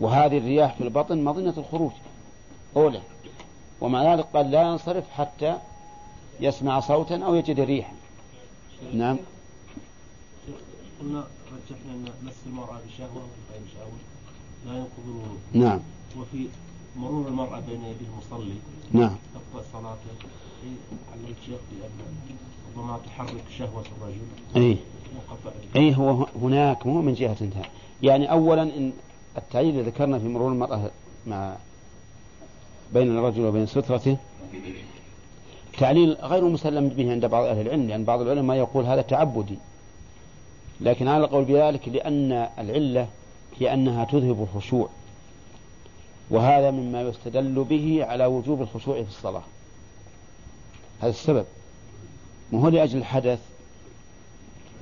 وهذه 0.00 0.38
الرياح 0.38 0.74
في 0.74 0.84
البطن 0.84 1.24
مظنة 1.24 1.54
الخروج. 1.58 1.92
أولى. 2.76 3.00
ومع 3.80 4.14
ذلك 4.14 4.26
قال 4.34 4.50
لا 4.50 4.62
ينصرف 4.62 5.10
حتى 5.10 5.58
يسمع 6.40 6.80
صوتا 6.80 7.24
أو 7.24 7.34
يجد 7.34 7.60
ريحا. 7.60 7.92
نعم. 8.94 9.16
قلنا 11.00 11.24
رجحنا 11.52 11.92
أن 11.92 12.08
مس 12.26 12.34
المرأة 12.46 12.78
بشهوة 12.86 13.22
غير 13.52 13.62
شهوة 13.74 13.98
لا 14.66 14.78
ينقض 14.78 15.04
الوضوء 15.06 15.38
نعم. 15.52 15.80
وفي 16.18 16.46
مرور 16.96 17.28
المرأة 17.28 17.60
بين 17.60 17.84
يدي 17.84 18.04
المصلي 18.12 18.54
نعم. 18.92 19.16
تبقى 19.34 19.64
صلاته 19.72 20.28
على 21.12 21.20
الشيخ 21.40 21.60
بأن 21.72 21.90
ربما 22.76 22.98
تحرك 23.06 23.44
شهوة 23.58 23.84
الرجل. 23.98 24.56
أي 24.56 24.78
أي 25.76 25.96
هو 25.96 26.26
هناك 26.42 26.86
مو 26.86 27.02
من 27.02 27.14
جهة 27.14 27.36
انتهاء. 27.40 27.70
يعني 28.02 28.30
أولا 28.30 28.62
إن 28.62 28.92
التعليل 29.38 29.70
اللي 29.70 29.90
ذكرنا 29.90 30.18
في 30.18 30.28
مرور 30.28 30.52
المرأة 30.52 30.90
مع 31.26 31.56
بين 32.94 33.18
الرجل 33.18 33.44
وبين 33.44 33.66
سترته. 33.66 34.16
تعليل 35.78 36.16
غير 36.22 36.44
مسلم 36.44 36.88
به 36.88 37.12
عند 37.12 37.26
بعض 37.26 37.44
أهل 37.44 37.60
العلم 37.60 37.88
لأن 37.88 38.04
بعض 38.04 38.20
العلماء 38.20 38.56
يقول 38.56 38.84
هذا 38.84 39.02
تعبدي. 39.02 39.58
لكن 40.80 41.08
على 41.08 41.24
القول 41.24 41.44
بذلك 41.44 41.88
لأن 41.88 42.48
العلة 42.58 43.08
هي 43.58 43.74
أنها 43.74 44.04
تذهب 44.04 44.42
الخشوع. 44.42 44.88
وهذا 46.30 46.70
مما 46.70 47.02
يستدل 47.02 47.64
به 47.64 48.04
على 48.04 48.26
وجوب 48.26 48.62
الخشوع 48.62 49.02
في 49.02 49.08
الصلاة. 49.08 49.42
هذا 51.00 51.10
السبب. 51.10 51.44
ما 52.52 52.60
هو 52.60 52.68
لأجل 52.68 52.98
الحدث؟ 52.98 53.38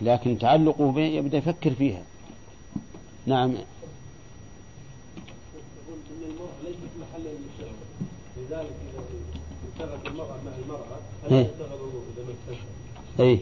لكن 0.02 0.38
تعلقه 0.38 0.92
به 0.92 1.02
يبدأ 1.02 1.38
يفكر 1.38 1.70
فيها. 1.70 2.02
نعم 3.26 3.54
ليست 6.64 6.90
محل 7.00 7.26
لذلك 8.50 8.70
إذا 9.80 9.98
المرأة 10.06 10.36
مع 10.44 10.52
المرأة 10.64 10.98
إيه. 11.30 11.50
الوضوء 11.60 12.02
إذا 12.16 12.24
ما 12.24 13.24
أي 13.24 13.40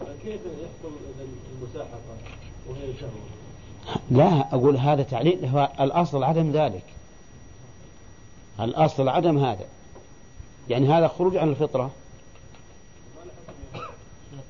فكيف 0.00 0.40
يحصل 0.40 0.92
إذا 1.14 1.26
المساحقه 1.56 2.16
وهي 2.68 2.94
شهوة؟ 3.00 3.40
لا 4.10 4.54
أقول 4.54 4.76
هذا 4.76 5.02
تعليل 5.02 5.46
هو 5.46 5.68
الأصل 5.80 6.24
عدم 6.24 6.52
ذلك. 6.52 6.84
الأصل 8.60 9.08
عدم 9.08 9.38
هذا. 9.38 9.64
يعني 10.68 10.88
هذا 10.88 11.08
خروج 11.08 11.36
عن 11.36 11.48
الفطرة. 11.48 11.90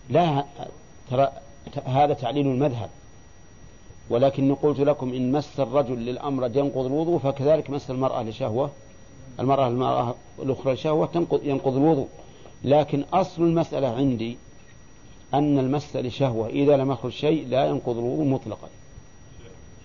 لا 0.09 0.45
ترى 1.11 1.33
هذا 1.85 2.15
تعليل 2.15 2.47
المذهب. 2.47 2.91
ولكني 4.11 4.53
قلت 4.53 4.81
لكم 4.81 5.15
إن 5.15 5.33
مس 5.33 5.61
الرجل 5.61 5.99
للأمر 5.99 6.45
ينقض 6.45 6.87
الوضوء 6.87 7.19
فكذلك 7.19 7.71
مس 7.71 7.91
المرأة 7.91 8.23
لشهوة. 8.23 8.71
المرأة 9.41 9.69
المرأة 9.69 10.15
الأخرى 10.39 10.73
لشهوة 10.73 11.07
تنقض 11.07 11.45
ينقض 11.45 11.77
الوضوء. 11.77 12.09
لكن 12.65 13.05
أصل 13.13 13.43
المسألة 13.43 13.89
عندي 13.89 14.37
أن 15.35 15.59
المس 15.59 15.97
لشهوة 15.97 16.49
إذا 16.49 16.77
لم 16.77 16.93
يخرج 16.93 17.13
شيء 17.13 17.49
لا 17.49 17.67
ينقض 17.67 17.99
الوضوء 17.99 18.25
مطلقا. 18.25 18.69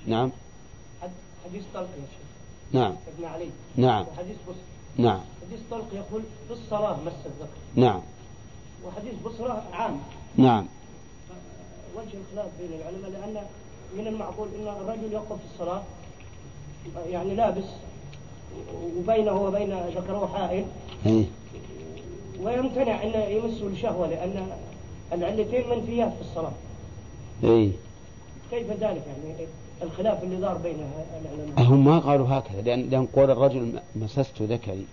نعم. 0.07 0.31
حديث 1.45 1.63
طلق 1.73 1.89
نعم. 2.71 2.95
ابن 3.17 3.25
علي. 3.25 3.49
نعم. 3.75 4.05
وحديث 4.13 4.35
بصر 4.47 4.57
نعم. 4.97 5.19
حديث 5.47 5.59
طلق 5.71 5.85
يقول 5.93 6.21
في 6.47 6.53
الصلاة 6.53 6.97
مس 7.05 7.13
الذكر. 7.25 7.57
نعم. 7.75 8.01
وحديث 8.85 9.13
بصرة 9.25 9.63
عام. 9.73 9.99
نعم. 10.37 10.65
وجه 11.95 12.17
الخلاف 12.17 12.51
بين 12.59 12.79
العلماء 12.79 13.11
لأن 13.11 13.43
من 13.97 14.07
المعقول 14.07 14.47
أن 14.59 14.67
الرجل 14.67 15.13
يقف 15.13 15.39
في 15.39 15.53
الصلاة 15.53 15.83
يعني 17.09 17.35
لابس 17.35 17.63
وبينه 18.97 19.41
وبين 19.41 19.73
ذكره 19.73 20.29
حائل. 20.33 20.65
إيه. 21.05 21.25
ويمتنع 22.41 23.03
أن 23.03 23.31
يمسه 23.31 23.67
الشهوة 23.67 24.07
لأن 24.07 24.47
العلتين 25.13 25.69
منفيات 25.69 26.13
في 26.13 26.21
الصلاة. 26.21 26.51
إيه. 27.43 27.71
كيف 28.51 28.71
ذلك؟ 28.71 28.81
يعني 29.07 29.47
الخلاف 29.81 30.23
اللي 30.23 30.35
دار 30.35 30.57
بين 30.57 30.75
العلماء 31.21 31.73
هم 31.73 31.85
ما 31.85 31.99
قالوا 31.99 32.27
هكذا 32.29 32.61
لأن, 32.61 32.89
لأن 32.89 33.05
قول 33.05 33.31
الرجل 33.31 33.79
مسست 33.95 34.41
ذكري. 34.41 34.85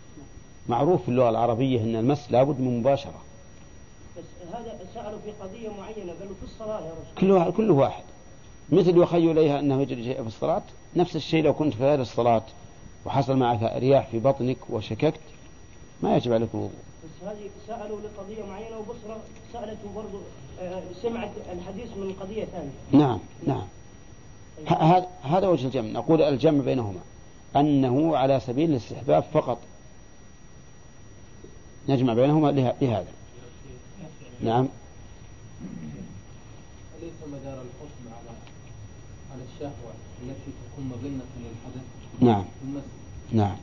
معروف 0.68 1.02
في 1.02 1.08
اللغة 1.08 1.30
العربية 1.30 1.80
أن 1.80 1.96
المس 1.96 2.32
لابد 2.32 2.60
من 2.60 2.80
مباشرة. 2.80 3.22
بس 4.18 4.24
هذا 4.52 4.78
سألوا 4.94 5.18
في 5.24 5.30
قضية 5.30 5.68
معينة 5.68 6.12
قالوا 6.20 6.34
في 6.40 6.44
الصلاة 6.44 6.80
يا 6.80 6.90
رسول 6.90 7.20
كل 7.20 7.30
واحد, 7.30 7.52
كل 7.52 7.70
واحد. 7.70 8.02
مثل 8.70 8.98
يخيل 8.98 9.38
إليها 9.38 9.58
أنه 9.58 9.82
يجري 9.82 10.04
شيء 10.04 10.22
في 10.22 10.28
الصلاة 10.28 10.62
نفس 10.96 11.16
الشيء 11.16 11.44
لو 11.44 11.54
كنت 11.54 11.74
في 11.74 11.84
غير 11.84 12.00
الصلاة. 12.00 12.42
وحصل 13.06 13.36
معك 13.36 13.62
رياح 13.62 14.06
في 14.06 14.18
بطنك 14.18 14.56
وشككت 14.70 15.20
ما 16.02 16.16
يجب 16.16 16.32
عليك 16.32 16.48
الوضوء. 16.54 16.70
بس 17.04 17.28
هذه 17.28 17.50
سألوا 17.66 18.00
لقضية 18.00 18.44
معينة 18.44 18.78
وبصرة 18.78 19.20
سألته 19.52 19.92
برضو 19.96 20.18
آه، 20.60 20.82
سمعت 21.02 21.30
الحديث 21.52 21.96
من 21.96 22.12
قضية 22.20 22.44
ثانية. 22.44 23.04
نعم 23.06 23.18
نعم. 23.46 23.66
هذا 24.66 25.06
هذا 25.22 25.48
وجه 25.48 25.66
الجمع. 25.66 25.88
نقول 26.00 26.22
الجمع 26.22 26.64
بينهما. 26.64 27.00
أنه 27.56 28.16
على 28.16 28.40
سبيل 28.40 28.70
الاستحباب 28.70 29.22
فقط. 29.22 29.58
نجمع 31.88 32.14
بينهما 32.14 32.48
له- 32.50 32.74
لهذا. 32.80 33.06
نعم. 34.40 34.68
أليس 37.02 37.12
مدار 37.26 37.54
الحكم 37.62 38.04
على 38.06 38.36
على 39.32 39.42
الشهوة 39.54 39.92
التي 40.22 40.50
تكون 40.72 40.84
مظنة 40.84 41.24
للحدث؟ 41.38 41.86
نعم. 42.20 42.44
المس. 42.64 42.82
نعم. 43.32 43.56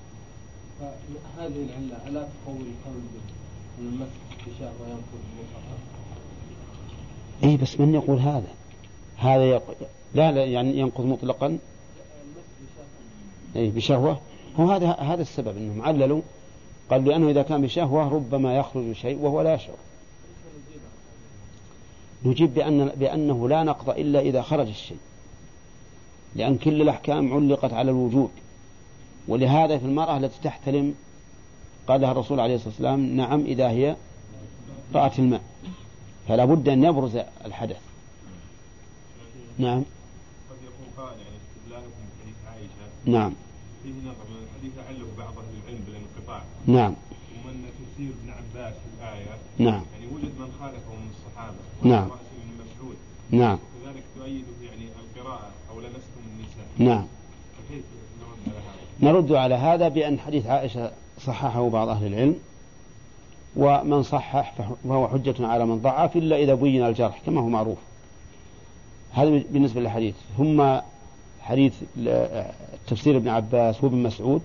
فهذه 0.79 1.47
العلة 1.47 2.07
ألا 2.07 2.27
تقوي 2.45 2.57
القول 2.57 3.01
بالمس 3.77 4.07
بشهوة 4.47 4.87
ينقض 4.87 5.19
مطلقا 5.39 5.77
اي 7.43 7.57
بس 7.57 7.79
من 7.79 7.93
يقول 7.93 8.19
هذا؟ 8.19 8.47
هذا 9.17 9.43
يق... 9.43 9.63
لا 10.13 10.31
لا 10.31 10.45
يعني 10.45 10.79
ينقض 10.79 11.05
مطلقا؟ 11.05 11.47
المس 11.47 11.59
بشهوة. 12.61 13.63
اي 13.63 13.69
بشهوة؟ 13.69 14.19
هو 14.59 14.71
هذا 14.71 14.91
هذا 14.91 15.21
السبب 15.21 15.57
إنهم 15.57 15.81
عللوا 15.81 16.21
قال 16.89 17.05
لأنه 17.05 17.29
إذا 17.29 17.41
كان 17.41 17.61
بشهوة 17.61 18.09
ربما 18.09 18.57
يخرج 18.57 18.91
شيء 18.91 19.19
وهو 19.19 19.41
لا 19.41 19.53
يشعر 19.53 19.75
نجيب 22.25 22.53
بأن 22.53 22.85
بأنه 22.85 23.49
لا 23.49 23.63
نقض 23.63 23.89
إلا 23.89 24.19
إذا 24.19 24.41
خرج 24.41 24.67
الشيء. 24.67 24.97
لأن 26.35 26.57
كل 26.57 26.81
الأحكام 26.81 27.33
علقت 27.33 27.73
على 27.73 27.91
الوجود. 27.91 28.29
ولهذا 29.27 29.77
في 29.77 29.85
المرأة 29.85 30.17
التي 30.17 30.39
تحتلم 30.43 30.95
قال 31.87 32.01
لها 32.01 32.11
الرسول 32.11 32.39
عليه 32.39 32.55
الصلاة 32.55 32.69
والسلام 32.69 32.99
نعم 32.99 33.39
إذا 33.39 33.69
هي 33.69 33.95
رأت 34.93 35.19
الماء 35.19 35.41
فلا 36.27 36.45
بد 36.45 36.69
أن 36.69 36.83
يبرز 36.83 37.19
الحدث. 37.45 37.79
نعم. 39.57 39.83
قد 40.49 40.57
يكون 40.63 40.87
قائل 40.97 41.17
يعني 41.19 41.35
استدلالكم 41.43 42.01
بحديث 42.09 42.35
عائشة. 42.47 43.17
نعم. 43.19 43.33
فيه 43.83 43.89
نظر 43.89 44.25
من 44.29 44.43
الحديث 44.43 44.73
علّه 44.87 45.07
بعض 45.17 45.33
أهل 45.37 45.53
العلم 45.63 45.83
بالانقطاع. 45.87 46.43
نعم. 46.67 46.93
ومن 47.45 47.69
تفسير 47.79 48.11
ابن 48.21 48.29
عباس 48.29 48.73
في 48.73 49.03
الآية. 49.03 49.37
نعم. 49.57 49.83
يعني 49.93 50.07
وجد 50.15 50.31
من 50.39 50.51
خالفه 50.59 50.91
من 50.95 51.09
الصحابة. 51.15 51.57
نعم. 51.83 52.03
ابن 52.03 52.63
مسعود 52.63 52.95
نعم 53.31 53.59
وكذلك 53.59 54.03
تؤيده 54.17 54.53
يعني 54.69 54.85
القراءة 55.01 55.51
أو 55.69 55.79
لمستم 55.79 56.21
النساء 56.31 56.67
نعم. 56.79 57.05
نرد 58.99 59.31
على 59.31 59.55
هذا؟ 59.55 59.69
على 59.71 59.89
بأن 59.89 60.19
حديث 60.19 60.47
عائشة 60.47 60.91
صححه 61.25 61.69
بعض 61.69 61.87
أهل 61.87 62.05
العلم 62.05 62.35
ومن 63.55 64.03
صحح 64.03 64.53
فهو 64.83 65.07
حجة 65.07 65.47
على 65.47 65.65
من 65.65 65.79
ضعف 65.79 66.17
إلا 66.17 66.35
إذا 66.35 66.55
بين 66.55 66.85
الجرح 66.85 67.21
كما 67.25 67.41
هو 67.41 67.47
معروف. 67.47 67.77
هذا 69.11 69.29
بالنسبة 69.29 69.81
للحديث. 69.81 70.15
ثم 70.37 70.79
حديث 71.41 71.73
تفسير 72.87 73.17
ابن 73.17 73.27
عباس 73.27 73.83
وابن 73.83 73.97
مسعود. 73.97 74.41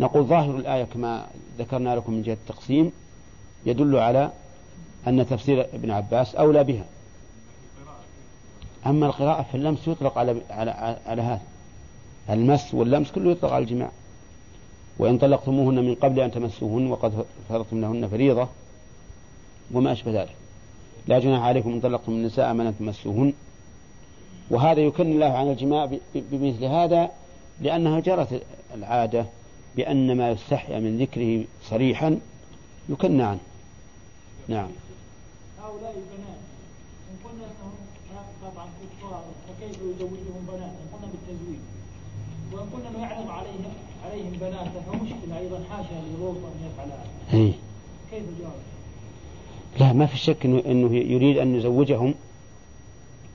نقول 0.00 0.24
ظاهر 0.24 0.56
الآية 0.56 0.84
كما 0.84 1.26
ذكرنا 1.58 1.96
لكم 1.96 2.12
من 2.12 2.22
جهة 2.22 2.32
التقسيم 2.32 2.92
يدل 3.66 3.96
على 3.96 4.30
أن 5.06 5.26
تفسير 5.26 5.60
ابن 5.74 5.90
عباس 5.90 6.34
أولى 6.34 6.64
بها. 6.64 6.84
أما 8.86 9.06
القراءة 9.06 9.46
فاللمس 9.52 9.88
يطلق 9.88 10.18
على 10.18 10.40
على 10.50 10.70
على 11.06 11.22
هذا. 11.22 11.42
المس 12.30 12.74
واللمس 12.74 13.12
كله 13.12 13.30
يطلق 13.30 13.52
على 13.52 13.64
الجماع. 13.64 13.90
وإن 14.98 15.18
طلقتموهن 15.18 15.84
من 15.84 15.94
قبل 15.94 16.20
أن 16.20 16.30
تمسوهن 16.30 16.86
وقد 16.86 17.24
فرضتم 17.48 17.80
لهن 17.80 18.08
فريضة 18.08 18.48
وما 19.72 19.92
أشبه 19.92 20.22
ذلك. 20.22 20.34
لا 21.06 21.18
جناح 21.18 21.42
عليكم 21.42 21.72
إن 21.72 21.80
طلقتم 21.80 22.12
النساء 22.12 22.52
من 22.52 22.66
أن 22.66 22.78
تمسوهن. 22.78 23.32
وهذا 24.50 24.80
يكن 24.80 25.12
الله 25.12 25.26
عن 25.26 25.50
الجماع 25.50 25.90
بمثل 26.14 26.64
هذا 26.64 27.10
لأنها 27.60 28.00
جرت 28.00 28.42
العادة 28.74 29.26
بأن 29.76 30.16
ما 30.16 30.30
يستحيا 30.30 30.80
من 30.80 30.98
ذكره 30.98 31.44
صريحا 31.70 32.20
يكنى 32.88 33.22
عنه. 33.22 33.40
نعم. 34.48 34.68
هؤلاء 35.62 35.90
البنات 35.90 36.40
إن 37.10 37.16
قلنا 37.24 37.44
أنهم 37.44 37.74
طبعا 38.42 38.66
كفار 39.00 39.24
فكيف 39.48 39.76
يزوجهم 39.76 40.46
بنات 40.48 40.60
إن 40.60 40.60
قلنا 40.60 40.66
بالتزويج 40.66 40.87
وإن 42.58 42.68
قلنا 42.70 42.88
أنه 42.88 42.98
يعرض 42.98 43.30
عليهم 43.30 43.64
عليهم 44.04 44.32
بنات 44.40 44.68
فمشكلة 44.86 45.38
أيضا 45.38 45.64
حاشا 45.70 46.02
للوط 46.06 46.36
أن 46.36 46.70
يفعل 46.72 46.88
هذا. 46.88 47.52
كيف 48.10 48.22
الجواب؟ 48.28 48.52
لا 49.80 49.92
ما 49.92 50.06
في 50.06 50.16
شك 50.16 50.44
إنه, 50.44 50.62
إنه 50.66 50.96
يريد 50.96 51.38
أن 51.38 51.54
يزوجهم 51.54 52.14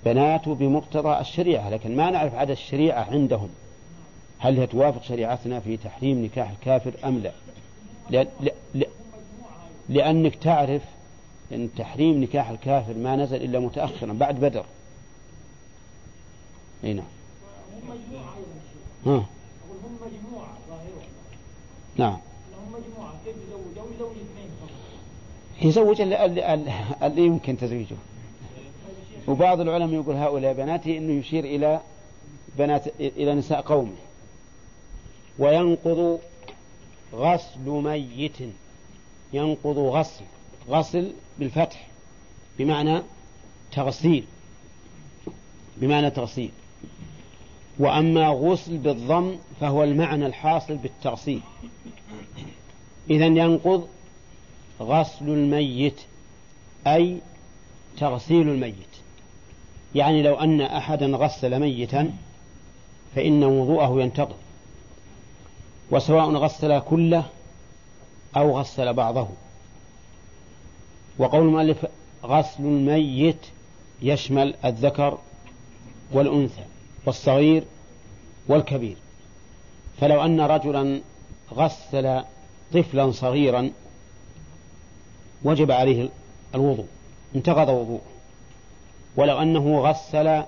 بناته 0.06 0.56
بمقتضى 0.56 1.20
الشريعة 1.20 1.70
لكن 1.70 1.96
ما 1.96 2.10
نعرف 2.12 2.36
عدد 2.36 2.52
الشريعة 2.52 3.04
عندهم. 3.12 3.50
هل 4.40 4.60
هي 4.60 4.68
توافق 4.68 5.04
شريعتنا 5.04 5.60
في 5.60 5.78
تحريم 5.78 6.26
نكاح 6.26 6.50
الكافر 6.50 6.94
أم 7.06 7.20
لا؟ 7.20 7.32
لأ 8.10 8.88
لأنك 9.90 10.36
تعرف 10.36 10.82
أن 11.52 11.70
تحريم 11.78 12.24
نكاح 12.24 12.50
الكافر 12.50 12.94
ما 12.94 13.16
نزل 13.16 13.44
إلا 13.44 13.60
متأخرا 13.60 14.14
بعد 14.14 14.40
بدر. 14.40 14.66
أي 16.84 16.94
نعم. 16.94 17.06
ها 19.06 19.12
هم 19.12 19.26
مجموعة 20.02 20.58
ظاهرة 20.70 21.08
نعم. 21.96 22.12
هم 22.14 22.74
مجموعة 22.74 23.14
كيف 23.26 23.36
يزوج 23.48 23.78
أو 23.78 23.86
يزوج 23.96 24.12
اثنين 24.12 24.50
فقط 24.62 25.66
يزوج 25.66 26.02
اللي, 26.02 27.22
يمكن 27.26 27.58
تزويجه. 27.58 27.96
وبعض 29.28 29.60
العلماء 29.60 29.94
يقول 29.94 30.16
هؤلاء 30.16 30.54
بناته 30.54 30.98
إنه 30.98 31.14
يشير 31.14 31.44
إلى 31.46 31.82
بنات 32.58 32.88
إلى 33.00 33.36
نساء 33.36 33.62
قومه. 33.62 33.96
وينقض 35.40 36.20
غسل 37.14 37.70
ميت. 37.70 38.38
ينقض 39.34 39.78
غسل. 39.78 40.24
غسل 40.70 41.14
بالفتح. 41.40 41.88
بمعنى 42.60 43.02
تغسيل. 43.72 44.26
بمعنى 45.78 46.10
تغسيل. 46.10 46.52
وأما 47.80 48.28
غسل 48.28 48.78
بالضم 48.78 49.36
فهو 49.62 49.84
المعنى 49.84 50.26
الحاصل 50.26 50.76
بالتغسيل. 50.76 51.42
إذا 53.10 53.26
ينقض 53.26 53.88
غسل 54.82 55.30
الميت 55.30 56.02
أي 56.88 57.18
تغسيل 57.98 58.50
الميت. 58.50 58.76
يعني 59.96 60.24
لو 60.24 60.36
أن 60.36 60.62
أحدا 60.62 61.06
غسل 61.06 61.60
ميتا 61.60 62.14
فإن 63.16 63.44
وضوءه 63.44 64.02
ينتقض. 64.02 64.36
وسواء 65.92 66.30
غسل 66.30 66.80
كله 66.80 67.26
أو 68.38 68.60
غسل 68.60 68.94
بعضه. 68.94 69.28
وقول 71.18 71.42
المؤلف 71.42 71.86
غسل 72.24 72.64
الميت 72.64 73.46
يشمل 74.02 74.56
الذكر 74.66 75.18
والأنثى. 76.12 76.64
والصغير 77.06 77.64
والكبير. 78.48 78.98
فلو 80.02 80.26
أن 80.26 80.42
رجلا 80.42 81.02
غسل 81.54 82.24
طفلا 82.74 83.12
صغيرا 83.12 83.72
وجب 85.44 85.72
عليه 85.72 86.10
الوضوء 86.56 86.88
انتقض 87.36 87.70
وضوءه. 87.70 88.02
ولو 89.16 89.42
أنه 89.42 89.80
غسل 89.80 90.44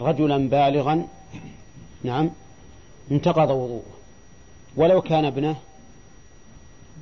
رجلا 0.00 0.48
بالغا 0.48 1.06
نعم 2.04 2.30
انتقض 3.10 3.50
وضوءه. 3.50 3.94
ولو 4.76 5.02
كان 5.02 5.24
ابنه 5.24 5.56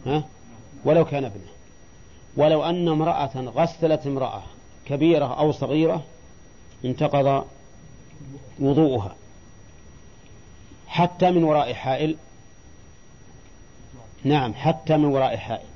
ها 0.06 0.24
ولو 0.84 1.04
كان 1.04 1.24
ابنه. 1.24 1.52
ولو 2.36 2.64
أن 2.64 2.88
امرأة 2.88 3.30
غسلت 3.36 4.06
امرأة 4.06 4.42
كبيرة 4.86 5.38
أو 5.38 5.52
صغيرة 5.52 6.02
انتقض 6.84 7.44
وضوءها. 8.60 9.16
حتى 10.86 11.30
من 11.30 11.44
وراء 11.44 11.72
حائل. 11.72 12.16
نعم 14.24 14.54
حتى 14.54 14.96
من 14.96 15.04
وراء 15.04 15.36
حائل. 15.36 15.66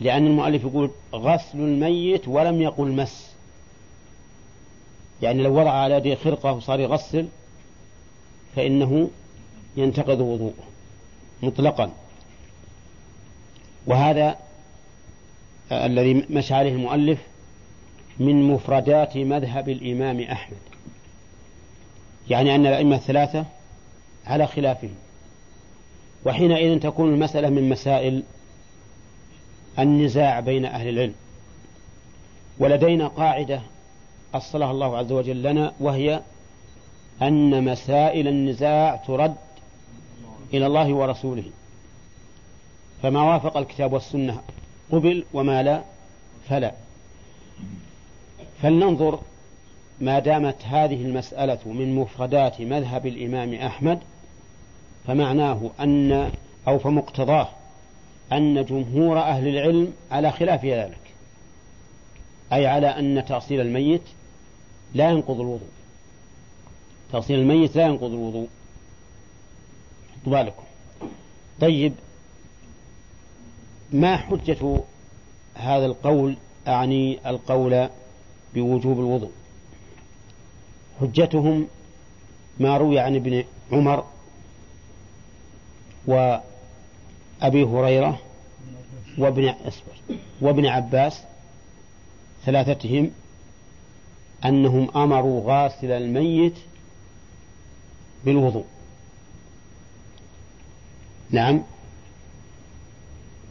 لأن 0.00 0.26
المؤلف 0.26 0.62
يقول 0.62 0.90
غسل 1.14 1.58
الميت 1.58 2.28
ولم 2.28 2.62
يقل 2.62 2.92
مس. 2.92 3.32
يعني 5.22 5.42
لو 5.42 5.60
وضع 5.60 5.70
على 5.70 5.94
يده 5.94 6.14
خرقة 6.14 6.52
وصار 6.52 6.80
يغسل 6.80 7.28
فإنه 8.56 9.10
ينتقض 9.76 10.20
وضوءه 10.20 10.64
مطلقا. 11.42 11.92
وهذا 13.86 14.36
الذي 15.72 16.14
مشى 16.30 16.54
عليه 16.54 16.72
المؤلف 16.72 17.18
من 18.18 18.42
مفردات 18.42 19.16
مذهب 19.16 19.68
الإمام 19.68 20.20
أحمد. 20.20 20.71
يعني 22.30 22.54
أن 22.54 22.66
الأئمة 22.66 22.96
الثلاثة 22.96 23.44
على 24.26 24.46
خلافهم. 24.46 24.94
وحينئذ 26.24 26.80
تكون 26.80 27.14
المسألة 27.14 27.48
من 27.48 27.68
مسائل 27.68 28.22
النزاع 29.78 30.40
بين 30.40 30.64
أهل 30.64 30.88
العلم. 30.88 31.14
ولدينا 32.58 33.08
قاعدة 33.08 33.60
أصلها 34.34 34.70
الله 34.70 34.96
عز 34.96 35.12
وجل 35.12 35.42
لنا 35.42 35.72
وهي 35.80 36.20
أن 37.22 37.64
مسائل 37.64 38.28
النزاع 38.28 38.96
ترد 38.96 39.34
إلى 40.54 40.66
الله 40.66 40.94
ورسوله. 40.94 41.44
فما 43.02 43.22
وافق 43.22 43.56
الكتاب 43.56 43.92
والسنة 43.92 44.42
قبل 44.92 45.24
وما 45.34 45.62
لا 45.62 45.82
فلا. 46.48 46.72
فلننظر 48.62 49.18
ما 50.02 50.18
دامت 50.18 50.64
هذه 50.64 51.02
المسألة 51.02 51.58
من 51.66 51.94
مفردات 51.94 52.60
مذهب 52.60 53.06
الإمام 53.06 53.54
أحمد 53.54 53.98
فمعناه 55.06 55.70
أن 55.80 56.30
أو 56.68 56.78
فمقتضاه 56.78 57.48
أن 58.32 58.64
جمهور 58.64 59.18
أهل 59.18 59.48
العلم 59.48 59.92
على 60.10 60.32
خلاف 60.32 60.64
ذلك 60.64 60.98
أي 62.52 62.66
على 62.66 62.86
أن 62.86 63.24
تأصيل 63.24 63.60
الميت 63.60 64.02
لا 64.94 65.10
ينقض 65.10 65.40
الوضوء. 65.40 65.68
تغسيل 67.12 67.38
الميت 67.38 67.76
لا 67.76 67.86
ينقض 67.86 68.10
الوضوء. 68.12 68.48
بالكم. 70.26 70.62
طيب 71.60 71.92
ما 73.92 74.16
حجة 74.16 74.80
هذا 75.54 75.86
القول؟ 75.86 76.36
أعني 76.68 77.30
القول 77.30 77.88
بوجوب 78.54 79.00
الوضوء. 79.00 79.32
حجتهم 81.02 81.68
ما 82.60 82.76
روي 82.76 82.98
عن 82.98 83.16
ابن 83.16 83.44
عمر 83.72 84.04
وأبي 86.06 87.64
هريرة 87.64 88.18
وابن 89.18 89.48
أسبر 89.48 90.20
وابن 90.40 90.66
عباس 90.66 91.22
ثلاثتهم 92.44 93.10
أنهم 94.44 94.96
أمروا 94.96 95.42
غاسل 95.44 95.90
الميت 95.90 96.54
بالوضوء. 98.24 98.64
نعم. 101.30 101.62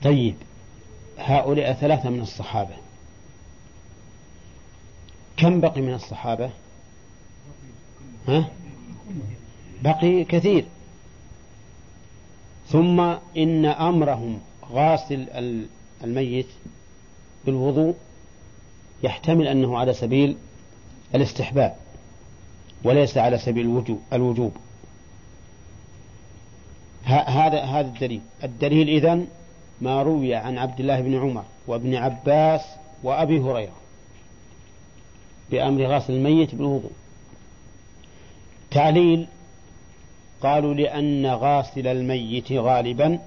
طيب 0.03 0.35
هؤلاء 1.17 1.73
ثلاثة 1.73 2.09
من 2.09 2.21
الصحابة. 2.21 2.75
كم 5.37 5.61
بقي 5.61 5.81
من 5.81 5.93
الصحابة؟ 5.93 6.51
ها؟ 8.27 8.49
بقي 9.83 10.23
كثير. 10.23 10.65
ثم 12.67 12.99
إن 13.37 13.65
أمرهم 13.65 14.39
غاسل 14.71 15.27
الميت 16.03 16.47
بالوضوء 17.45 17.95
يحتمل 19.03 19.47
أنه 19.47 19.77
على 19.77 19.93
سبيل 19.93 20.37
الاستحباب 21.15 21.75
وليس 22.83 23.17
على 23.17 23.37
سبيل 23.37 23.83
الوجوب. 24.13 24.53
هذا 27.03 27.61
هذا 27.61 27.87
الدليل. 27.87 28.21
الدليل 28.43 28.89
إذن 28.89 29.27
ما 29.81 30.03
روي 30.03 30.35
عن 30.35 30.57
عبد 30.57 30.79
الله 30.79 31.01
بن 31.01 31.15
عمر 31.15 31.43
وابن 31.67 31.95
عباس 31.95 32.61
وأبي 33.03 33.39
هريرة 33.39 33.75
بأمر 35.51 35.85
غسل 35.85 36.13
الميت 36.13 36.55
بالوضوء. 36.55 36.91
تعليل 38.71 39.27
قالوا 40.41 40.73
لأن 40.73 41.25
غاسل 41.25 41.87
الميت 41.87 42.51
غالبا 42.51 43.19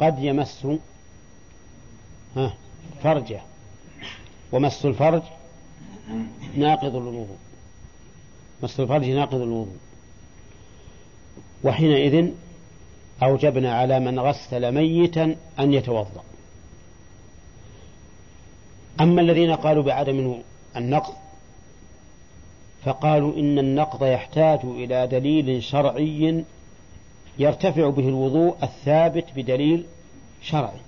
قد 0.00 0.18
يمس 0.18 0.66
فرجه. 3.02 3.40
ومس 4.52 4.86
الفرج 4.86 5.22
ناقض 6.56 6.96
للوضوء 6.96 7.36
مس 8.62 8.80
الفرج 8.80 9.04
ناقض 9.04 9.40
الوضوء. 9.40 9.76
وحينئذ 11.64 12.28
أوجبنا 13.22 13.74
على 13.74 14.00
من 14.00 14.20
غسل 14.20 14.72
ميتا 14.72 15.36
أن 15.58 15.74
يتوضأ. 15.74 16.22
أما 19.00 19.20
الذين 19.20 19.54
قالوا 19.54 19.82
بعدم 19.82 20.42
النقض 20.76 21.14
فقالوا 22.84 23.34
إن 23.36 23.58
النقض 23.58 24.04
يحتاج 24.04 24.60
إلى 24.64 25.06
دليل 25.06 25.62
شرعي 25.62 26.44
يرتفع 27.38 27.88
به 27.90 28.08
الوضوء 28.08 28.56
الثابت 28.62 29.24
بدليل 29.36 29.84
شرعي. 30.42 30.78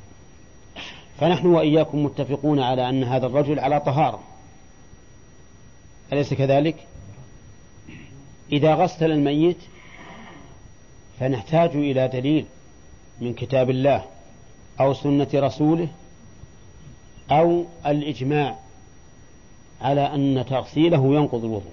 فنحن 1.18 1.46
وإياكم 1.46 2.04
متفقون 2.04 2.60
على 2.60 2.88
أن 2.88 3.04
هذا 3.04 3.26
الرجل 3.26 3.58
على 3.58 3.80
طهارة. 3.80 4.20
أليس 6.12 6.34
كذلك؟ 6.34 6.76
إذا 8.52 8.74
غسل 8.74 9.10
الميت 9.10 9.58
فنحتاج 11.20 11.70
إلى 11.70 12.08
دليل 12.08 12.46
من 13.20 13.34
كتاب 13.34 13.70
الله 13.70 14.04
أو 14.80 14.94
سنة 14.94 15.28
رسوله 15.34 15.88
أو 17.30 17.64
الإجماع 17.86 18.58
على 19.80 20.14
أن 20.14 20.44
تغسيله 20.48 21.14
ينقض 21.14 21.44
الوضوء. 21.44 21.72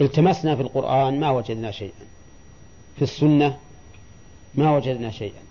التمسنا 0.00 0.56
في 0.56 0.62
القرآن 0.62 1.20
ما 1.20 1.30
وجدنا 1.30 1.70
شيئا. 1.70 2.04
في 2.96 3.02
السنة 3.02 3.58
ما 4.54 4.76
وجدنا 4.76 5.10
شيئا. 5.10 5.42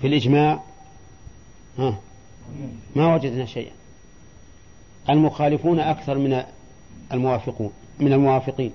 في 0.00 0.06
الإجماع 0.06 0.62
ها 1.78 2.00
ما 2.96 3.14
وجدنا 3.14 3.46
شيئا. 3.46 3.72
المخالفون 5.08 5.80
أكثر 5.80 6.18
من 6.18 6.44
الموافقون 7.12 7.72
من 7.98 8.12
الموافقين. 8.12 8.72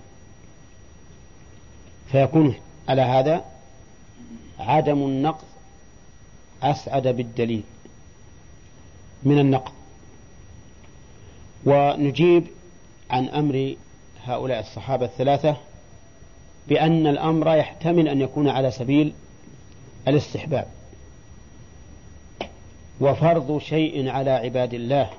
فيكون 2.11 2.55
على 2.87 3.01
هذا 3.01 3.45
عدم 4.59 4.97
النقض 4.97 5.45
أسعد 6.63 7.07
بالدليل 7.07 7.63
من 9.23 9.39
النقض. 9.39 9.71
ونجيب 11.65 12.47
عن 13.09 13.29
أمر 13.29 13.75
هؤلاء 14.25 14.59
الصحابة 14.59 15.05
الثلاثة 15.05 15.57
بأن 16.67 17.07
الأمر 17.07 17.55
يحتمل 17.55 18.07
أن 18.07 18.21
يكون 18.21 18.49
على 18.49 18.71
سبيل 18.71 19.13
الاستحباب. 20.07 20.67
وفرض 23.01 23.57
شيء 23.57 24.09
على 24.09 24.31
عباد 24.31 24.73
الله 24.73 25.09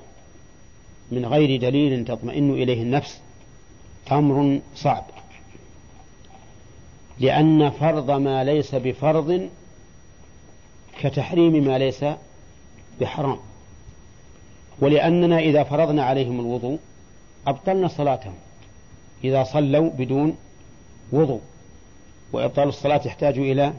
من 1.11 1.25
غير 1.25 1.61
دليل 1.61 2.05
تطمئن 2.05 2.51
إليه 2.51 2.81
النفس 2.81 3.21
أمر 4.11 4.59
صعب. 4.75 5.03
لأن 7.19 7.69
فرض 7.69 8.11
ما 8.11 8.43
ليس 8.43 8.75
بفرض 8.75 9.49
كتحريم 10.99 11.63
ما 11.63 11.77
ليس 11.77 12.05
بحرام. 13.01 13.39
ولأننا 14.79 15.39
إذا 15.39 15.63
فرضنا 15.63 16.03
عليهم 16.03 16.39
الوضوء 16.39 16.79
أبطلنا 17.47 17.87
صلاتهم. 17.87 18.33
إذا 19.23 19.43
صلوا 19.43 19.89
بدون 19.89 20.37
وضوء 21.11 21.41
وإبطال 22.33 22.67
الصلاة 22.67 23.01
يحتاج 23.05 23.37
إلى 23.37 23.73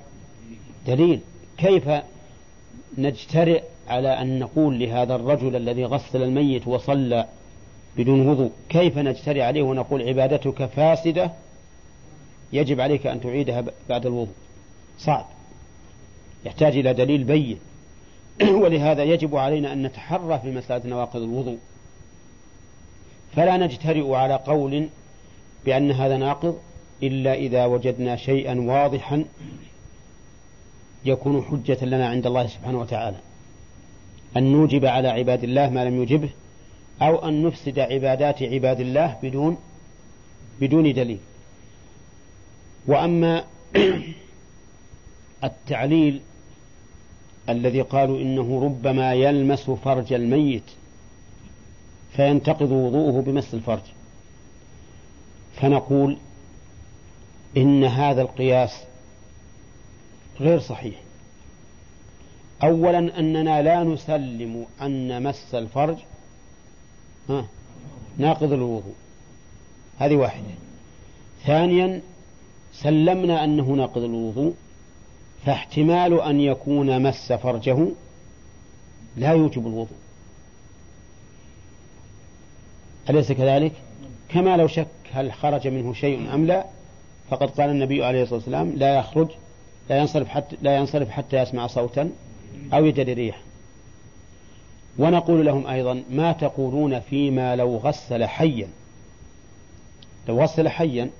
دليل. 0.87 1.21
كيف 1.59 1.91
نجترئ 2.99 3.63
على 3.89 4.09
أن 4.09 4.39
نقول 4.39 4.79
لهذا 4.79 5.15
الرجل 5.15 5.57
الذي 5.57 5.85
غسل 5.85 6.23
الميت 6.23 6.69
وصلى 6.69 7.27
بدون 7.97 8.29
وضوء 8.29 8.51
كيف 8.69 8.99
نجترئ 8.99 9.41
عليه 9.41 9.63
ونقول 9.63 10.03
عبادتك 10.03 10.67
فاسدة؟ 10.67 11.31
يجب 12.53 12.81
عليك 12.81 13.07
أن 13.07 13.21
تعيدها 13.21 13.65
بعد 13.89 14.07
الوضوء. 14.07 14.35
صعب. 14.99 15.27
يحتاج 16.47 16.77
إلى 16.77 16.95
دليل 16.95 17.25
بين. 17.25 17.59
ولهذا 18.63 19.05
يجب 19.05 19.37
علينا 19.37 19.73
أن 19.73 19.83
نتحرى 19.83 20.39
في 20.39 20.51
مسألة 20.51 20.87
نواقض 20.87 21.23
الوضوء. 21.23 21.59
فلا 23.37 23.57
نجترئ 23.57 24.15
على 24.15 24.35
قول 24.35 24.89
بأن 25.65 25.91
هذا 25.91 26.17
ناقض 26.17 26.59
إلا 27.03 27.35
إذا 27.35 27.67
وجدنا 27.67 28.17
شيئا 28.17 28.61
واضحا 28.61 29.25
يكون 31.05 31.43
حجة 31.43 31.85
لنا 31.85 32.09
عند 32.09 32.27
الله 32.27 32.47
سبحانه 32.47 32.81
وتعالى. 32.81 33.17
أن 34.37 34.53
نوجب 34.53 34.85
على 34.85 35.09
عباد 35.09 35.45
الله 35.45 35.71
ما 35.71 35.85
لم 35.85 35.97
يوجبه 35.97 36.31
أو 37.03 37.29
أن 37.29 37.43
نفسد 37.43 37.79
عبادات 37.79 38.43
عباد 38.43 38.81
الله 38.81 39.17
بدون 39.23 39.59
بدون 40.61 40.93
دليل. 40.93 41.19
وأما 42.87 43.45
التعليل 45.45 46.21
الذي 47.49 47.81
قالوا 47.83 48.21
إنه 48.21 48.65
ربما 48.65 49.15
يلمس 49.15 49.71
فرج 49.71 50.13
الميت 50.13 50.63
فينتقض 52.13 52.73
وضوءه 52.73 53.23
بمس 53.23 53.55
الفرج. 53.55 53.83
فنقول 55.61 56.19
إن 57.57 57.85
هذا 57.85 58.23
القياس 58.23 58.71
غير 60.41 60.59
صحيح. 60.61 60.95
أولا 62.63 63.19
أننا 63.19 63.63
لا 63.63 63.83
نسلم 63.83 64.67
أن 64.83 65.23
مس 65.23 65.55
الفرج 65.55 65.97
ناقض 68.19 68.53
الوضوء. 68.53 68.95
هذه 69.99 70.17
واحدة. 70.17 70.45
ثانيا 71.47 72.01
سلمنا 72.73 73.45
أنه 73.45 73.65
ناقض 73.65 74.03
الوضوء 74.03 74.55
فاحتمال 75.47 76.21
أن 76.21 76.41
يكون 76.41 77.03
مس 77.03 77.33
فرجه 77.33 77.89
لا 79.17 79.33
يوجب 79.33 79.67
الوضوء. 79.67 79.99
أليس 83.11 83.33
كذلك؟ 83.33 83.73
كما 84.29 84.57
لو 84.57 84.67
شك 84.67 84.89
هل 85.13 85.33
خرج 85.33 85.69
منه 85.69 85.93
شيء 85.93 86.35
أم 86.35 86.47
لا؟ 86.47 86.65
فقد 87.31 87.51
قال 87.51 87.71
النبي 87.71 88.05
عليه 88.05 88.23
الصلاة 88.23 88.39
والسلام 88.39 88.73
لا 88.77 88.99
يخرج 88.99 89.29
لا 89.91 89.99
ينصرف 89.99 90.29
حتى 90.29 90.57
لا 90.63 90.77
ينصرف 90.77 91.11
حتى 91.11 91.37
يسمع 91.37 91.67
صوتا 91.67 92.11
أو 92.73 92.85
يجد 92.85 93.11
ريح. 93.11 93.41
ونقول 94.99 95.47
لهم 95.47 95.67
أيضا 95.67 96.03
ما 96.11 96.33
تقولون 96.33 97.01
فيما 97.01 97.57
لو 97.57 97.77
غسل 97.77 98.25
حيا؟ 98.25 98.69
لو 100.29 100.43
غسل 100.43 100.69
حيا 100.69 101.11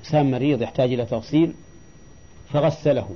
إنسان 0.00 0.30
مريض 0.30 0.62
يحتاج 0.62 0.92
إلى 0.92 1.06
تغسيل 1.06 1.52
فغسله. 2.52 3.08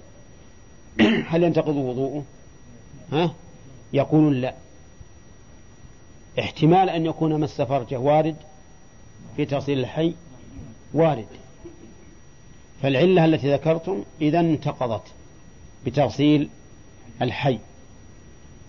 هل 1.31 1.43
ينتقض 1.43 1.77
وضوءه؟ 1.77 2.25
ها؟ 3.13 3.35
يقولون 3.93 4.35
لا. 4.35 4.55
احتمال 6.39 6.89
أن 6.89 7.07
يكون 7.07 7.41
مس 7.41 7.61
فرجه 7.61 7.99
وارد 7.99 8.37
في 9.37 9.45
تغسيل 9.45 9.79
الحي 9.79 10.15
وارد. 10.95 11.27
فالعلة 12.83 13.25
التي 13.25 13.53
ذكرتم 13.53 14.03
إذا 14.21 14.41
انتقضت 14.41 15.03
بتغسيل 15.87 16.49
الحي. 17.23 17.59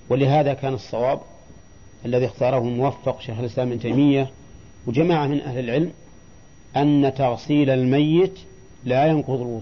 ولهذا 0.09 0.53
كان 0.53 0.73
الصواب 0.73 1.19
الذي 2.05 2.25
اختاره 2.25 2.57
الموفق 2.57 3.21
شيخ 3.21 3.39
الإسلام 3.39 3.67
ابن 3.67 3.79
تيمية 3.79 4.31
وجماعة 4.87 5.27
من 5.27 5.41
أهل 5.41 5.59
العلم 5.59 5.91
أن 6.75 7.13
تغسيل 7.17 7.69
الميت 7.69 8.39
لا 8.83 9.05
ينقض 9.07 9.41
الوضوء. 9.41 9.61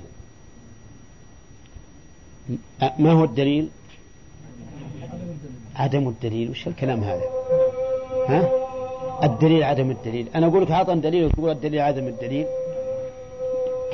ما 2.99 3.11
هو 3.11 3.23
الدليل؟ 3.23 3.69
عدم 5.75 6.07
الدليل. 6.07 6.49
وش 6.49 6.67
الكلام 6.67 7.03
هذا؟ 7.03 7.23
ها؟ 8.29 8.62
الدليل 9.23 9.63
عدم 9.63 9.91
الدليل. 9.91 10.27
أنا 10.35 10.47
أقول 10.47 10.63
لك 10.63 10.71
أعطني 10.71 11.01
دليل 11.01 11.25
وتقول 11.25 11.49
الدليل 11.51 11.79
عدم 11.81 12.07
الدليل. 12.07 12.45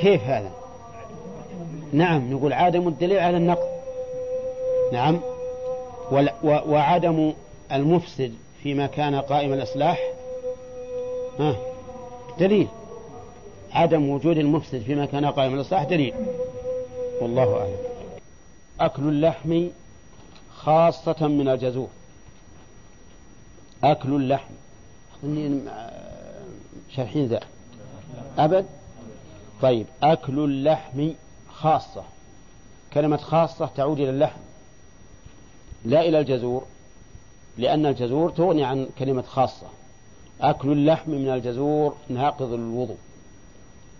كيف 0.00 0.22
هذا؟ 0.22 0.50
نعم 1.92 2.32
نقول 2.32 2.52
عدم 2.52 2.88
الدليل 2.88 3.18
على 3.18 3.36
النقض. 3.36 3.68
نعم. 4.92 5.20
وعدم 6.44 7.32
المفسد 7.72 8.34
فيما 8.62 8.86
كان 8.86 9.14
قائم 9.14 9.52
الإصلاح. 9.52 10.12
ها؟ 11.38 11.56
دليل. 12.38 12.68
عدم 13.72 14.08
وجود 14.08 14.38
المفسد 14.38 14.82
فيما 14.82 15.06
كان 15.06 15.26
قائم 15.26 15.54
الإصلاح 15.54 15.84
دليل. 15.84 16.14
والله 17.20 17.58
أعلم. 17.58 17.76
أكل 18.80 19.02
اللحم 19.02 19.66
خاصة 20.54 21.26
من 21.28 21.48
الجزور. 21.48 21.88
أكل 23.84 24.08
اللحم. 24.08 24.54
شرحين 26.90 27.26
ذا. 27.26 27.40
أبد؟ 28.38 28.66
طيب 29.62 29.86
أكل 30.02 30.38
اللحم 30.38 31.10
خاصة. 31.52 32.04
كلمة 32.92 33.16
خاصة 33.16 33.66
تعود 33.76 34.00
إلى 34.00 34.10
اللحم. 34.10 34.40
لا 35.84 36.00
إلى 36.00 36.18
الجزور 36.20 36.64
لأن 37.58 37.86
الجزور 37.86 38.30
تغني 38.30 38.64
عن 38.64 38.88
كلمة 38.98 39.22
خاصة. 39.22 39.66
أكل 40.40 40.72
اللحم 40.72 41.10
من 41.10 41.28
الجزور 41.28 41.96
ناقض 42.08 42.52
الوضوء. 42.52 42.98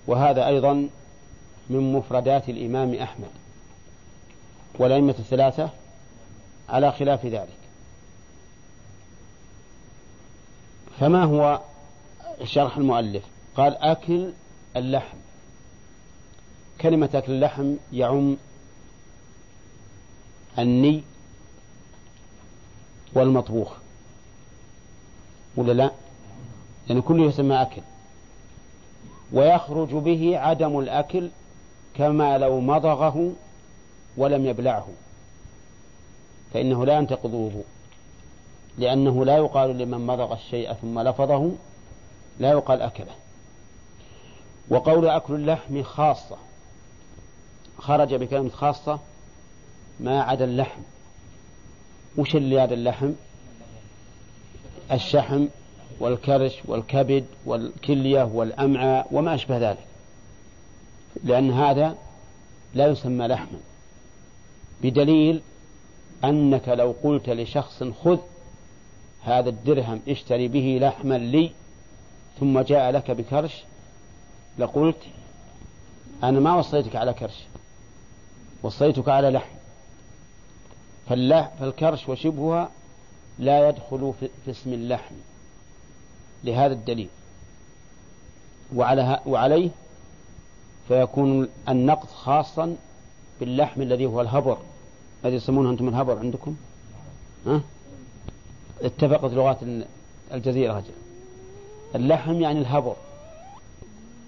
وهذا 0.07 0.47
أيضا 0.47 0.89
من 1.71 1.93
مفردات 1.93 2.49
الإمام 2.49 2.95
أحمد. 2.95 3.31
والأئمة 4.79 5.15
الثلاثة 5.19 5.71
على 6.69 6.93
خلاف 6.93 7.27
ذلك. 7.27 7.60
فما 11.01 11.25
هو 11.25 11.61
شرح 12.45 12.77
المؤلف؟ 12.77 13.25
قال 13.57 13.77
أكل 13.77 14.33
اللحم. 14.77 15.17
كلمة 16.81 17.11
أكل 17.15 17.33
اللحم 17.33 17.75
يعم 17.93 18.37
الني 20.59 21.03
والمطبوخ. 23.15 23.73
ولا 25.57 25.73
لا؟ 25.73 25.91
لأن 26.89 27.01
كله 27.01 27.25
يسمى 27.25 27.63
أكل. 27.63 27.83
ويخرج 29.33 29.89
به 29.89 30.39
عدم 30.39 30.79
الأكل 30.79 31.31
كما 31.97 32.39
لو 32.39 32.61
مضغه 32.61 33.33
ولم 34.17 34.47
يبلعه. 34.47 34.89
فإنه 36.53 36.87
لا 36.87 36.99
ينتقض 36.99 37.35
لأنه 38.79 39.25
لا 39.25 39.37
يقال 39.37 39.79
لمن 39.79 40.07
مضغ 40.07 40.33
الشيء 40.33 40.73
ثم 40.73 41.01
لفظه 41.01 41.53
لا 42.39 42.51
يقال 42.51 42.83
أكله. 42.83 43.13
وقول 44.69 45.09
أكل 45.09 45.35
اللحم 45.35 45.83
خاصة 45.83 46.37
خرج 47.79 48.15
بكلمة 48.15 48.49
خاصة 48.49 48.99
ما 50.01 50.23
عدا 50.23 50.45
اللحم. 50.45 50.81
وش 52.19 52.37
اللي 52.37 52.61
عدا 52.61 52.75
اللحم؟ 52.75 53.13
الشحم 54.93 55.47
والكرش 56.01 56.59
والكبد 56.65 57.25
والكلية 57.47 58.23
والأمعاء 58.23 59.07
وما 59.13 59.35
أشبه 59.35 59.71
ذلك. 59.71 59.87
لأن 61.25 61.51
هذا 61.51 61.97
لا 62.75 62.87
يسمى 62.87 63.27
لحما. 63.27 63.61
بدليل 64.83 65.43
أنك 66.25 66.69
لو 66.69 66.95
قلت 67.03 67.31
لشخص 67.31 67.83
خذ 67.83 68.19
هذا 69.23 69.49
الدرهم 69.49 70.01
اشتري 70.09 70.49
به 70.49 70.79
لحما 70.83 71.19
لي 71.19 71.53
ثم 72.41 72.61
جاء 72.61 72.91
لك 72.91 73.11
بكرش 73.11 73.63
لقلت 74.59 75.03
أنا 76.23 76.41
ما 76.41 76.57
وصيتك 76.57 76.97
على 76.97 77.13
كرش 77.13 77.45
وصيتك 78.63 79.09
على 79.09 79.31
لحم 79.31 79.61
فالكرش 81.09 82.09
وشبهها 82.09 82.71
لا 83.39 83.69
يدخل 83.69 84.13
في 84.21 84.51
اسم 84.51 84.73
اللحم 84.73 85.15
لهذا 86.45 86.73
الدليل. 86.73 87.09
وعلى 88.75 89.21
وعليه 89.27 89.71
فيكون 90.89 91.49
النقض 91.69 92.09
خاصا 92.09 92.77
باللحم 93.41 93.83
الذي 93.83 94.07
هو 94.07 94.21
الهبر. 94.21 94.59
الذي 95.25 95.37
يسمونه 95.37 95.71
أنتم 95.71 95.89
الهبر 95.89 96.19
عندكم؟ 96.19 96.57
ها؟ 97.47 97.61
اتفقت 98.83 99.33
لغات 99.33 99.59
الجزيرة 100.33 100.85
اللحم 101.95 102.41
يعني 102.41 102.59
الهبر. 102.59 102.97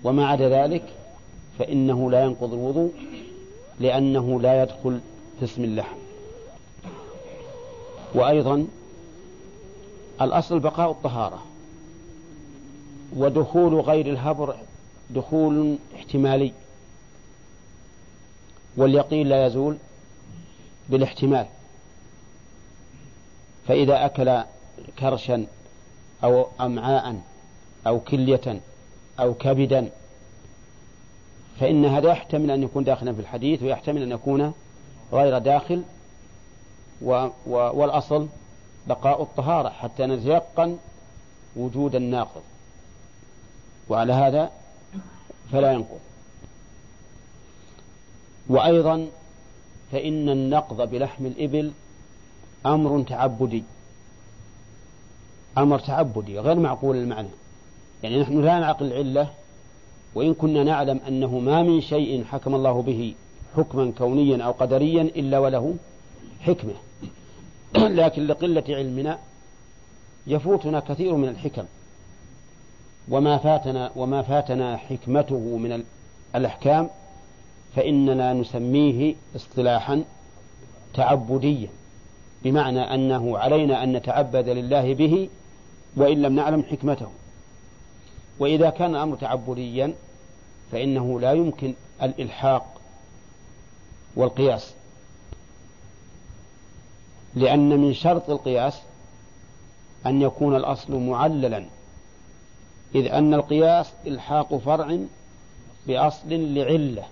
وما 0.04 0.26
عدا 0.26 0.48
ذلك 0.48 0.84
فإنه 1.58 2.10
لا 2.10 2.24
ينقض 2.24 2.52
الوضوء 2.52 2.92
لأنه 3.80 4.40
لا 4.40 4.62
يدخل 4.62 5.00
في 5.38 5.44
اسم 5.44 5.64
اللحم. 5.64 5.96
وأيضا 8.14 8.66
الأصل 10.20 10.58
بقاء 10.58 10.90
الطهارة. 10.90 11.42
ودخول 13.16 13.74
غير 13.74 14.06
الهبر 14.06 14.56
دخول 15.10 15.76
احتمالي. 15.96 16.52
واليقين 18.76 19.26
لا 19.26 19.46
يزول 19.46 19.76
بالاحتمال. 20.88 21.46
فإذا 23.68 24.04
أكل 24.04 24.42
كرشا 24.98 25.46
أو 26.24 26.46
أمعاء 26.60 27.20
أو 27.86 28.00
كلية 28.00 28.60
أو 29.20 29.34
كبدا 29.34 29.90
فإن 31.60 31.84
هذا 31.84 32.10
يحتمل 32.10 32.50
أن 32.50 32.62
يكون 32.62 32.84
داخلا 32.84 33.12
في 33.12 33.20
الحديث 33.20 33.62
ويحتمل 33.62 34.02
أن 34.02 34.12
يكون 34.12 34.52
غير 35.12 35.38
داخل 35.38 35.82
و 37.02 37.28
و 37.46 37.50
والأصل 37.50 38.28
بقاء 38.86 39.22
الطهارة 39.22 39.68
حتى 39.68 40.06
نتيقن 40.06 40.78
وجود 41.56 41.94
الناقض. 41.94 42.42
وعلى 43.88 44.12
هذا 44.12 44.50
فلا 45.52 45.72
ينقض. 45.72 46.00
وأيضا 48.48 49.08
فإن 49.92 50.28
النقض 50.28 50.90
بلحم 50.90 51.26
الإبل 51.26 51.72
أمر 52.66 53.02
تعبدي. 53.02 53.64
أمر 55.58 55.78
تعبدي 55.78 56.38
غير 56.38 56.58
معقول 56.58 56.96
المعنى. 56.96 57.28
يعني 58.02 58.20
نحن 58.20 58.40
لا 58.44 58.58
نعقل 58.58 58.86
العلة 58.86 59.30
وإن 60.14 60.34
كنا 60.34 60.64
نعلم 60.64 61.00
أنه 61.08 61.38
ما 61.38 61.62
من 61.62 61.80
شيء 61.80 62.24
حكم 62.24 62.54
الله 62.54 62.82
به 62.82 63.14
حكما 63.56 63.92
كونيا 63.98 64.44
أو 64.44 64.52
قدريا 64.52 65.02
إلا 65.02 65.38
وله 65.38 65.74
حكمة. 66.40 66.74
لكن 68.00 68.26
لقلة 68.26 68.64
علمنا 68.68 69.18
يفوتنا 70.26 70.80
كثير 70.80 71.14
من 71.14 71.28
الحكم. 71.28 71.64
وما 73.08 73.38
فاتنا 73.38 73.90
وما 73.96 74.22
فاتنا 74.22 74.76
حكمته 74.76 75.56
من 75.56 75.84
الأحكام 76.34 76.90
فإننا 77.76 78.32
نسميه 78.32 79.14
اصطلاحا 79.36 80.04
تعبديا. 80.94 81.68
بمعنى 82.44 82.94
أنه 82.94 83.38
علينا 83.38 83.82
أن 83.82 83.92
نتعبد 83.92 84.48
لله 84.48 84.94
به 84.94 85.28
وإن 85.96 86.22
لم 86.22 86.34
نعلم 86.34 86.62
حكمته. 86.62 87.08
وإذا 88.38 88.70
كان 88.70 88.90
الأمر 88.90 89.16
تعبديا 89.16 89.94
فإنه 90.72 91.20
لا 91.20 91.32
يمكن 91.32 91.74
الإلحاق 92.02 92.80
والقياس. 94.16 94.74
لأن 97.34 97.80
من 97.80 97.94
شرط 97.94 98.30
القياس 98.30 98.80
أن 100.06 100.22
يكون 100.22 100.56
الأصل 100.56 100.94
معللا 100.94 101.64
إذ 102.94 103.06
أن 103.06 103.34
القياس 103.34 103.92
إلحاق 104.06 104.56
فرع 104.56 104.98
بأصل 105.86 106.28
لعلة 106.28 107.04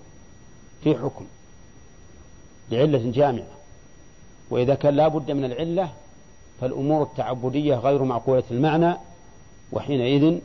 في 0.83 0.95
حكم 0.95 1.25
لعلة 2.71 3.11
جامعة. 3.11 3.60
وإذا 4.51 4.75
كان 4.75 4.95
لا 4.95 5.07
بد 5.07 5.31
من 5.31 5.45
العلة 5.45 5.89
فالأمور 6.61 7.03
التعبدية 7.03 7.75
غير 7.75 8.03
معقولة 8.03 8.43
المعنى 8.51 8.95
وحينئذ 9.71 10.39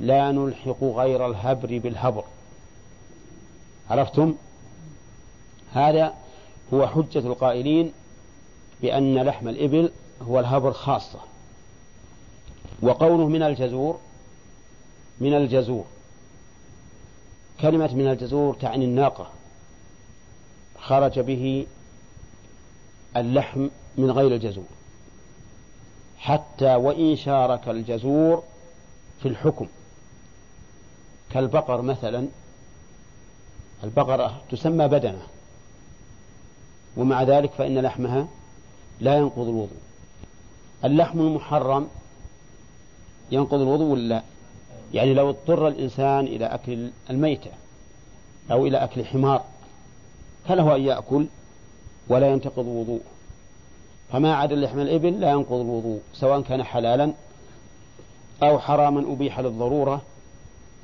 لا 0.00 0.32
نلحق 0.32 0.84
غير 0.84 1.26
الهبر 1.26 1.78
بالهبر. 1.78 2.24
عرفتم؟ 3.90 4.34
هذا 5.72 6.14
هو 6.74 6.86
حجة 6.86 7.18
القائلين 7.18 7.92
بأن 8.82 9.22
لحم 9.22 9.48
الإبل 9.48 9.90
هو 10.22 10.40
الهبر 10.40 10.72
خاصة. 10.72 11.18
وقوله 12.82 13.28
من 13.28 13.42
الجزور 13.42 13.98
من 15.20 15.34
الجزور. 15.34 15.84
كلمة 17.60 17.94
من 17.94 18.10
الجزور 18.10 18.54
تعني 18.54 18.84
الناقة. 18.84 19.26
خرج 20.78 21.20
به 21.20 21.66
اللحم 23.16 23.68
من 23.96 24.10
غير 24.10 24.34
الجزور. 24.34 24.64
حتى 26.18 26.74
وإن 26.74 27.16
شارك 27.16 27.68
الجزور 27.68 28.42
في 29.22 29.28
الحكم. 29.28 29.66
كالبقر 31.30 31.82
مثلا 31.82 32.28
البقرة 33.84 34.42
تسمى 34.50 34.88
بدنة. 34.88 35.22
ومع 36.96 37.22
ذلك 37.22 37.52
فإن 37.52 37.78
لحمها 37.78 38.28
لا 39.00 39.16
ينقض 39.16 39.48
الوضوء. 39.48 39.80
اللحم 40.84 41.20
المحرم 41.20 41.88
ينقض 43.32 43.60
الوضوء 43.60 43.92
ولا 43.92 44.08
لا؟ 44.08 44.22
يعني 44.94 45.14
لو 45.14 45.30
اضطر 45.30 45.68
الإنسان 45.68 46.24
إلى 46.26 46.44
أكل 46.46 46.90
الميتة 47.10 47.50
أو 48.50 48.66
إلى 48.66 48.84
أكل 48.84 49.04
حمار 49.04 49.44
فله 50.48 50.76
أن 50.76 50.82
يأكل 50.82 51.26
ولا 52.10 52.32
ينتقض 52.32 52.66
وضوء 52.66 53.00
فما 54.12 54.34
عدا 54.34 54.56
لحم 54.56 54.80
الإبل 54.80 55.20
لا 55.20 55.30
ينقض 55.30 55.60
الوضوء 55.60 56.00
سواء 56.14 56.40
كان 56.40 56.62
حلالا 56.62 57.12
أو 58.42 58.58
حراما 58.58 59.12
أبيح 59.12 59.40
للضرورة 59.40 60.02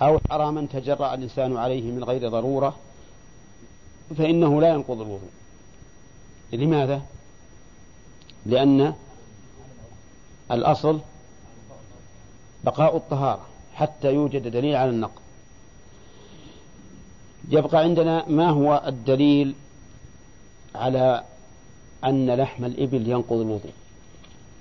أو 0.02 0.18
حراما 0.30 0.66
تجرأ 0.72 1.14
الإنسان 1.14 1.56
عليه 1.56 1.82
من 1.82 2.04
غير 2.04 2.28
ضرورة 2.28 2.76
فإنه 4.18 4.60
لا 4.60 4.68
ينقض 4.68 5.00
الوضوء. 5.00 5.30
لماذا؟ 6.52 7.02
لأن 8.46 8.94
الأصل 10.50 11.00
بقاء 12.64 12.96
الطهارة 12.96 13.46
حتى 13.74 14.14
يوجد 14.14 14.48
دليل 14.48 14.76
على 14.76 14.90
النقض. 14.90 15.22
يبقى 17.48 17.78
عندنا 17.78 18.28
ما 18.28 18.50
هو 18.50 18.82
الدليل 18.86 19.54
على 20.76 21.22
أن 22.04 22.30
لحم 22.30 22.64
الإبل 22.64 23.08
ينقض 23.08 23.36
الوضوء. 23.36 23.72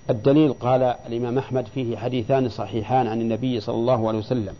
الدليل 0.09 0.53
قال 0.53 0.83
الإمام 0.83 1.37
أحمد 1.37 1.67
فيه 1.67 1.97
حديثان 1.97 2.49
صحيحان 2.49 3.07
عن 3.07 3.21
النبي 3.21 3.59
صلى 3.59 3.75
الله 3.75 4.07
عليه 4.07 4.19
وسلم. 4.19 4.55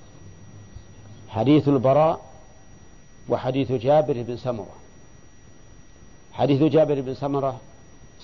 حديث 1.30 1.68
البراء 1.68 2.22
وحديث 3.30 3.72
جابر 3.72 4.23
بن 4.27 4.38
سمرة. 4.38 4.76
حديث 6.34 6.64
جابر 6.64 7.02
بن 7.02 7.14
سمرة 7.14 7.60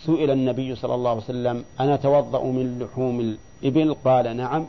سئل 0.06 0.32
النبي 0.32 0.76
صلى 0.76 0.96
الله 0.96 1.10
عليه 1.10 1.22
وسلم 1.22 1.64
أنا 1.80 1.94
أتوضأ 1.96 2.44
من 2.44 2.80
لحوم 2.80 3.38
الإبل؟ 3.64 3.94
قال 3.94 4.38
نعم. 4.38 4.66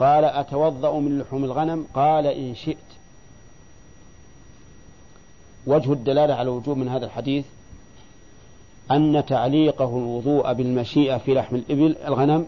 قال 0.00 0.24
أتوضأ 0.24 0.98
من 0.98 1.18
لحوم 1.18 1.44
الغنم؟ 1.44 1.86
قال 1.94 2.26
إن 2.26 2.54
شئت. 2.54 2.76
وجه 5.66 5.92
الدلالة 5.92 6.34
على 6.34 6.50
وجوب 6.50 6.76
من 6.76 6.88
هذا 6.88 7.06
الحديث 7.06 7.44
أن 8.90 9.24
تعليقه 9.26 9.98
الوضوء 9.98 10.52
بالمشيئة 10.52 11.18
في 11.18 11.34
لحم 11.34 11.56
الإبل 11.56 11.96
الغنم 12.06 12.46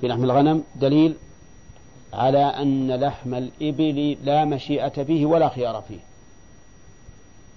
في 0.00 0.08
لحم 0.08 0.24
الغنم 0.24 0.64
دليل 0.76 1.14
على 2.12 2.44
أن 2.44 2.92
لحم 2.92 3.34
الإبل 3.34 4.16
لا 4.24 4.44
مشيئة 4.44 5.02
فيه 5.02 5.26
ولا 5.26 5.48
خيار 5.48 5.82
فيه 5.88 5.98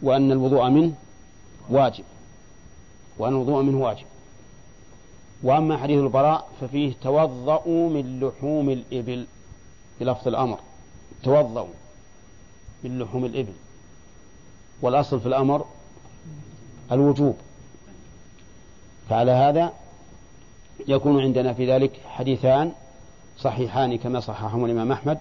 وأن 0.02 0.32
الوضوء 0.32 0.70
منه 0.70 0.94
واجب 1.70 2.04
وأن 3.18 3.34
الوضوء 3.34 3.62
منه 3.64 3.78
واجب. 3.78 4.06
وأما 5.44 5.78
حديث 5.78 6.00
البراء 6.00 6.50
ففيه 6.62 6.94
توضأوا 7.02 7.90
من 7.90 8.20
لحوم 8.20 8.70
الإبل 8.70 9.26
بلفظ 10.00 10.28
الأمر 10.28 10.60
توضأوا 11.24 11.74
من 12.84 13.00
لحوم 13.00 13.26
الإبل. 13.26 13.54
والأصل 14.82 15.20
في 15.20 15.26
الأمر 15.26 15.66
الوجوب. 16.92 17.36
فعلى 19.10 19.32
هذا 19.32 19.74
يكون 20.88 21.22
عندنا 21.22 21.54
في 21.54 21.72
ذلك 21.72 21.92
حديثان 22.08 22.72
صحيحان 23.40 23.98
كما 23.98 24.20
صححهما 24.20 24.66
الإمام 24.66 24.92
أحمد 24.92 25.18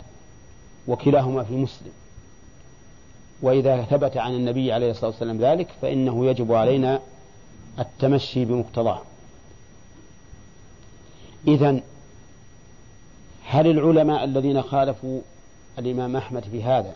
وكلاهما 0.89 1.44
في 1.44 1.56
مسلم. 1.56 1.93
وإذا 3.43 3.82
ثبت 3.82 4.16
عن 4.16 4.35
النبي 4.35 4.72
عليه 4.72 4.90
الصلاة 4.90 5.10
والسلام 5.10 5.39
ذلك 5.39 5.68
فإنه 5.82 6.26
يجب 6.26 6.52
علينا 6.52 7.01
التمشي 7.78 8.44
بمقتضاه. 8.44 9.02
إذا 11.48 11.81
هل 13.47 13.66
العلماء 13.66 14.24
الذين 14.24 14.62
خالفوا 14.62 15.20
الإمام 15.78 16.16
أحمد 16.16 16.44
في 16.44 16.62
هذا 16.62 16.94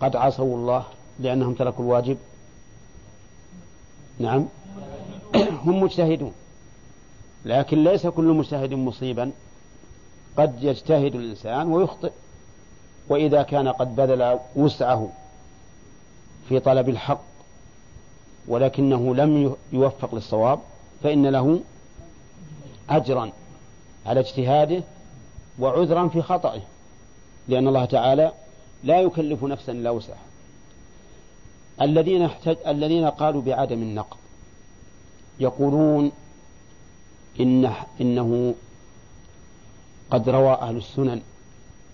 قد 0.00 0.16
عصوا 0.16 0.56
الله 0.56 0.84
لأنهم 1.20 1.54
تركوا 1.54 1.84
الواجب. 1.84 2.16
نعم. 4.18 4.46
هم 5.64 5.80
مجتهدون. 5.80 6.32
لكن 7.44 7.84
ليس 7.84 8.06
كل 8.06 8.24
مجتهد 8.24 8.74
مصيبا. 8.74 9.30
قد 10.36 10.62
يجتهد 10.62 11.14
الإنسان 11.14 11.72
ويخطئ. 11.72 12.12
وإذا 13.08 13.42
كان 13.42 13.68
قد 13.68 13.96
بذل 13.96 14.38
وسعه 14.56 15.08
في 16.48 16.60
طلب 16.60 16.88
الحق 16.88 17.24
ولكنه 18.48 19.14
لم 19.14 19.56
يوفق 19.72 20.14
للصواب 20.14 20.58
فإن 21.02 21.26
له 21.26 21.60
أجرا 22.90 23.32
على 24.06 24.20
اجتهاده 24.20 24.82
وعذرا 25.58 26.08
في 26.08 26.22
خطئه. 26.22 26.60
لأن 27.48 27.68
الله 27.68 27.84
تعالى 27.84 28.32
لا 28.84 29.00
يكلف 29.00 29.44
نفسا 29.44 29.72
إلا 29.72 29.90
وسعها. 29.90 30.33
الذين 31.82 32.22
احتج... 32.22 32.56
الذين 32.66 33.04
قالوا 33.06 33.42
بعدم 33.42 33.82
النقض 33.82 34.16
يقولون 35.40 36.12
إن 37.40 37.72
إنه 38.00 38.54
قد 40.10 40.28
روى 40.28 40.52
أهل 40.52 40.76
السنن 40.76 41.20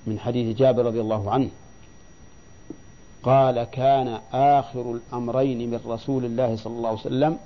من 0.07 0.19
حديث 0.19 0.57
جابر 0.57 0.86
رضي 0.86 1.01
الله 1.01 1.31
عنه. 1.31 1.48
قال 3.23 3.65
كان 3.65 4.20
آخر 4.32 4.93
الأمرين 4.93 5.70
من 5.70 5.81
رسول 5.86 6.24
الله 6.24 6.57
صلى 6.57 6.77
الله 6.77 6.89
عليه 6.89 7.01
وسلم 7.01 7.39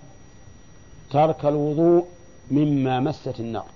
ترك 1.11 1.44
الوضوء 1.44 2.06
مما 2.51 3.01
مست 3.01 3.40
النار. 3.40 3.66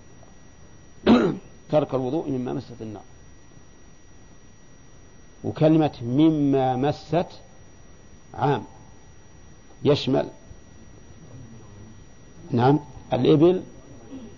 ترك 1.73 1.95
الوضوء 1.95 2.29
مما 2.31 2.53
مست 2.53 2.83
النار. 2.83 3.03
وكلمة 5.45 5.93
مما 6.03 6.77
مست 6.77 7.27
عام. 8.35 8.65
يشمل 9.85 10.29
نعم 12.51 12.81
الإبل 13.13 13.63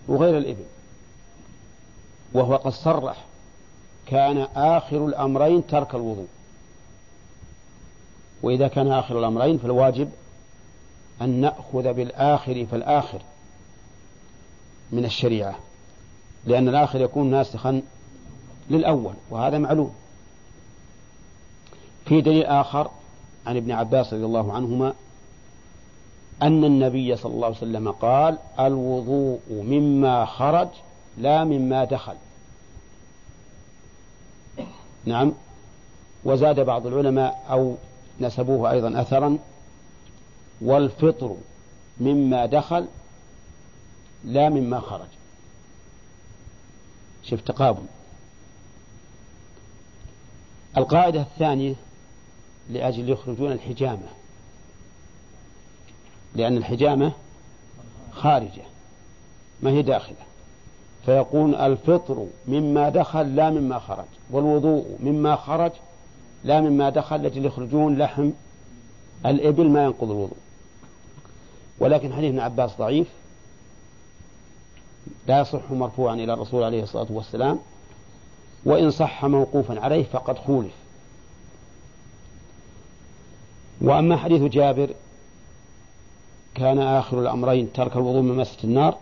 وغير 0.09 0.39
الإبل. 0.39 0.65
وهو 2.33 2.57
قد 2.57 2.73
صرح 2.73 3.25
كان 4.07 4.39
آخر 4.57 5.07
الأمرين 5.07 5.67
ترك 5.67 5.95
الوضوء. 5.95 6.29
وإذا 8.43 8.69
كان 8.69 8.93
آخر 8.93 9.19
الأمرين 9.19 9.59
فالواجب 9.59 10.11
أن 11.23 11.41
نأخذ 11.41 11.93
بالآخر 11.93 12.67
فالآخر 12.67 13.23
من 14.93 15.05
الشريعة 15.05 15.59
لأن 16.45 16.69
الآخر 16.69 17.01
يكون 17.01 17.31
ناسخا 17.31 17.83
للأول 18.71 19.15
وهذا 19.31 19.59
معلوم. 19.59 19.95
في 22.07 22.21
دليل 22.21 22.47
آخر 22.47 22.91
عن 23.47 23.57
ابن 23.57 23.73
عباس 23.73 24.15
رضي 24.15 24.25
الله 24.25 24.53
عنهما 24.53 24.95
أن 26.43 26.65
النبي 26.65 27.17
صلى 27.17 27.35
الله 27.35 27.47
عليه 27.47 27.57
وسلم 27.57 27.91
قال 27.91 28.39
الوضوء 28.61 29.41
مما 29.51 30.25
خرج 30.25 30.69
لا 31.19 31.45
مما 31.45 31.85
دخل. 31.85 32.15
نعم. 35.05 35.33
وزاد 36.25 36.61
بعض 36.61 36.87
العلماء 36.87 37.45
أو 37.51 37.77
نسبوه 38.21 38.71
أيضا 38.71 39.01
أثرا 39.01 39.39
والفطر 40.61 41.37
مما 42.01 42.47
دخل 42.47 42.87
لا 44.25 44.49
مما 44.49 44.81
خرج. 44.81 45.09
شوف 47.23 47.41
تقابل. 47.41 47.83
القاعدة 50.77 51.21
الثانية 51.21 51.75
لأجل 52.71 53.11
يخرجون 53.11 53.53
الحجامة. 53.53 54.09
لأن 56.35 56.57
الحجامة 56.57 57.13
خارجة 58.13 58.63
ما 59.63 59.71
هي 59.71 59.83
داخلة. 59.83 60.17
فيقول 61.07 61.55
الفطر 61.55 62.27
مما 62.49 62.89
دخل 62.89 63.37
لا 63.37 63.51
مما 63.51 63.79
خرج 63.79 64.05
والوضوء 64.31 64.97
مما 65.01 65.37
خرج 65.37 65.73
لا 66.45 66.61
مما 66.61 66.91
دخل 66.91 67.23
لأجل 67.23 67.45
يخرجون 67.45 67.99
لحم 67.99 68.31
الإبل 69.27 69.71
ما 69.71 69.85
ينقض 69.85 70.11
الوضوء. 70.11 70.37
ولكن 71.79 72.13
حديث 72.13 72.29
ابن 72.29 72.39
عباس 72.39 72.71
ضعيف 72.79 73.07
لا 75.27 75.41
يصح 75.41 75.71
مرفوعا 75.71 76.15
إلى 76.15 76.33
الرسول 76.35 76.63
عليه 76.63 76.83
الصلاة 76.83 77.07
والسلام 77.11 77.59
وإن 78.65 78.91
صح 78.91 79.25
موقوفا 79.25 79.81
عليه 79.81 80.05
فقد 80.05 80.39
خولف. 80.39 80.73
وأما 83.81 84.17
حديث 84.17 84.43
جابر 84.43 84.91
كان 86.55 86.79
آخر 86.79 87.21
الأمرين 87.21 87.73
ترك 87.73 87.97
الوضوء 87.97 88.21
من 88.21 88.37
مسة 88.37 88.59
النار 88.65 88.99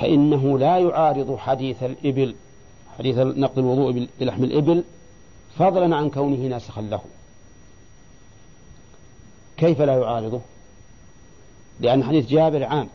فإنه 0.00 0.58
لا 0.58 0.78
يعارض 0.78 1.36
حديث 1.36 1.82
الإبل 1.82 2.34
حديث 2.98 3.18
نقض 3.18 3.58
الوضوء 3.58 4.08
بلحم 4.20 4.44
الإبل 4.44 4.84
فضلا 5.58 5.96
عن 5.96 6.10
كونه 6.10 6.36
ناسخا 6.36 6.82
له. 6.82 7.00
كيف 9.56 9.80
لا 9.80 9.96
يعارضه؟ 9.96 10.40
لأن 11.80 12.04
حديث 12.04 12.26
جابر 12.26 12.64
عام 12.64 12.88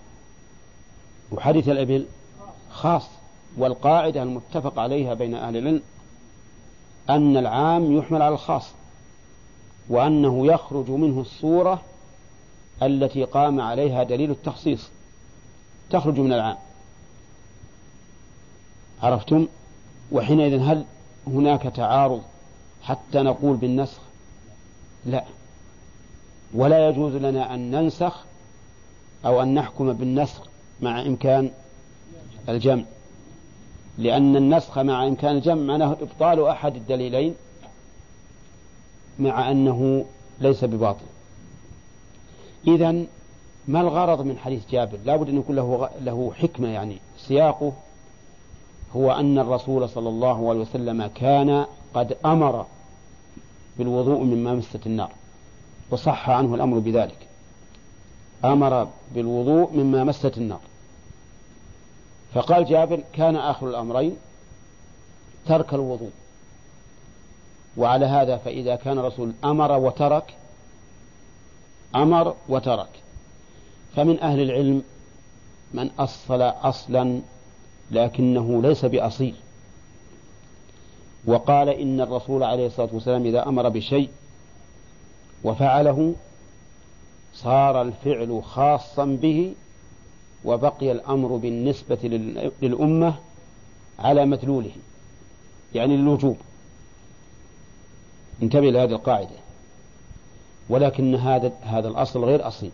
وحديث 1.32 1.70
الإبل 1.70 2.06
خاص 2.72 3.08
والقاعدة 3.58 4.24
المتفق 4.24 4.80
عليها 4.80 5.14
بين 5.14 5.36
أهل 5.36 5.58
العلم 5.58 5.82
أن 7.10 7.38
العام 7.38 7.98
يحمل 7.98 8.22
على 8.22 8.34
الخاص. 8.34 8.72
وأنه 9.90 10.48
يخرج 10.48 10.90
منه 10.90 11.22
الصورة 11.22 11.82
التي 12.82 13.24
قام 13.24 13.62
عليها 13.62 14.04
دليل 14.04 14.32
التخصيص. 14.32 14.90
تخرج 15.90 16.20
من 16.20 16.34
العام. 16.34 16.58
عرفتم؟ 19.04 19.48
وحينئذ 20.12 20.60
هل 20.60 20.86
هناك 21.28 21.62
تعارض 21.62 22.22
حتى 22.84 23.22
نقول 23.22 23.58
بالنسخ؟ 23.58 24.00
لا. 25.06 25.24
ولا 26.54 26.90
يجوز 26.90 27.16
لنا 27.16 27.54
أن 27.54 27.72
ننسخ 27.72 28.24
أو 29.26 29.42
أن 29.42 29.54
نحكم 29.54 29.94
بالنسخ 29.94 30.42
مع 30.82 31.02
إمكان 31.02 31.52
الجمع. 32.50 32.84
لأن 33.98 34.36
النسخ 34.36 34.80
مع 34.80 35.08
إمكان 35.08 35.36
الجمع 35.36 35.62
معناه 35.62 35.98
إبطال 36.02 36.48
أحد 36.48 36.76
الدليلين 36.76 37.36
مع 39.20 39.52
أنه 39.52 40.06
ليس 40.40 40.64
بباطل. 40.64 41.06
إذا 42.68 42.92
ما 43.68 43.82
الغرض 43.82 44.22
من 44.22 44.38
حديث 44.38 44.70
جابر؟ 44.72 45.00
لابد 45.06 45.30
أن 45.30 45.38
يكون 45.38 45.56
له, 45.56 45.90
له 46.02 46.32
حكمة 46.36 46.68
يعني 46.68 46.98
سياقه 47.18 47.74
هو 48.96 49.12
أن 49.12 49.40
الرسول 49.40 49.90
صلى 49.90 50.10
الله 50.10 50.50
عليه 50.50 50.60
وسلم 50.60 51.08
كان 51.08 51.66
قد 51.94 52.18
أمر 52.26 52.66
بالوضوء 53.78 54.24
مما 54.24 54.54
مست 54.54 54.88
النار 54.88 55.12
وصح 55.92 56.30
عنه 56.30 56.56
الأمر 56.56 56.80
بذلك. 56.80 57.28
أمر 58.46 58.88
بالوضوء 59.16 59.74
مما 59.74 60.04
مست 60.04 60.38
النار. 60.38 60.62
فقال 62.34 62.66
جابر 62.66 63.04
كان 63.14 63.36
آخر 63.36 63.70
الأمرين 63.70 64.16
ترك 65.46 65.74
الوضوء. 65.74 66.12
وعلى 67.80 68.06
هذا 68.06 68.38
فإذا 68.38 68.76
كان 68.76 69.00
الرسول 69.00 69.34
أمر 69.44 69.72
وترك 69.72 70.34
أمر 71.96 72.36
وترك. 72.50 72.90
فمن 73.96 74.20
أهل 74.20 74.42
العلم 74.42 74.84
من 75.74 75.90
أصل 76.00 76.42
أصلا 76.42 77.22
لكنه 77.92 78.62
ليس 78.62 78.86
بأصيل. 78.86 79.36
وقال 81.26 81.70
إن 81.70 82.02
الرسول 82.02 82.44
عليه 82.44 82.68
الصلاة 82.68 82.90
والسلام 82.94 83.26
إذا 83.26 83.48
أمر 83.48 83.70
بشيء 83.70 84.10
وفعله 85.44 86.16
صار 87.34 87.82
الفعل 87.82 88.44
خاصا 88.44 89.06
به 89.06 89.54
وبقي 90.46 90.92
الأمر 90.92 91.36
بالنسبة 91.36 91.98
للأمة 92.62 93.16
على 94.00 94.26
مدلوله 94.26 94.72
يعني 95.76 95.98
للوجوب. 95.98 96.38
انتبه 98.44 98.70
لهذه 98.70 98.92
القاعدة. 98.92 99.36
ولكن 100.70 101.16
هذا 101.16 101.52
هذا 101.62 101.88
الأصل 101.88 102.26
غير 102.26 102.48
أصيل. 102.48 102.72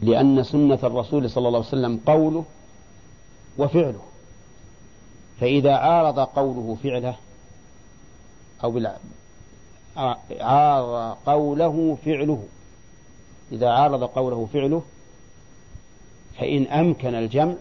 لأن 0.00 0.42
سنة 0.42 0.78
الرسول 0.82 1.30
صلى 1.30 1.48
الله 1.48 1.58
عليه 1.58 1.68
وسلم 1.68 2.00
قوله 2.06 2.44
وفعله. 3.58 4.00
فإذا 5.40 5.74
عارض 5.74 6.18
قوله 6.18 6.76
فعله 6.82 7.16
أو 8.64 8.70
بلا 8.70 8.96
عارض 10.40 11.16
قوله 11.26 11.98
فعله. 12.04 12.44
إذا 13.52 13.68
عارض 13.70 14.04
قوله 14.04 14.48
فعله 14.52 14.82
فإن 16.38 16.66
أمكن 16.66 17.14
الجمع 17.14 17.54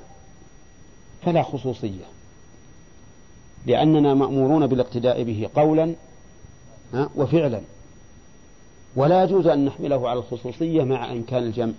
فلا 1.26 1.44
خصوصية. 1.44 2.06
لأننا 3.66 4.14
مأمورون 4.14 4.68
بالاقتداء 4.68 5.24
به 5.24 5.50
قولا 5.56 5.96
وفعلا. 6.94 7.62
ولا 8.96 9.24
يجوز 9.24 9.48
أن 9.48 9.66
نحمله 9.66 10.10
على 10.10 10.20
الخصوصية 10.20 10.84
مع 10.84 11.12
إمكان 11.12 11.44
الجمع. 11.44 11.74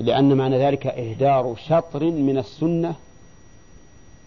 لأن 0.00 0.36
معنى 0.36 0.58
ذلك 0.58 0.86
إهدار 0.86 1.56
شطر 1.68 2.04
من 2.04 2.38
السنة 2.38 2.94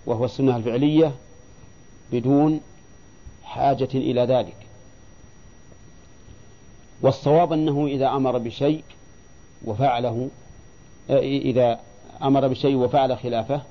وهو 0.05 0.25
السنة 0.25 0.57
الفعلية 0.57 1.11
بدون 2.11 2.61
حاجة 3.43 3.89
إلى 3.93 4.21
ذلك. 4.21 4.55
والصواب 7.01 7.53
أنه 7.53 7.87
إذا 7.87 8.09
أمر 8.09 8.37
بشيء 8.37 8.83
وفعله 9.65 10.29
إذا 11.19 11.79
أمر 12.23 12.47
بشيء 12.47 12.75
وفعل 12.75 13.17
خلافه 13.17 13.61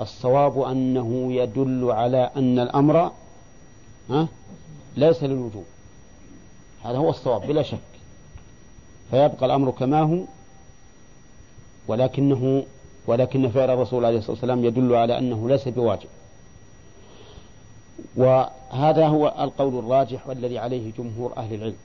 الصواب 0.00 0.62
أنه 0.62 1.32
يدل 1.32 1.90
على 1.90 2.30
أن 2.36 2.58
الأمر 2.58 3.12
ليس 4.96 5.22
للوجوب 5.22 5.64
هذا 6.84 6.98
هو 6.98 7.10
الصواب 7.10 7.46
بلا 7.46 7.62
شك. 7.62 7.78
فيبقى 9.10 9.46
الأمر 9.46 9.70
كما 9.70 10.00
هو 10.00 10.18
ولكنه 11.88 12.64
ولكن 13.06 13.50
فعل 13.50 13.70
الرسول 13.70 14.04
عليه 14.04 14.18
الصلاة 14.18 14.32
والسلام 14.32 14.64
يدل 14.64 14.94
على 14.94 15.18
أنه 15.18 15.48
ليس 15.48 15.68
بواجب. 15.68 16.08
وهذا 18.16 19.06
هو 19.06 19.34
القول 19.40 19.78
الراجح 19.78 20.28
والذي 20.28 20.58
عليه 20.58 20.92
جمهور 20.98 21.36
أهل 21.36 21.54
العلم. 21.54 21.76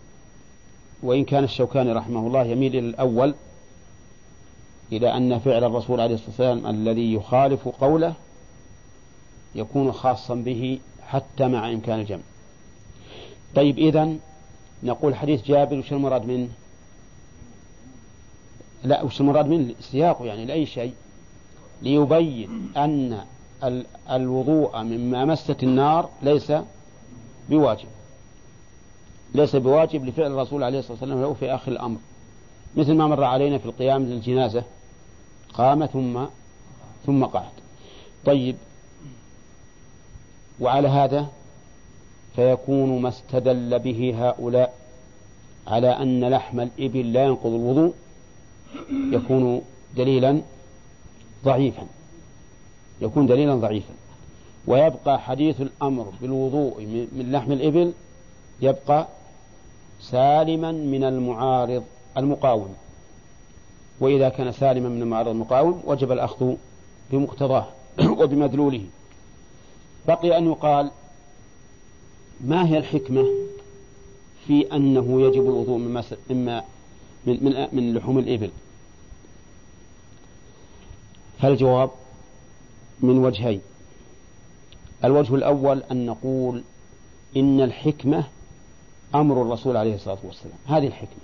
وإن 1.03 1.23
كان 1.25 1.43
الشوكاني 1.43 1.91
رحمه 1.93 2.27
الله 2.27 2.43
يميل 2.43 2.75
إلى 2.75 2.89
الأول 2.89 3.35
إلى 4.91 5.17
أن 5.17 5.39
فعل 5.39 5.63
الرسول 5.63 6.01
عليه 6.01 6.15
الصلاة 6.15 6.29
والسلام 6.29 6.67
الذي 6.75 7.13
يخالف 7.13 7.67
قوله 7.67 8.13
يكون 9.55 9.91
خاصا 9.91 10.35
به 10.35 10.79
حتى 11.07 11.47
مع 11.47 11.69
إمكان 11.71 11.99
الجمع. 11.99 12.21
طيب 13.55 13.77
إذا 13.77 14.13
نقول 14.83 15.15
حديث 15.15 15.43
جابر 15.45 15.79
وش 15.79 15.93
المراد 15.93 16.25
منه؟ 16.25 16.49
لا 18.83 19.01
وش 19.01 19.21
المراد 19.21 19.47
منه؟ 19.47 19.73
سياقه 19.79 20.25
يعني 20.25 20.45
لأي 20.45 20.65
شيء. 20.65 20.93
ليبين 21.81 22.71
أن 22.77 23.21
الوضوء 24.11 24.81
مما 24.81 25.25
مست 25.25 25.63
النار 25.63 26.09
ليس 26.21 26.53
بواجب. 27.49 27.87
ليس 29.35 29.55
بواجب 29.55 30.05
لفعل 30.05 30.31
الرسول 30.31 30.63
عليه 30.63 30.79
الصلاة 30.79 30.97
والسلام 30.99 31.21
له 31.21 31.33
في 31.33 31.55
آخر 31.55 31.71
الأمر. 31.71 31.97
مثل 32.75 32.93
ما 32.93 33.07
مر 33.07 33.23
علينا 33.23 33.57
في 33.57 33.65
القيام 33.65 34.03
للجنازة 34.03 34.63
قام 35.53 35.85
ثم 35.85 36.25
ثم 37.05 37.25
قعد. 37.25 37.51
طيب 38.25 38.55
وعلى 40.63 40.87
هذا 40.87 41.27
فيكون 42.35 43.01
ما 43.01 43.09
استدل 43.09 43.79
به 43.79 44.13
هؤلاء 44.17 44.73
على 45.67 45.87
أن 45.87 46.29
لحم 46.29 46.59
الإبل 46.59 47.13
لا 47.13 47.23
ينقض 47.23 47.53
الوضوء 47.53 47.93
يكون 48.89 49.61
دليلا 49.97 50.41
ضعيفا 51.45 51.87
يكون 53.01 53.25
دليلا 53.25 53.55
ضعيفا. 53.55 53.93
ويبقى 54.67 55.19
حديث 55.19 55.61
الأمر 55.61 56.13
بالوضوء 56.21 56.85
من 57.15 57.31
لحم 57.31 57.51
الإبل 57.51 57.93
يبقى 58.61 59.07
سالما 60.01 60.71
من 60.71 61.03
المعارض 61.03 61.83
المقاوم. 62.17 62.75
وإذا 63.99 64.29
كان 64.29 64.51
سالما 64.51 64.89
من 64.89 65.01
المعارض 65.01 65.27
المقاوم 65.27 65.83
وجب 65.85 66.11
الأخذ 66.11 66.53
بمقتضاه 67.11 67.67
وبمدلوله. 68.19 68.85
بقي 70.07 70.37
أن 70.37 70.45
يقال 70.51 70.91
ما 72.41 72.67
هي 72.67 72.77
الحكمة 72.77 73.25
في 74.47 74.75
أنه 74.75 75.21
يجب 75.21 75.41
الوضوء 75.41 75.77
مما 75.77 76.63
من 77.25 77.43
من 77.43 77.67
من 77.71 77.93
لحوم 77.93 78.19
الإبل؟ 78.19 78.51
فالجواب 81.41 81.89
من 82.99 83.17
وجهين؟ 83.17 83.61
الوجه 85.03 85.35
الأول 85.35 85.83
أن 85.91 86.05
نقول 86.05 86.63
إن 87.37 87.61
الحكمة 87.61 88.23
أمر 89.15 89.41
الرسول 89.41 89.77
عليه 89.77 89.95
الصلاة 89.95 90.17
والسلام. 90.23 90.57
هذه 90.67 90.87
الحكمة. 90.87 91.23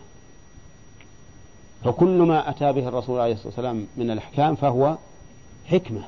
فكل 1.83 2.17
ما 2.21 2.49
أتى 2.49 2.71
به 2.71 2.87
الرسول 2.87 3.19
عليه 3.19 3.33
الصلاة 3.33 3.47
والسلام 3.47 3.87
من 3.97 4.11
الأحكام 4.11 4.55
فهو 4.55 4.97
حكمة. 5.65 6.03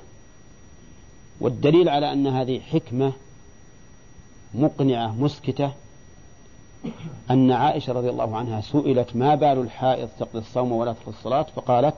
والدليل 1.41 1.89
على 1.89 2.13
أن 2.13 2.27
هذه 2.27 2.59
حكمة 2.59 3.13
مقنعة 4.53 5.15
مسكتة 5.15 5.71
أن 7.31 7.51
عائشة 7.51 7.93
رضي 7.93 8.09
الله 8.09 8.37
عنها 8.37 8.61
سئلت 8.61 9.15
ما 9.15 9.35
بال 9.35 9.57
الحائض 9.57 10.09
تقضي 10.19 10.39
الصوم 10.39 10.71
ولا 10.71 10.93
تقضي 10.93 11.09
الصلاة؟ 11.17 11.45
فقالت 11.55 11.95